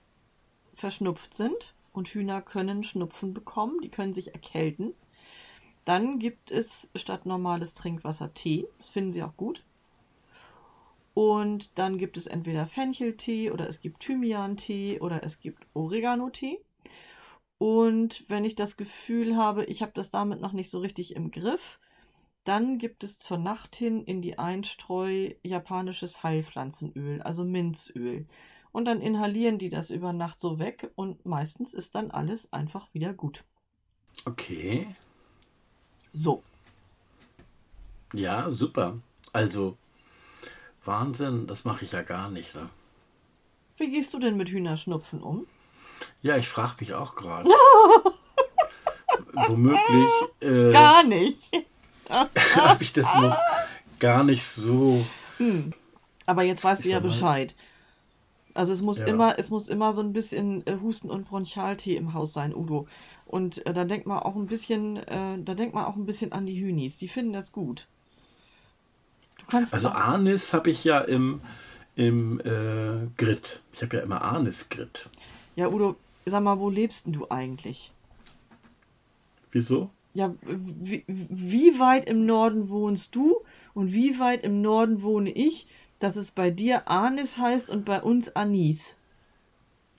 verschnupft 0.74 1.35
sind 1.35 1.74
und 1.93 2.09
Hühner 2.09 2.43
können 2.43 2.85
Schnupfen 2.85 3.35
bekommen, 3.35 3.80
die 3.82 3.91
können 3.91 4.14
sich 4.14 4.35
erkälten, 4.35 4.95
dann 5.85 6.18
gibt 6.18 6.51
es 6.51 6.89
statt 6.95 7.26
normales 7.26 7.74
Trinkwasser 7.74 8.32
Tee. 8.35 8.66
Das 8.78 8.91
finden 8.91 9.12
sie 9.12 9.22
auch 9.22 9.37
gut. 9.37 9.64
Und 11.12 11.78
dann 11.78 11.99
gibt 11.99 12.16
es 12.16 12.26
entweder 12.26 12.66
Fencheltee 12.66 13.51
oder 13.51 13.68
es 13.68 13.80
gibt 13.80 14.01
Thymian-Tee 14.01 15.01
oder 15.01 15.22
es 15.22 15.39
gibt 15.39 15.66
Oregano-Tee. 15.74 16.59
Und 17.59 18.25
wenn 18.29 18.45
ich 18.45 18.57
das 18.57 18.77
Gefühl 18.77 19.37
habe, 19.37 19.65
ich 19.65 19.83
habe 19.83 19.93
das 19.95 20.11
damit 20.11 20.41
noch 20.41 20.53
nicht 20.53 20.71
so 20.71 20.81
richtig 20.81 21.15
im 21.15 21.31
Griff, 21.31 21.79
dann 22.45 22.79
gibt 22.79 23.05
es 23.05 23.19
zur 23.19 23.39
Nacht 23.39 23.75
hin 23.75 24.05
in 24.05 24.21
die 24.21 24.39
Einstreu 24.39 25.33
japanisches 25.43 26.23
Heilpflanzenöl, 26.23 27.23
also 27.23 27.45
Minzöl. 27.45 28.27
Und 28.73 28.87
dann 28.87 29.01
inhalieren 29.01 29.59
die 29.59 29.69
das 29.69 29.91
über 29.91 30.13
Nacht 30.13 30.41
so 30.41 30.59
weg 30.59 30.91
und 30.95 31.25
meistens 31.25 31.75
ist 31.75 31.95
dann 31.95 32.11
alles 32.11 32.53
einfach 32.53 32.93
wieder 32.93 33.15
gut. 33.15 33.45
Okay. 34.25 34.87
So. 36.13 36.43
Ja, 38.13 38.51
super. 38.51 38.99
Also 39.33 39.77
Wahnsinn, 40.85 41.47
das 41.47 41.65
mache 41.65 41.85
ich 41.85 41.93
ja 41.93 42.03
gar 42.03 42.31
nicht. 42.31 42.55
Ne? 42.55 42.69
Wie 43.77 43.91
gehst 43.91 44.13
du 44.13 44.19
denn 44.19 44.37
mit 44.37 44.51
Hühnerschnupfen 44.51 45.23
um? 45.23 45.47
Ja, 46.23 46.37
ich 46.37 46.49
frage 46.49 46.75
mich 46.81 46.95
auch 46.95 47.15
gerade. 47.15 47.49
Womöglich. 49.33 50.11
Äh, 50.41 50.73
gar 50.73 51.05
nicht. 51.05 51.51
Habe 52.11 52.83
ich 52.83 52.93
das 52.93 53.13
noch 53.15 53.37
gar 53.99 54.25
nicht 54.25 54.45
so. 54.45 55.05
Hm. 55.39 55.73
Aber 56.27 56.43
jetzt 56.43 56.65
weißt 56.65 56.85
du 56.85 56.89
ja 56.89 57.01
Bescheid. 57.01 57.55
Also 58.55 58.73
es 58.73 58.83
muss 58.83 58.99
ja. 58.99 59.07
immer, 59.07 59.39
es 59.39 59.51
muss 59.51 59.69
immer 59.69 59.93
so 59.93 60.01
ein 60.01 60.13
bisschen 60.13 60.67
äh, 60.67 60.77
Husten 60.81 61.11
und 61.11 61.29
Bronchialtee 61.29 61.97
im 61.97 62.15
Haus 62.15 62.33
sein, 62.33 62.55
Udo. 62.55 62.87
Und 63.27 63.67
äh, 63.67 63.73
da 63.73 63.85
denkt 63.85 64.07
man 64.07 64.21
auch 64.21 64.37
ein 64.37 64.47
bisschen, 64.47 64.97
äh, 64.97 65.39
da 65.39 65.55
denkt 65.55 65.75
man 65.75 65.85
auch 65.87 65.97
ein 65.97 66.07
bisschen 66.07 66.33
an 66.33 66.47
die 66.47 66.61
Hühnis. 66.61 66.97
Die 66.99 67.09
finden 67.09 67.33
das 67.33 67.53
gut 67.53 67.89
also 69.53 69.89
Anis 69.89 70.53
habe 70.53 70.71
ich 70.71 70.85
ja 70.85 71.01
im, 71.01 71.41
im 71.97 72.41
äh, 72.41 73.09
Grit. 73.17 73.61
Ich 73.73 73.83
habe 73.83 73.97
ja 73.97 74.03
immer 74.03 74.23
Anis-Grit. 74.23 75.09
Ja, 75.57 75.69
Udo, 75.69 75.97
sag 76.27 76.43
mal, 76.43 76.59
wo 76.59 76.69
lebst 76.69 77.07
denn 77.07 77.13
du 77.13 77.31
eigentlich? 77.31 77.93
Wieso? 79.53 79.91
Ja, 80.15 80.35
wie, 80.43 81.05
wie 81.07 81.79
weit 81.79 82.07
im 82.09 82.27
Norden 82.27 82.69
wohnst 82.69 83.15
du 83.15 83.43
und 83.73 83.93
wie 83.93 84.19
weit 84.19 84.43
im 84.45 84.63
Norden 84.63 85.03
wohne 85.03 85.31
ich, 85.31 85.67
dass 85.99 86.17
es 86.17 86.31
bei 86.31 86.51
dir 86.51 86.89
Anis 86.89 87.39
heißt 87.39 87.71
und 87.71 87.85
bei 87.85 88.01
uns 88.01 88.35
Anis? 88.35 88.95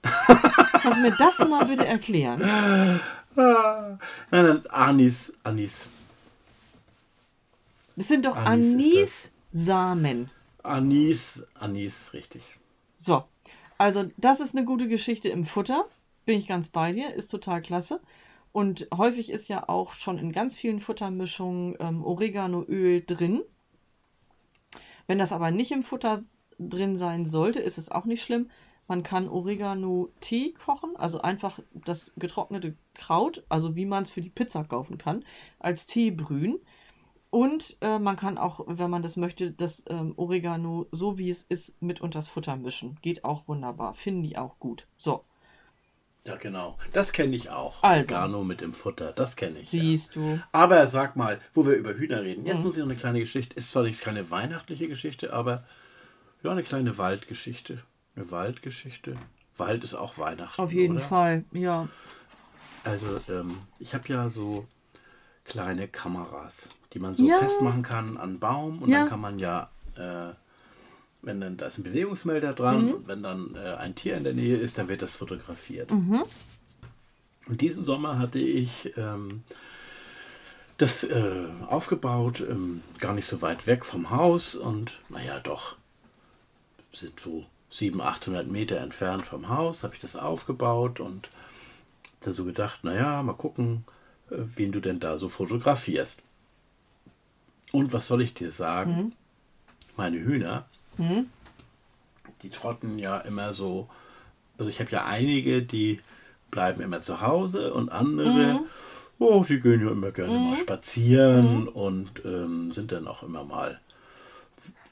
Kannst 0.04 1.00
du 1.00 1.02
mir 1.02 1.16
das 1.18 1.40
mal 1.40 1.66
bitte 1.66 1.86
erklären? 1.86 2.40
nein, 3.36 4.00
nein, 4.32 4.66
Anis, 4.70 5.34
Anis. 5.44 5.88
Das 7.96 8.08
sind 8.08 8.26
doch 8.26 8.36
Anis, 8.36 9.32
Samen. 9.52 10.30
Anis, 10.64 11.46
Anis, 11.60 12.12
richtig. 12.14 12.58
So, 12.98 13.24
also 13.78 14.06
das 14.18 14.40
ist 14.40 14.56
eine 14.56 14.66
gute 14.66 14.88
Geschichte 14.88 15.30
im 15.30 15.46
Futter. 15.46 15.86
Bin 16.26 16.38
ich 16.38 16.48
ganz 16.48 16.70
bei 16.70 16.92
dir, 16.92 17.14
ist 17.14 17.30
total 17.30 17.62
klasse. 17.62 18.02
Und 18.52 18.88
häufig 18.96 19.30
ist 19.30 19.48
ja 19.50 19.68
auch 19.68 19.94
schon 19.94 20.18
in 20.18 20.32
ganz 20.32 20.56
vielen 20.56 20.80
Futtermischungen 20.80 21.76
ähm, 21.80 22.06
Oreganoöl 22.06 23.04
drin. 23.06 23.42
Wenn 25.08 25.20
das 25.20 25.32
aber 25.32 25.52
nicht 25.52 25.72
im 25.72 25.84
Futter 25.84 26.24
drin 26.58 26.96
sein 26.96 27.26
sollte, 27.26 27.60
ist 27.60 27.78
es 27.78 27.92
auch 27.92 28.06
nicht 28.06 28.24
schlimm. 28.24 28.50
Man 28.88 29.04
kann 29.04 29.28
Oregano-Tee 29.28 30.54
kochen, 30.54 30.96
also 30.96 31.22
einfach 31.22 31.60
das 31.74 32.14
getrocknete 32.18 32.76
Kraut, 32.94 33.44
also 33.50 33.76
wie 33.76 33.86
man 33.86 34.04
es 34.04 34.12
für 34.12 34.22
die 34.22 34.30
Pizza 34.30 34.64
kaufen 34.64 34.98
kann, 34.98 35.26
als 35.60 35.88
Tee 35.88 36.12
brühen. 36.12 36.60
Und 37.36 37.76
äh, 37.82 38.00
man 38.00 38.16
kann 38.16 38.38
auch, 38.38 38.62
wenn 38.66 38.90
man 38.90 39.04
das 39.04 39.18
möchte, 39.18 39.52
das 39.52 39.84
ähm, 39.90 40.14
Oregano, 40.16 40.88
so 40.94 41.18
wie 41.18 41.30
es 41.30 41.42
ist, 41.42 41.82
mit 41.82 42.00
unters 42.00 42.30
Futter 42.30 42.56
mischen. 42.56 42.98
Geht 43.02 43.26
auch 43.26 43.46
wunderbar. 43.50 43.94
Finden 43.94 44.24
die 44.24 44.38
auch 44.38 44.58
gut. 44.58 44.88
So. 44.96 45.26
Ja, 46.26 46.38
genau. 46.38 46.78
Das 46.94 47.12
kenne 47.12 47.36
ich 47.36 47.50
auch. 47.50 47.84
Also, 47.84 48.16
Oregano 48.16 48.46
mit 48.46 48.62
dem 48.62 48.72
Futter. 48.72 49.12
Das 49.12 49.36
kenne 49.36 49.60
ich. 49.60 49.70
Siehst 49.70 50.16
ja. 50.16 50.22
du. 50.22 50.40
Aber 50.54 50.88
sag 50.88 51.18
mal, 51.18 51.38
wo 51.54 51.66
wir 51.66 51.74
über 51.76 51.94
Hühner 51.96 52.22
reden. 52.22 52.46
Jetzt 52.46 52.60
mhm. 52.60 52.68
muss 52.68 52.76
ich 52.76 52.80
noch 52.80 52.88
eine 52.88 52.96
kleine 52.96 53.20
Geschichte. 53.20 53.54
Ist 53.54 53.70
zwar 53.70 53.84
nicht 53.84 54.00
keine 54.00 54.32
weihnachtliche 54.32 54.88
Geschichte, 54.88 55.34
aber 55.34 55.66
ja, 56.42 56.52
eine 56.52 56.64
kleine 56.64 56.98
Waldgeschichte. 56.98 57.80
Eine 58.16 58.32
Waldgeschichte. 58.32 59.18
Wald 59.58 59.84
ist 59.84 59.94
auch 59.94 60.18
Weihnachten. 60.18 60.62
Auf 60.62 60.72
jeden 60.72 60.96
oder? 60.96 61.06
Fall, 61.06 61.44
ja. 61.52 61.90
Also, 62.86 63.20
ähm, 63.28 63.58
ich 63.78 63.94
habe 63.94 64.08
ja 64.08 64.30
so 64.30 64.66
kleine 65.46 65.88
Kameras 65.88 66.70
die 66.96 67.00
man 67.00 67.16
so 67.16 67.28
ja. 67.28 67.38
festmachen 67.38 67.84
kann 67.84 68.18
an 68.18 68.40
Baum 68.40 68.82
und 68.82 68.90
ja. 68.90 69.00
dann 69.00 69.10
kann 69.10 69.20
man 69.20 69.38
ja, 69.38 69.70
äh, 69.98 70.34
wenn 71.22 71.42
dann 71.42 71.58
da 71.58 71.68
ist 71.68 71.78
ein 71.78 71.84
Bewegungsmelder 71.84 72.54
dran 72.54 72.86
mhm. 72.86 72.96
wenn 73.06 73.22
dann 73.22 73.56
äh, 73.56 73.76
ein 73.76 73.96
Tier 73.96 74.16
in 74.16 74.24
der 74.24 74.34
Nähe 74.34 74.56
ist, 74.56 74.78
dann 74.78 74.88
wird 74.88 75.02
das 75.02 75.16
fotografiert. 75.18 75.92
Mhm. 75.92 76.24
Und 77.48 77.62
diesen 77.62 77.84
Sommer 77.84 78.18
hatte 78.18 78.40
ich 78.40 78.98
ähm, 78.98 79.44
das 80.78 81.04
äh, 81.04 81.48
aufgebaut, 81.68 82.40
ähm, 82.40 82.82
gar 83.00 83.14
nicht 83.14 83.28
so 83.28 83.42
weit 83.42 83.68
weg 83.68 83.86
vom 83.86 84.10
Haus 84.10 84.56
und 84.56 84.94
naja, 85.10 85.40
doch, 85.42 85.76
sind 86.94 87.20
so 87.20 87.46
700, 87.72 88.08
800 88.08 88.48
Meter 88.48 88.78
entfernt 88.78 89.26
vom 89.26 89.50
Haus, 89.50 89.84
habe 89.84 89.94
ich 89.94 90.00
das 90.00 90.16
aufgebaut 90.16 91.02
und 91.02 91.30
dann 92.22 92.34
so 92.34 92.46
gedacht, 92.46 92.86
naja, 92.86 93.22
mal 93.22 93.34
gucken, 93.34 93.84
wen 94.30 94.72
du 94.72 94.80
denn 94.80 95.00
da 95.00 95.18
so 95.18 95.30
fotografierst. 95.30 96.22
Und 97.72 97.94
was 97.94 98.08
soll 98.08 98.22
ich 98.22 98.34
dir 98.34 98.52
sagen? 98.52 98.96
Mhm. 98.96 99.12
Meine 99.98 100.20
Hühner, 100.20 100.66
mhm. 100.98 101.28
die 102.42 102.50
trotten 102.50 103.00
ja 103.00 103.20
immer 103.20 103.54
so. 103.54 103.90
Also 104.58 104.70
ich 104.70 104.80
habe 104.80 104.92
ja 104.92 105.06
einige, 105.06 105.62
die 105.62 106.02
bleiben 106.52 106.82
immer 106.82 107.02
zu 107.02 107.22
Hause 107.22 107.74
und 107.74 107.90
andere, 107.90 108.54
mhm. 108.54 108.60
oh, 109.20 109.46
die 109.48 109.60
gehen 109.60 109.84
ja 109.84 109.92
immer 109.92 110.12
gerne 110.12 110.38
mhm. 110.38 110.50
mal 110.50 110.58
spazieren 110.58 111.62
mhm. 111.62 111.68
und 111.70 112.12
ähm, 112.26 112.72
sind 112.72 112.92
dann 112.92 113.08
auch 113.08 113.24
immer 113.24 113.44
mal, 113.44 113.80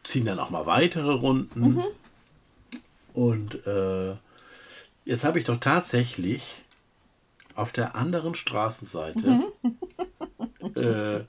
ziehen 0.04 0.26
dann 0.26 0.40
auch 0.40 0.50
mal 0.50 0.66
weitere 0.66 1.12
Runden. 1.12 1.76
Mhm. 1.76 1.84
Und 3.14 3.66
äh, 3.68 4.16
jetzt 5.06 5.24
habe 5.24 5.40
ich 5.40 5.46
doch 5.46 5.58
tatsächlich 5.58 6.64
auf 7.56 7.72
der 7.72 7.96
anderen 7.96 8.36
Straßenseite 8.36 9.28
mhm. 9.62 10.76
äh, 10.76 11.26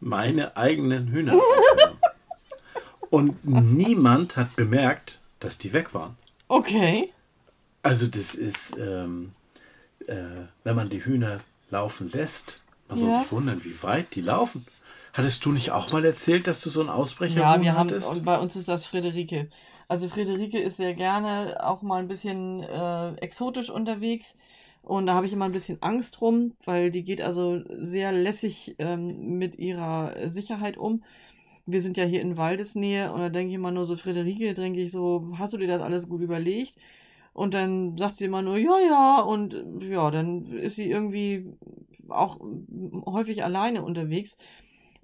meine 0.00 0.56
eigenen 0.56 1.08
Hühner 1.08 1.34
aufgenommen. 1.34 2.00
Und 3.10 3.44
niemand 3.44 4.36
hat 4.36 4.56
bemerkt, 4.56 5.20
dass 5.40 5.58
die 5.58 5.72
weg 5.72 5.94
waren. 5.94 6.16
Okay. 6.48 7.12
Also 7.82 8.06
das 8.06 8.34
ist, 8.34 8.76
ähm, 8.78 9.32
äh, 10.06 10.14
wenn 10.64 10.76
man 10.76 10.88
die 10.88 11.04
Hühner 11.04 11.40
laufen 11.70 12.10
lässt, 12.10 12.62
man 12.88 12.98
soll 12.98 13.10
ja. 13.10 13.20
sich 13.20 13.32
wundern, 13.32 13.64
wie 13.64 13.82
weit 13.82 14.14
die 14.14 14.20
laufen. 14.20 14.66
Hattest 15.12 15.44
du 15.44 15.52
nicht 15.52 15.70
auch 15.70 15.92
mal 15.92 16.04
erzählt, 16.04 16.46
dass 16.46 16.60
du 16.60 16.68
so 16.68 16.80
einen 16.80 16.90
Ausbrecher 16.90 17.40
ja, 17.40 17.60
wir 17.60 17.74
hattest? 17.74 18.08
haben, 18.08 18.18
und 18.18 18.24
bei 18.24 18.38
uns 18.38 18.54
ist 18.54 18.68
das 18.68 18.84
Friederike. 18.86 19.48
Also 19.88 20.08
Friederike 20.08 20.60
ist 20.60 20.76
sehr 20.76 20.94
gerne 20.94 21.64
auch 21.64 21.82
mal 21.82 22.00
ein 22.00 22.08
bisschen 22.08 22.62
äh, 22.62 23.14
exotisch 23.14 23.70
unterwegs. 23.70 24.36
Und 24.86 25.06
da 25.06 25.14
habe 25.14 25.26
ich 25.26 25.32
immer 25.32 25.46
ein 25.46 25.52
bisschen 25.52 25.82
Angst 25.82 26.20
drum, 26.20 26.52
weil 26.64 26.92
die 26.92 27.02
geht 27.02 27.20
also 27.20 27.60
sehr 27.80 28.12
lässig 28.12 28.76
ähm, 28.78 29.36
mit 29.36 29.58
ihrer 29.58 30.28
Sicherheit 30.28 30.76
um. 30.78 31.02
Wir 31.66 31.80
sind 31.80 31.96
ja 31.96 32.04
hier 32.04 32.20
in 32.20 32.36
Waldesnähe 32.36 33.12
und 33.12 33.18
da 33.18 33.28
denke 33.28 33.48
ich 33.48 33.56
immer 33.56 33.72
nur 33.72 33.84
so, 33.84 33.96
Friederike, 33.96 34.54
denke 34.54 34.80
ich 34.80 34.92
so, 34.92 35.32
hast 35.38 35.52
du 35.52 35.56
dir 35.56 35.66
das 35.66 35.82
alles 35.82 36.08
gut 36.08 36.20
überlegt? 36.20 36.76
Und 37.32 37.52
dann 37.52 37.98
sagt 37.98 38.16
sie 38.16 38.26
immer 38.26 38.42
nur, 38.42 38.58
ja, 38.58 38.78
ja, 38.78 39.20
und 39.22 39.56
ja, 39.80 40.08
dann 40.12 40.52
ist 40.52 40.76
sie 40.76 40.88
irgendwie 40.88 41.52
auch 42.08 42.38
häufig 43.06 43.42
alleine 43.42 43.82
unterwegs. 43.82 44.38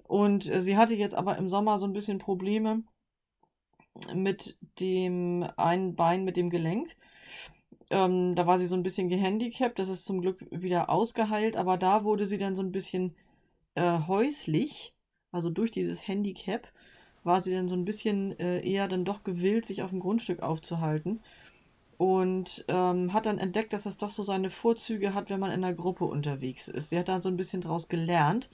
Und 0.03 0.49
äh, 0.49 0.61
sie 0.61 0.77
hatte 0.77 0.95
jetzt 0.95 1.15
aber 1.15 1.37
im 1.37 1.49
Sommer 1.49 1.77
so 1.77 1.85
ein 1.85 1.93
bisschen 1.93 2.19
Probleme 2.19 2.83
mit 4.15 4.57
dem 4.79 5.45
einen 5.57 5.95
Bein, 5.97 6.23
mit 6.23 6.37
dem 6.37 6.49
Gelenk. 6.49 6.95
Ähm, 7.93 8.35
da 8.35 8.47
war 8.47 8.57
sie 8.57 8.65
so 8.65 8.75
ein 8.75 8.81
bisschen 8.81 9.07
gehandicapt, 9.07 9.77
das 9.77 9.87
ist 9.87 10.05
zum 10.05 10.21
Glück 10.21 10.43
wieder 10.49 10.89
ausgeheilt, 10.89 11.55
aber 11.55 11.77
da 11.77 12.03
wurde 12.03 12.25
sie 12.25 12.39
dann 12.39 12.55
so 12.55 12.63
ein 12.63 12.71
bisschen 12.71 13.13
äh, 13.75 13.99
häuslich, 14.07 14.93
also 15.31 15.51
durch 15.51 15.69
dieses 15.69 16.07
Handicap 16.07 16.67
war 17.23 17.41
sie 17.41 17.53
dann 17.53 17.69
so 17.69 17.75
ein 17.75 17.85
bisschen 17.85 18.37
äh, 18.39 18.67
eher 18.67 18.87
dann 18.87 19.05
doch 19.05 19.23
gewillt, 19.23 19.67
sich 19.67 19.83
auf 19.83 19.91
dem 19.91 19.99
Grundstück 19.99 20.41
aufzuhalten 20.41 21.21
und 21.97 22.65
ähm, 22.67 23.13
hat 23.13 23.27
dann 23.27 23.37
entdeckt, 23.37 23.73
dass 23.73 23.83
das 23.83 23.97
doch 23.97 24.11
so 24.11 24.23
seine 24.23 24.49
Vorzüge 24.49 25.13
hat, 25.13 25.29
wenn 25.29 25.39
man 25.39 25.51
in 25.51 25.63
einer 25.63 25.75
Gruppe 25.75 26.05
unterwegs 26.05 26.67
ist. 26.67 26.89
Sie 26.89 26.97
hat 26.97 27.09
dann 27.09 27.21
so 27.21 27.29
ein 27.29 27.37
bisschen 27.37 27.61
daraus 27.61 27.87
gelernt, 27.89 28.49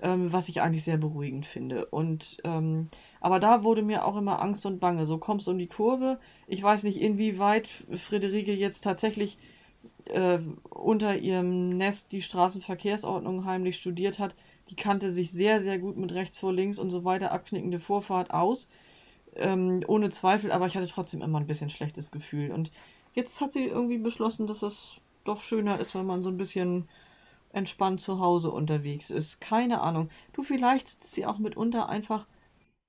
ähm, 0.00 0.32
was 0.32 0.48
ich 0.48 0.62
eigentlich 0.62 0.84
sehr 0.84 0.96
beruhigend 0.96 1.44
finde. 1.46 1.84
Und 1.86 2.38
ähm, 2.44 2.88
aber 3.20 3.38
da 3.38 3.62
wurde 3.62 3.82
mir 3.82 4.04
auch 4.04 4.16
immer 4.16 4.40
Angst 4.42 4.64
und 4.66 4.80
Bange. 4.80 5.06
So 5.06 5.18
kommst 5.18 5.46
um 5.48 5.58
die 5.58 5.66
Kurve. 5.66 6.18
Ich 6.46 6.62
weiß 6.62 6.84
nicht, 6.84 7.00
inwieweit 7.00 7.68
Friederike 7.94 8.54
jetzt 8.54 8.82
tatsächlich 8.82 9.38
äh, 10.06 10.38
unter 10.70 11.18
ihrem 11.18 11.76
Nest 11.76 12.12
die 12.12 12.22
Straßenverkehrsordnung 12.22 13.44
heimlich 13.44 13.76
studiert 13.76 14.18
hat. 14.18 14.34
Die 14.70 14.76
kannte 14.76 15.12
sich 15.12 15.30
sehr, 15.30 15.60
sehr 15.60 15.78
gut 15.78 15.96
mit 15.96 16.12
rechts 16.12 16.38
vor 16.38 16.52
links 16.52 16.78
und 16.78 16.90
so 16.90 17.04
weiter 17.04 17.32
abknickende 17.32 17.78
Vorfahrt 17.80 18.30
aus. 18.30 18.70
Ähm, 19.36 19.84
ohne 19.86 20.10
Zweifel, 20.10 20.50
aber 20.50 20.66
ich 20.66 20.76
hatte 20.76 20.88
trotzdem 20.88 21.22
immer 21.22 21.38
ein 21.38 21.46
bisschen 21.46 21.70
schlechtes 21.70 22.10
Gefühl. 22.10 22.50
Und 22.50 22.70
jetzt 23.12 23.40
hat 23.40 23.52
sie 23.52 23.64
irgendwie 23.64 23.98
beschlossen, 23.98 24.46
dass 24.46 24.62
es 24.62 24.96
doch 25.24 25.42
schöner 25.42 25.78
ist, 25.78 25.94
wenn 25.94 26.06
man 26.06 26.22
so 26.22 26.30
ein 26.30 26.36
bisschen 26.36 26.88
entspannt 27.52 28.00
zu 28.00 28.20
Hause 28.20 28.50
unterwegs 28.50 29.10
ist. 29.10 29.40
Keine 29.40 29.80
Ahnung. 29.80 30.08
Du, 30.32 30.42
vielleicht 30.42 30.88
sitzt 30.88 31.14
sie 31.14 31.26
auch 31.26 31.38
mitunter 31.38 31.88
einfach 31.88 32.26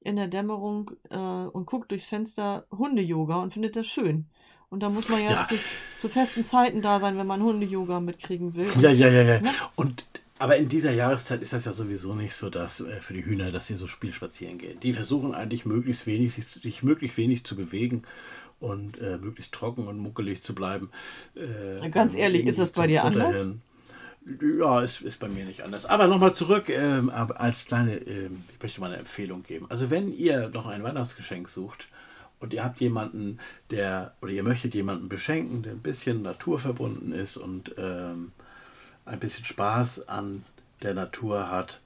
in 0.01 0.15
der 0.15 0.27
Dämmerung 0.27 0.91
äh, 1.09 1.17
und 1.17 1.65
guckt 1.65 1.91
durchs 1.91 2.07
Fenster 2.07 2.65
Hunde-Yoga 2.71 3.35
und 3.41 3.53
findet 3.53 3.75
das 3.75 3.87
schön. 3.87 4.25
Und 4.69 4.83
da 4.83 4.89
muss 4.89 5.09
man 5.09 5.21
ja, 5.21 5.31
ja. 5.31 5.47
Zu, 5.47 5.55
zu, 5.99 6.09
festen 6.09 6.45
Zeiten 6.45 6.81
da 6.81 6.99
sein, 6.99 7.17
wenn 7.17 7.27
man 7.27 7.43
Hunde-Yoga 7.43 7.99
mitkriegen 7.99 8.55
will. 8.55 8.67
Ja, 8.79 8.89
ja, 8.89 9.07
ja, 9.07 9.21
ja. 9.21 9.41
ja? 9.41 9.51
Und 9.75 10.05
aber 10.39 10.57
in 10.57 10.69
dieser 10.69 10.91
Jahreszeit 10.91 11.43
ist 11.43 11.53
das 11.53 11.65
ja 11.65 11.73
sowieso 11.73 12.15
nicht 12.15 12.33
so, 12.33 12.49
dass 12.49 12.79
äh, 12.79 12.99
für 12.99 13.13
die 13.13 13.23
Hühner, 13.23 13.51
dass 13.51 13.67
sie 13.67 13.75
so 13.75 13.85
spielspazieren 13.85 14.57
gehen. 14.57 14.79
Die 14.79 14.93
versuchen 14.93 15.35
eigentlich 15.35 15.67
möglichst 15.67 16.07
wenig, 16.07 16.33
sich, 16.33 16.47
sich 16.47 16.81
möglichst 16.81 17.17
wenig 17.17 17.43
zu 17.43 17.55
bewegen 17.55 18.01
und 18.59 18.99
äh, 18.99 19.19
möglichst 19.19 19.53
trocken 19.53 19.85
und 19.85 19.99
muckelig 19.99 20.41
zu 20.41 20.55
bleiben. 20.55 20.89
Äh, 21.35 21.87
ganz 21.91 22.15
ehrlich, 22.15 22.47
ist 22.47 22.57
das 22.57 22.71
bei 22.71 22.87
dir 22.87 23.03
anders? 23.03 23.35
Hin. 23.35 23.61
Ja, 24.57 24.82
ist, 24.82 25.01
ist 25.01 25.19
bei 25.19 25.28
mir 25.28 25.45
nicht 25.45 25.63
anders. 25.63 25.86
Aber 25.86 26.07
nochmal 26.07 26.34
zurück, 26.34 26.69
ähm, 26.69 27.09
als 27.09 27.65
kleine, 27.65 27.95
ähm, 27.95 28.43
ich 28.53 28.61
möchte 28.61 28.80
mal 28.80 28.88
eine 28.88 28.97
Empfehlung 28.97 29.43
geben. 29.43 29.65
Also 29.69 29.89
wenn 29.89 30.15
ihr 30.15 30.49
noch 30.49 30.67
ein 30.67 30.84
Weihnachtsgeschenk 30.84 31.49
sucht 31.49 31.88
und 32.39 32.53
ihr 32.53 32.63
habt 32.63 32.80
jemanden, 32.82 33.39
der, 33.72 34.13
oder 34.22 34.32
ihr 34.32 34.43
möchtet 34.43 34.76
jemanden 34.76 35.09
beschenken, 35.09 35.63
der 35.63 35.72
ein 35.72 35.80
bisschen 35.80 36.22
naturverbunden 36.22 37.13
ist 37.13 37.38
und 37.38 37.74
ähm, 37.78 38.32
ein 39.05 39.19
bisschen 39.19 39.45
Spaß 39.45 40.07
an 40.07 40.45
der 40.84 40.93
Natur 40.93 41.49
hat, 41.49 41.82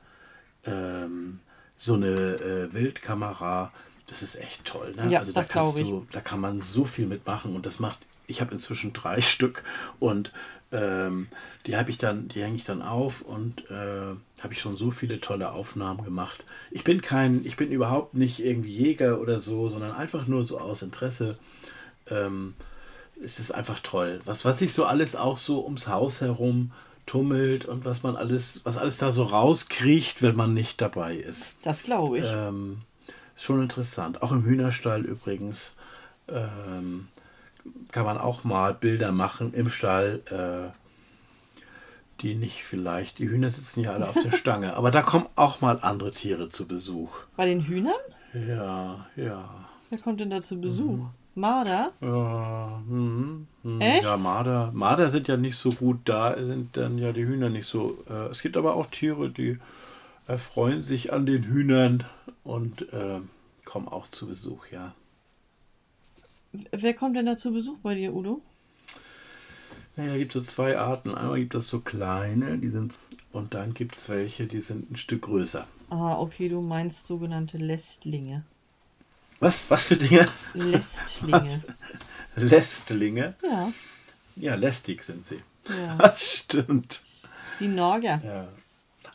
ähm, 0.66 1.40
so 1.78 1.96
eine 1.96 2.08
äh, 2.08 2.74
Wildkamera, 2.74 3.72
das 4.08 4.22
ist 4.22 4.36
echt 4.36 4.66
toll. 4.66 4.94
Ne? 4.96 5.10
Ja, 5.10 5.20
also 5.20 5.32
da 5.32 5.44
kannst 5.44 5.80
du, 5.80 6.06
da 6.12 6.22
kann 6.22 6.40
man 6.40 6.62
so 6.62 6.86
viel 6.86 7.08
mitmachen 7.08 7.56
und 7.56 7.66
das 7.66 7.80
macht, 7.80 8.00
ich 8.28 8.42
habe 8.42 8.54
inzwischen 8.54 8.94
drei 8.94 9.22
Stück 9.22 9.64
und 10.00 10.32
ähm, 10.76 11.28
die 11.66 11.78
habe 11.78 11.90
ich 11.90 11.98
dann, 11.98 12.28
die 12.28 12.44
hänge 12.44 12.56
ich 12.56 12.64
dann 12.64 12.82
auf 12.82 13.22
und 13.22 13.70
äh, 13.70 14.16
habe 14.42 14.54
ich 14.54 14.60
schon 14.60 14.76
so 14.76 14.92
viele 14.92 15.22
tolle 15.22 15.52
Aufnahmen 15.52 16.04
gemacht. 16.04 16.44
Ich 16.72 16.84
bin 16.84 17.02
kein, 17.02 17.46
ich 17.46 17.56
bin 17.56 17.72
überhaupt 17.72 18.14
nicht 18.14 18.44
irgendwie 18.44 18.72
Jäger 18.72 19.22
oder 19.22 19.40
so, 19.40 19.70
sondern 19.70 19.92
einfach 19.92 20.28
nur 20.28 20.44
so 20.44 20.60
aus 20.60 20.82
Interesse. 20.82 21.38
Ähm, 22.10 22.56
es 23.24 23.40
ist 23.40 23.52
einfach 23.52 23.80
toll. 23.80 24.20
Was, 24.26 24.44
was 24.46 24.60
sich 24.60 24.74
so 24.74 24.86
alles 24.86 25.16
auch 25.16 25.38
so 25.38 25.64
ums 25.64 25.88
Haus 25.88 26.22
herum 26.22 26.72
tummelt 27.06 27.66
und 27.66 27.86
was 27.86 28.04
man 28.04 28.16
alles, 28.16 28.62
was 28.66 28.78
alles 28.78 28.98
da 28.98 29.12
so 29.12 29.24
rauskriecht, 29.24 30.22
wenn 30.22 30.36
man 30.36 30.54
nicht 30.54 30.82
dabei 30.82 31.16
ist. 31.16 31.54
Das 31.64 31.84
glaube 31.84 32.20
ich. 32.20 32.26
Ähm, 32.28 32.82
ist 33.36 33.44
schon 33.44 33.62
interessant. 33.62 34.22
Auch 34.22 34.32
im 34.32 34.44
Hühnerstall 34.44 35.06
übrigens. 35.06 35.76
Ähm, 36.28 37.08
kann 37.91 38.05
man 38.05 38.18
auch 38.18 38.43
mal 38.43 38.74
Bilder 38.74 39.11
machen 39.11 39.53
im 39.53 39.70
Stall, 39.70 40.22
äh, 40.30 40.72
die 42.22 42.36
nicht 42.36 42.63
vielleicht, 42.63 43.20
die 43.20 43.30
Hühner 43.30 43.49
sitzen 43.49 43.82
ja 43.82 43.93
alle 43.93 44.07
auf 44.07 44.20
der 44.20 44.32
Stange, 44.38 44.76
aber 44.76 44.91
da 44.91 45.01
kommen 45.01 45.28
auch 45.36 45.61
mal 45.61 45.80
andere 45.82 46.11
Tiere 46.11 46.49
zu 46.49 46.68
Besuch. 46.68 47.20
Bei 47.36 47.45
den 47.45 47.61
Hühnern? 47.61 47.93
Ja, 48.34 49.05
ja. 49.16 49.49
Wer 49.89 49.99
kommt 49.99 50.20
denn 50.20 50.30
da 50.30 50.41
zu 50.41 50.59
Besuch? 50.59 50.97
Mhm. 50.97 51.09
Marder? 51.36 51.91
Ja, 51.99 52.82
mh, 52.88 53.45
mh. 53.63 53.86
Echt? 53.86 54.03
ja, 54.03 54.16
Marder. 54.16 54.72
Marder 54.74 55.09
sind 55.09 55.28
ja 55.28 55.36
nicht 55.36 55.57
so 55.57 55.72
gut 55.72 55.99
da, 56.05 56.36
sind 56.43 56.78
dann 56.78 56.97
ja 56.97 57.11
die 57.11 57.26
Hühner 57.26 57.49
nicht 57.49 57.68
so. 57.68 57.97
Äh, 58.09 58.28
es 58.32 58.41
gibt 58.41 58.55
aber 58.55 58.76
auch 58.76 58.86
Tiere, 58.86 59.30
die 59.30 59.59
erfreuen 60.28 60.82
sich 60.82 61.11
an 61.11 61.26
den 61.26 61.43
Hühnern 61.43 62.05
und 62.43 62.93
äh, 62.93 63.20
kommen 63.66 63.88
auch 63.89 64.07
zu 64.07 64.28
Besuch, 64.28 64.68
ja. 64.68 64.93
Wer 66.72 66.93
kommt 66.93 67.16
denn 67.16 67.26
da 67.26 67.38
zu 67.38 67.51
Besuch 67.51 67.78
bei 67.80 67.95
dir, 67.95 68.14
Udo? 68.14 68.41
Naja, 69.95 70.14
es 70.14 70.20
gibt 70.20 70.32
so 70.34 70.41
zwei 70.41 70.78
Arten. 70.78 71.16
Einmal 71.16 71.39
gibt 71.39 71.56
es 71.56 71.70
so 71.70 71.80
kleine, 71.80 72.58
die 72.58 72.70
sind, 72.70 72.95
und 73.32 73.53
dann 73.53 73.74
gibt 73.74 73.95
es 73.95 74.10
welche, 74.10 74.45
die 74.45 74.60
sind 74.60 74.91
ein 74.91 74.97
Stück 74.97 75.24
größer. 75.24 75.68
Ah, 75.89 76.20
okay, 76.20 76.49
du 76.49 76.62
meinst 76.62 77.08
sogenannte 77.08 77.58
Lästlinge. 77.58 78.43
Was? 79.39 79.70
Was 79.70 79.88
für 79.88 79.95
Dinge? 79.95 80.26
Lästlinge. 80.53 81.32
Was? 81.32 81.60
Lästlinge? 82.36 83.36
Ja. 83.43 83.72
Ja, 84.36 84.56
lästig 84.56 85.03
sind 85.03 85.26
sie. 85.26 85.39
Ja. 85.70 85.95
Das 85.97 86.36
stimmt. 86.36 87.01
Die 87.60 87.68
Norge. 87.68 88.22
Ja. 88.24 88.47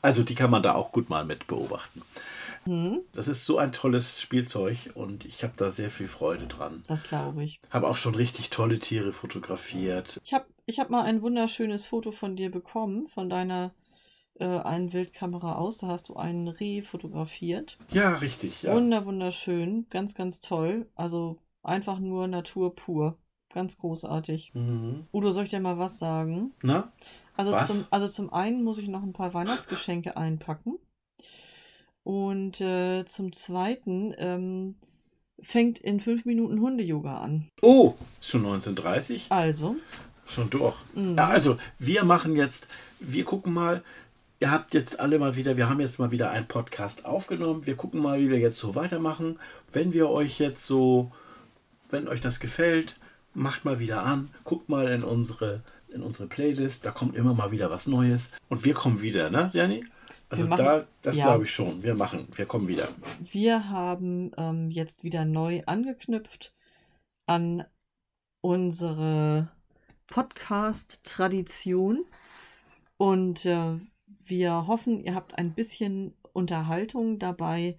Also 0.03 0.22
die 0.22 0.34
kann 0.34 0.51
man 0.51 0.62
da 0.62 0.74
auch 0.74 0.93
gut 0.93 1.11
mal 1.11 1.24
mit 1.24 1.47
beobachten. 1.47 2.03
Hm? 2.65 3.01
Das 3.13 3.29
ist 3.29 3.47
so 3.47 3.59
ein 3.59 3.73
tolles 3.73 4.21
Spielzeug 4.21 4.91
und 4.95 5.25
ich 5.25 5.43
habe 5.43 5.55
da 5.57 5.71
sehr 5.71 5.91
viel 5.91 6.09
Freude 6.09 6.47
dran. 6.47 6.85
Das 6.89 7.03
glaube 7.03 7.43
ich. 7.45 7.61
Habe 7.71 7.89
auch 7.89 7.97
schon 7.97 8.15
richtig 8.15 8.51
tolle 8.51 8.79
Tiere 8.79 9.13
fotografiert. 9.13 10.21
Ich 10.25 10.35
habe 10.35 10.47
ich 10.67 10.79
hab 10.79 10.91
mal 10.91 11.03
ein 11.03 11.23
wunderschönes 11.23 11.87
Foto 11.87 12.13
von 12.13 12.37
dir 12.37 12.51
bekommen, 12.51 13.09
von 13.09 13.31
deiner 13.31 13.73
äh, 14.39 14.45
einen 14.45 14.93
Wildkamera 14.93 15.57
aus. 15.57 15.79
Da 15.79 15.89
hast 15.89 16.09
du 16.09 16.17
einen 16.17 16.49
Reh 16.49 16.83
fotografiert. 16.83 17.79
Ja, 17.91 18.15
richtig. 18.15 18.63
Ja. 18.63 18.75
Wunder, 18.75 19.07
wunderschön. 19.07 19.87
Ganz, 19.91 20.15
ganz 20.15 20.41
toll. 20.41 20.87
Also 20.95 21.39
einfach 21.63 21.99
nur 21.99 22.27
Natur 22.29 22.75
pur. 22.75 23.17
Ganz 23.53 23.77
großartig. 23.79 24.53
Mhm. 24.55 25.07
Udo, 25.13 25.33
soll 25.33 25.45
ich 25.45 25.51
dir 25.51 25.61
mal 25.61 25.79
was 25.79 25.99
sagen? 25.99 26.53
Na? 26.63 26.93
Also, 27.37 27.53
was? 27.53 27.67
Zum, 27.67 27.87
also 27.91 28.07
zum 28.07 28.33
einen 28.33 28.63
muss 28.63 28.79
ich 28.79 28.89
noch 28.89 29.03
ein 29.03 29.13
paar 29.13 29.35
Weihnachtsgeschenke 29.35 30.17
einpacken. 30.17 30.79
Und 32.03 32.61
äh, 32.61 33.05
zum 33.07 33.32
Zweiten 33.32 34.14
ähm, 34.18 34.74
fängt 35.42 35.78
in 35.78 36.01
fünf 36.01 36.24
Minuten 36.24 36.61
Hunde-Yoga 36.61 37.20
an. 37.20 37.48
Oh, 37.62 37.94
ist 38.20 38.30
schon 38.30 38.44
19.30 38.44 39.30
Also. 39.30 39.76
Schon 40.26 40.51
durch. 40.51 40.76
Ja, 40.94 41.28
also, 41.28 41.59
wir 41.78 42.05
machen 42.05 42.36
jetzt, 42.36 42.68
wir 43.01 43.24
gucken 43.24 43.53
mal, 43.53 43.82
ihr 44.38 44.51
habt 44.51 44.74
jetzt 44.74 45.01
alle 45.01 45.18
mal 45.18 45.36
wieder, 45.36 45.57
wir 45.57 45.68
haben 45.68 45.80
jetzt 45.80 45.98
mal 45.98 46.12
wieder 46.12 46.30
einen 46.30 46.46
Podcast 46.46 47.05
aufgenommen. 47.05 47.66
Wir 47.66 47.74
gucken 47.76 48.01
mal, 48.01 48.20
wie 48.20 48.30
wir 48.30 48.38
jetzt 48.38 48.59
so 48.59 48.74
weitermachen. 48.74 49.38
Wenn 49.72 49.92
wir 49.92 50.09
euch 50.09 50.38
jetzt 50.38 50.66
so, 50.66 51.11
wenn 51.90 52.09
euch 52.09 52.20
das 52.20 52.40
gefällt, 52.40 52.96
macht 53.34 53.64
mal 53.64 53.78
wieder 53.78 54.03
an, 54.03 54.30
guckt 54.44 54.68
mal 54.68 54.88
in 54.88 55.05
unsere, 55.05 55.62
in 55.88 56.03
unsere 56.03 56.28
Playlist, 56.28 56.86
da 56.86 56.90
kommt 56.90 57.16
immer 57.16 57.34
mal 57.34 57.51
wieder 57.51 57.70
was 57.70 57.86
Neues. 57.86 58.30
Und 58.48 58.64
wir 58.64 58.74
kommen 58.74 59.03
wieder, 59.03 59.30
ne, 59.30 59.51
Jenny? 59.53 59.84
Also 60.31 60.47
machen- 60.47 60.64
da, 60.64 60.87
das 61.03 61.16
ja. 61.18 61.24
glaube 61.24 61.45
ich 61.45 61.51
schon. 61.53 61.83
Wir 61.83 61.95
machen, 61.95 62.28
wir 62.35 62.47
kommen 62.47 62.68
wieder. 62.68 62.89
Wir 63.33 63.68
haben 63.68 64.31
ähm, 64.37 64.70
jetzt 64.70 65.03
wieder 65.03 65.24
neu 65.24 65.62
angeknüpft 65.66 66.55
an 67.26 67.64
unsere 68.41 69.51
Podcast-Tradition 70.07 72.05
und 72.97 73.45
äh, 73.45 73.78
wir 74.24 74.66
hoffen, 74.66 75.01
ihr 75.01 75.14
habt 75.14 75.37
ein 75.37 75.53
bisschen 75.53 76.14
Unterhaltung 76.33 77.18
dabei, 77.18 77.76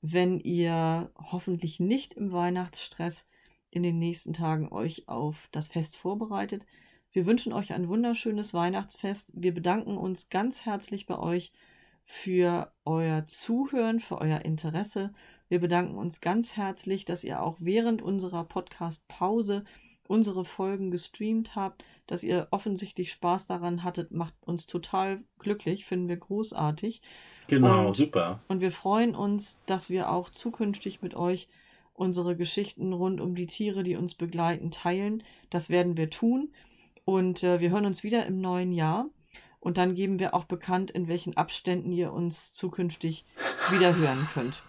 wenn 0.00 0.40
ihr 0.40 1.10
hoffentlich 1.16 1.78
nicht 1.78 2.14
im 2.14 2.32
Weihnachtsstress 2.32 3.24
in 3.70 3.82
den 3.84 3.98
nächsten 3.98 4.32
Tagen 4.32 4.72
euch 4.72 5.08
auf 5.08 5.48
das 5.52 5.68
Fest 5.68 5.96
vorbereitet. 5.96 6.64
Wir 7.12 7.26
wünschen 7.26 7.52
euch 7.52 7.72
ein 7.72 7.88
wunderschönes 7.88 8.52
Weihnachtsfest. 8.54 9.30
Wir 9.34 9.54
bedanken 9.54 9.96
uns 9.96 10.28
ganz 10.28 10.64
herzlich 10.64 11.06
bei 11.06 11.18
euch 11.18 11.52
für 12.12 12.70
euer 12.84 13.26
Zuhören, 13.26 13.98
für 13.98 14.18
euer 14.20 14.40
Interesse. 14.40 15.14
Wir 15.48 15.60
bedanken 15.60 15.96
uns 15.96 16.20
ganz 16.20 16.58
herzlich, 16.58 17.06
dass 17.06 17.24
ihr 17.24 17.42
auch 17.42 17.56
während 17.58 18.02
unserer 18.02 18.44
Podcast-Pause 18.44 19.64
unsere 20.06 20.44
Folgen 20.44 20.90
gestreamt 20.90 21.56
habt, 21.56 21.82
dass 22.06 22.22
ihr 22.22 22.48
offensichtlich 22.50 23.12
Spaß 23.12 23.46
daran 23.46 23.82
hattet, 23.82 24.10
macht 24.10 24.34
uns 24.44 24.66
total 24.66 25.24
glücklich, 25.38 25.86
finden 25.86 26.10
wir 26.10 26.18
großartig. 26.18 27.00
Genau, 27.48 27.88
Und- 27.88 27.94
super. 27.94 28.42
Und 28.46 28.60
wir 28.60 28.72
freuen 28.72 29.14
uns, 29.14 29.58
dass 29.64 29.88
wir 29.88 30.10
auch 30.10 30.28
zukünftig 30.28 31.00
mit 31.00 31.14
euch 31.14 31.48
unsere 31.94 32.36
Geschichten 32.36 32.92
rund 32.92 33.22
um 33.22 33.34
die 33.34 33.46
Tiere, 33.46 33.84
die 33.84 33.96
uns 33.96 34.16
begleiten, 34.16 34.70
teilen. 34.70 35.22
Das 35.48 35.70
werden 35.70 35.96
wir 35.96 36.10
tun. 36.10 36.52
Und 37.06 37.42
äh, 37.42 37.60
wir 37.60 37.70
hören 37.70 37.86
uns 37.86 38.04
wieder 38.04 38.26
im 38.26 38.38
neuen 38.42 38.72
Jahr. 38.72 39.06
Und 39.62 39.78
dann 39.78 39.94
geben 39.94 40.18
wir 40.18 40.34
auch 40.34 40.44
bekannt, 40.44 40.90
in 40.90 41.06
welchen 41.06 41.36
Abständen 41.36 41.92
ihr 41.92 42.12
uns 42.12 42.52
zukünftig 42.52 43.24
wieder 43.70 43.94
hören 43.94 44.28
könnt. 44.34 44.62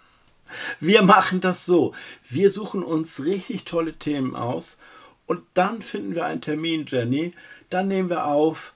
Wir 0.80 1.02
machen 1.02 1.42
das 1.42 1.66
so. 1.66 1.94
Wir 2.30 2.52
suchen 2.52 2.84
uns 2.84 3.26
richtig 3.26 3.66
tolle 3.66 3.94
Themen 3.94 4.36
aus 4.36 4.78
und 5.26 5.42
dann 5.56 5.82
finden 5.82 6.14
wir 6.14 6.26
einen 6.26 6.42
Termin, 6.42 6.86
Jenny. 6.88 7.34
Dann 7.72 7.88
nehmen 7.88 8.12
wir 8.12 8.28
auf 8.28 8.76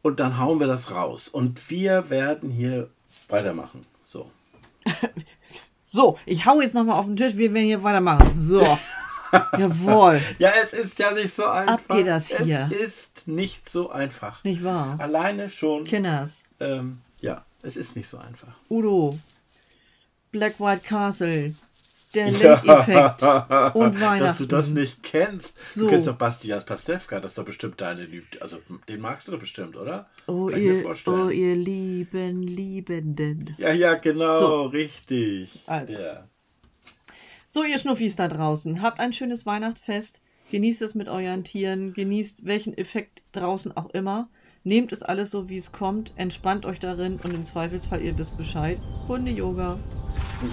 und 0.00 0.18
dann 0.18 0.38
hauen 0.38 0.60
wir 0.60 0.66
das 0.66 0.92
raus. 0.92 1.28
Und 1.28 1.68
wir 1.68 2.08
werden 2.08 2.50
hier 2.50 2.88
weitermachen. 3.28 3.82
So. 4.02 4.30
So, 5.92 6.18
ich 6.24 6.46
hau 6.46 6.60
jetzt 6.60 6.74
nochmal 6.74 6.98
auf 6.98 7.06
den 7.06 7.16
Tisch, 7.16 7.36
wir 7.36 7.52
werden 7.52 7.66
hier 7.66 7.82
weitermachen. 7.82 8.30
So. 8.32 8.60
Jawohl. 9.58 10.20
Ja, 10.38 10.52
es 10.62 10.72
ist 10.72 10.98
ja 10.98 11.10
nicht 11.12 11.32
so 11.32 11.46
einfach. 11.46 11.96
geht 11.96 12.06
das 12.06 12.28
hier. 12.28 12.68
Es 12.72 12.76
ist 12.82 13.28
nicht 13.28 13.68
so 13.68 13.90
einfach. 13.90 14.42
Nicht 14.44 14.64
wahr? 14.64 14.96
Alleine 14.98 15.48
schon. 15.50 15.84
Kinders. 15.84 16.40
Ähm, 16.60 17.00
ja, 17.20 17.44
es 17.62 17.76
ist 17.76 17.96
nicht 17.96 18.08
so 18.08 18.18
einfach. 18.18 18.52
Udo. 18.68 19.18
Black 20.32 20.60
White 20.60 20.82
Castle. 20.86 21.54
Der 22.12 22.26
Link-Effekt. 22.26 23.22
Und 23.76 24.00
Weihnachten. 24.00 24.18
Dass 24.18 24.36
du 24.36 24.46
das 24.46 24.70
nicht 24.72 25.00
kennst. 25.04 25.56
So. 25.74 25.82
Du 25.82 25.90
kennst 25.90 26.08
doch 26.08 26.16
Bastian 26.16 26.64
Pastewka, 26.66 27.20
das 27.20 27.32
ist 27.32 27.38
doch 27.38 27.44
bestimmt 27.44 27.80
deine 27.80 28.04
Liebe. 28.04 28.26
Also, 28.40 28.58
den 28.88 29.00
magst 29.00 29.28
du 29.28 29.32
doch 29.32 29.38
bestimmt, 29.38 29.76
oder? 29.76 30.08
Oh 30.26 30.46
Kann 30.46 30.58
ich 30.58 30.64
mir 30.66 30.74
ihr, 30.74 30.82
vorstellen. 30.82 31.20
oh, 31.20 31.30
ihr 31.30 31.54
lieben 31.54 32.42
Liebenden. 32.42 33.54
Ja, 33.58 33.70
ja, 33.72 33.94
genau, 33.94 34.40
So. 34.40 34.62
richtig. 34.66 35.60
Also. 35.66 35.92
Ja. 35.94 36.24
So, 37.52 37.64
ihr 37.64 37.80
Schnuffis 37.80 38.14
da 38.14 38.28
draußen, 38.28 38.80
habt 38.80 39.00
ein 39.00 39.12
schönes 39.12 39.44
Weihnachtsfest. 39.44 40.20
Genießt 40.52 40.82
es 40.82 40.94
mit 40.94 41.08
euren 41.08 41.42
Tieren. 41.42 41.94
Genießt 41.94 42.46
welchen 42.46 42.78
Effekt 42.78 43.22
draußen 43.32 43.76
auch 43.76 43.90
immer. 43.90 44.28
Nehmt 44.62 44.92
es 44.92 45.02
alles 45.02 45.32
so, 45.32 45.48
wie 45.48 45.56
es 45.56 45.72
kommt. 45.72 46.12
Entspannt 46.14 46.64
euch 46.64 46.78
darin 46.78 47.18
und 47.24 47.34
im 47.34 47.44
Zweifelsfall, 47.44 48.02
ihr 48.02 48.16
wisst 48.16 48.36
Bescheid. 48.36 48.78
Hunde-Yoga. 49.08 49.78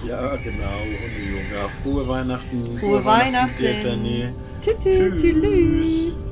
ja, 0.08 0.34
genau, 0.34 0.80
Hunde, 0.80 1.22
Junge. 1.30 1.68
Frohe 1.84 2.08
Weihnachten. 2.08 2.78
Frohe 2.80 3.04
Weihnachten. 3.04 3.58
dir, 3.58 3.78
Jenny. 3.78 4.30
Tschüss. 4.60 4.76
Tschüss. 4.82 5.22
Tschüss. 5.22 6.27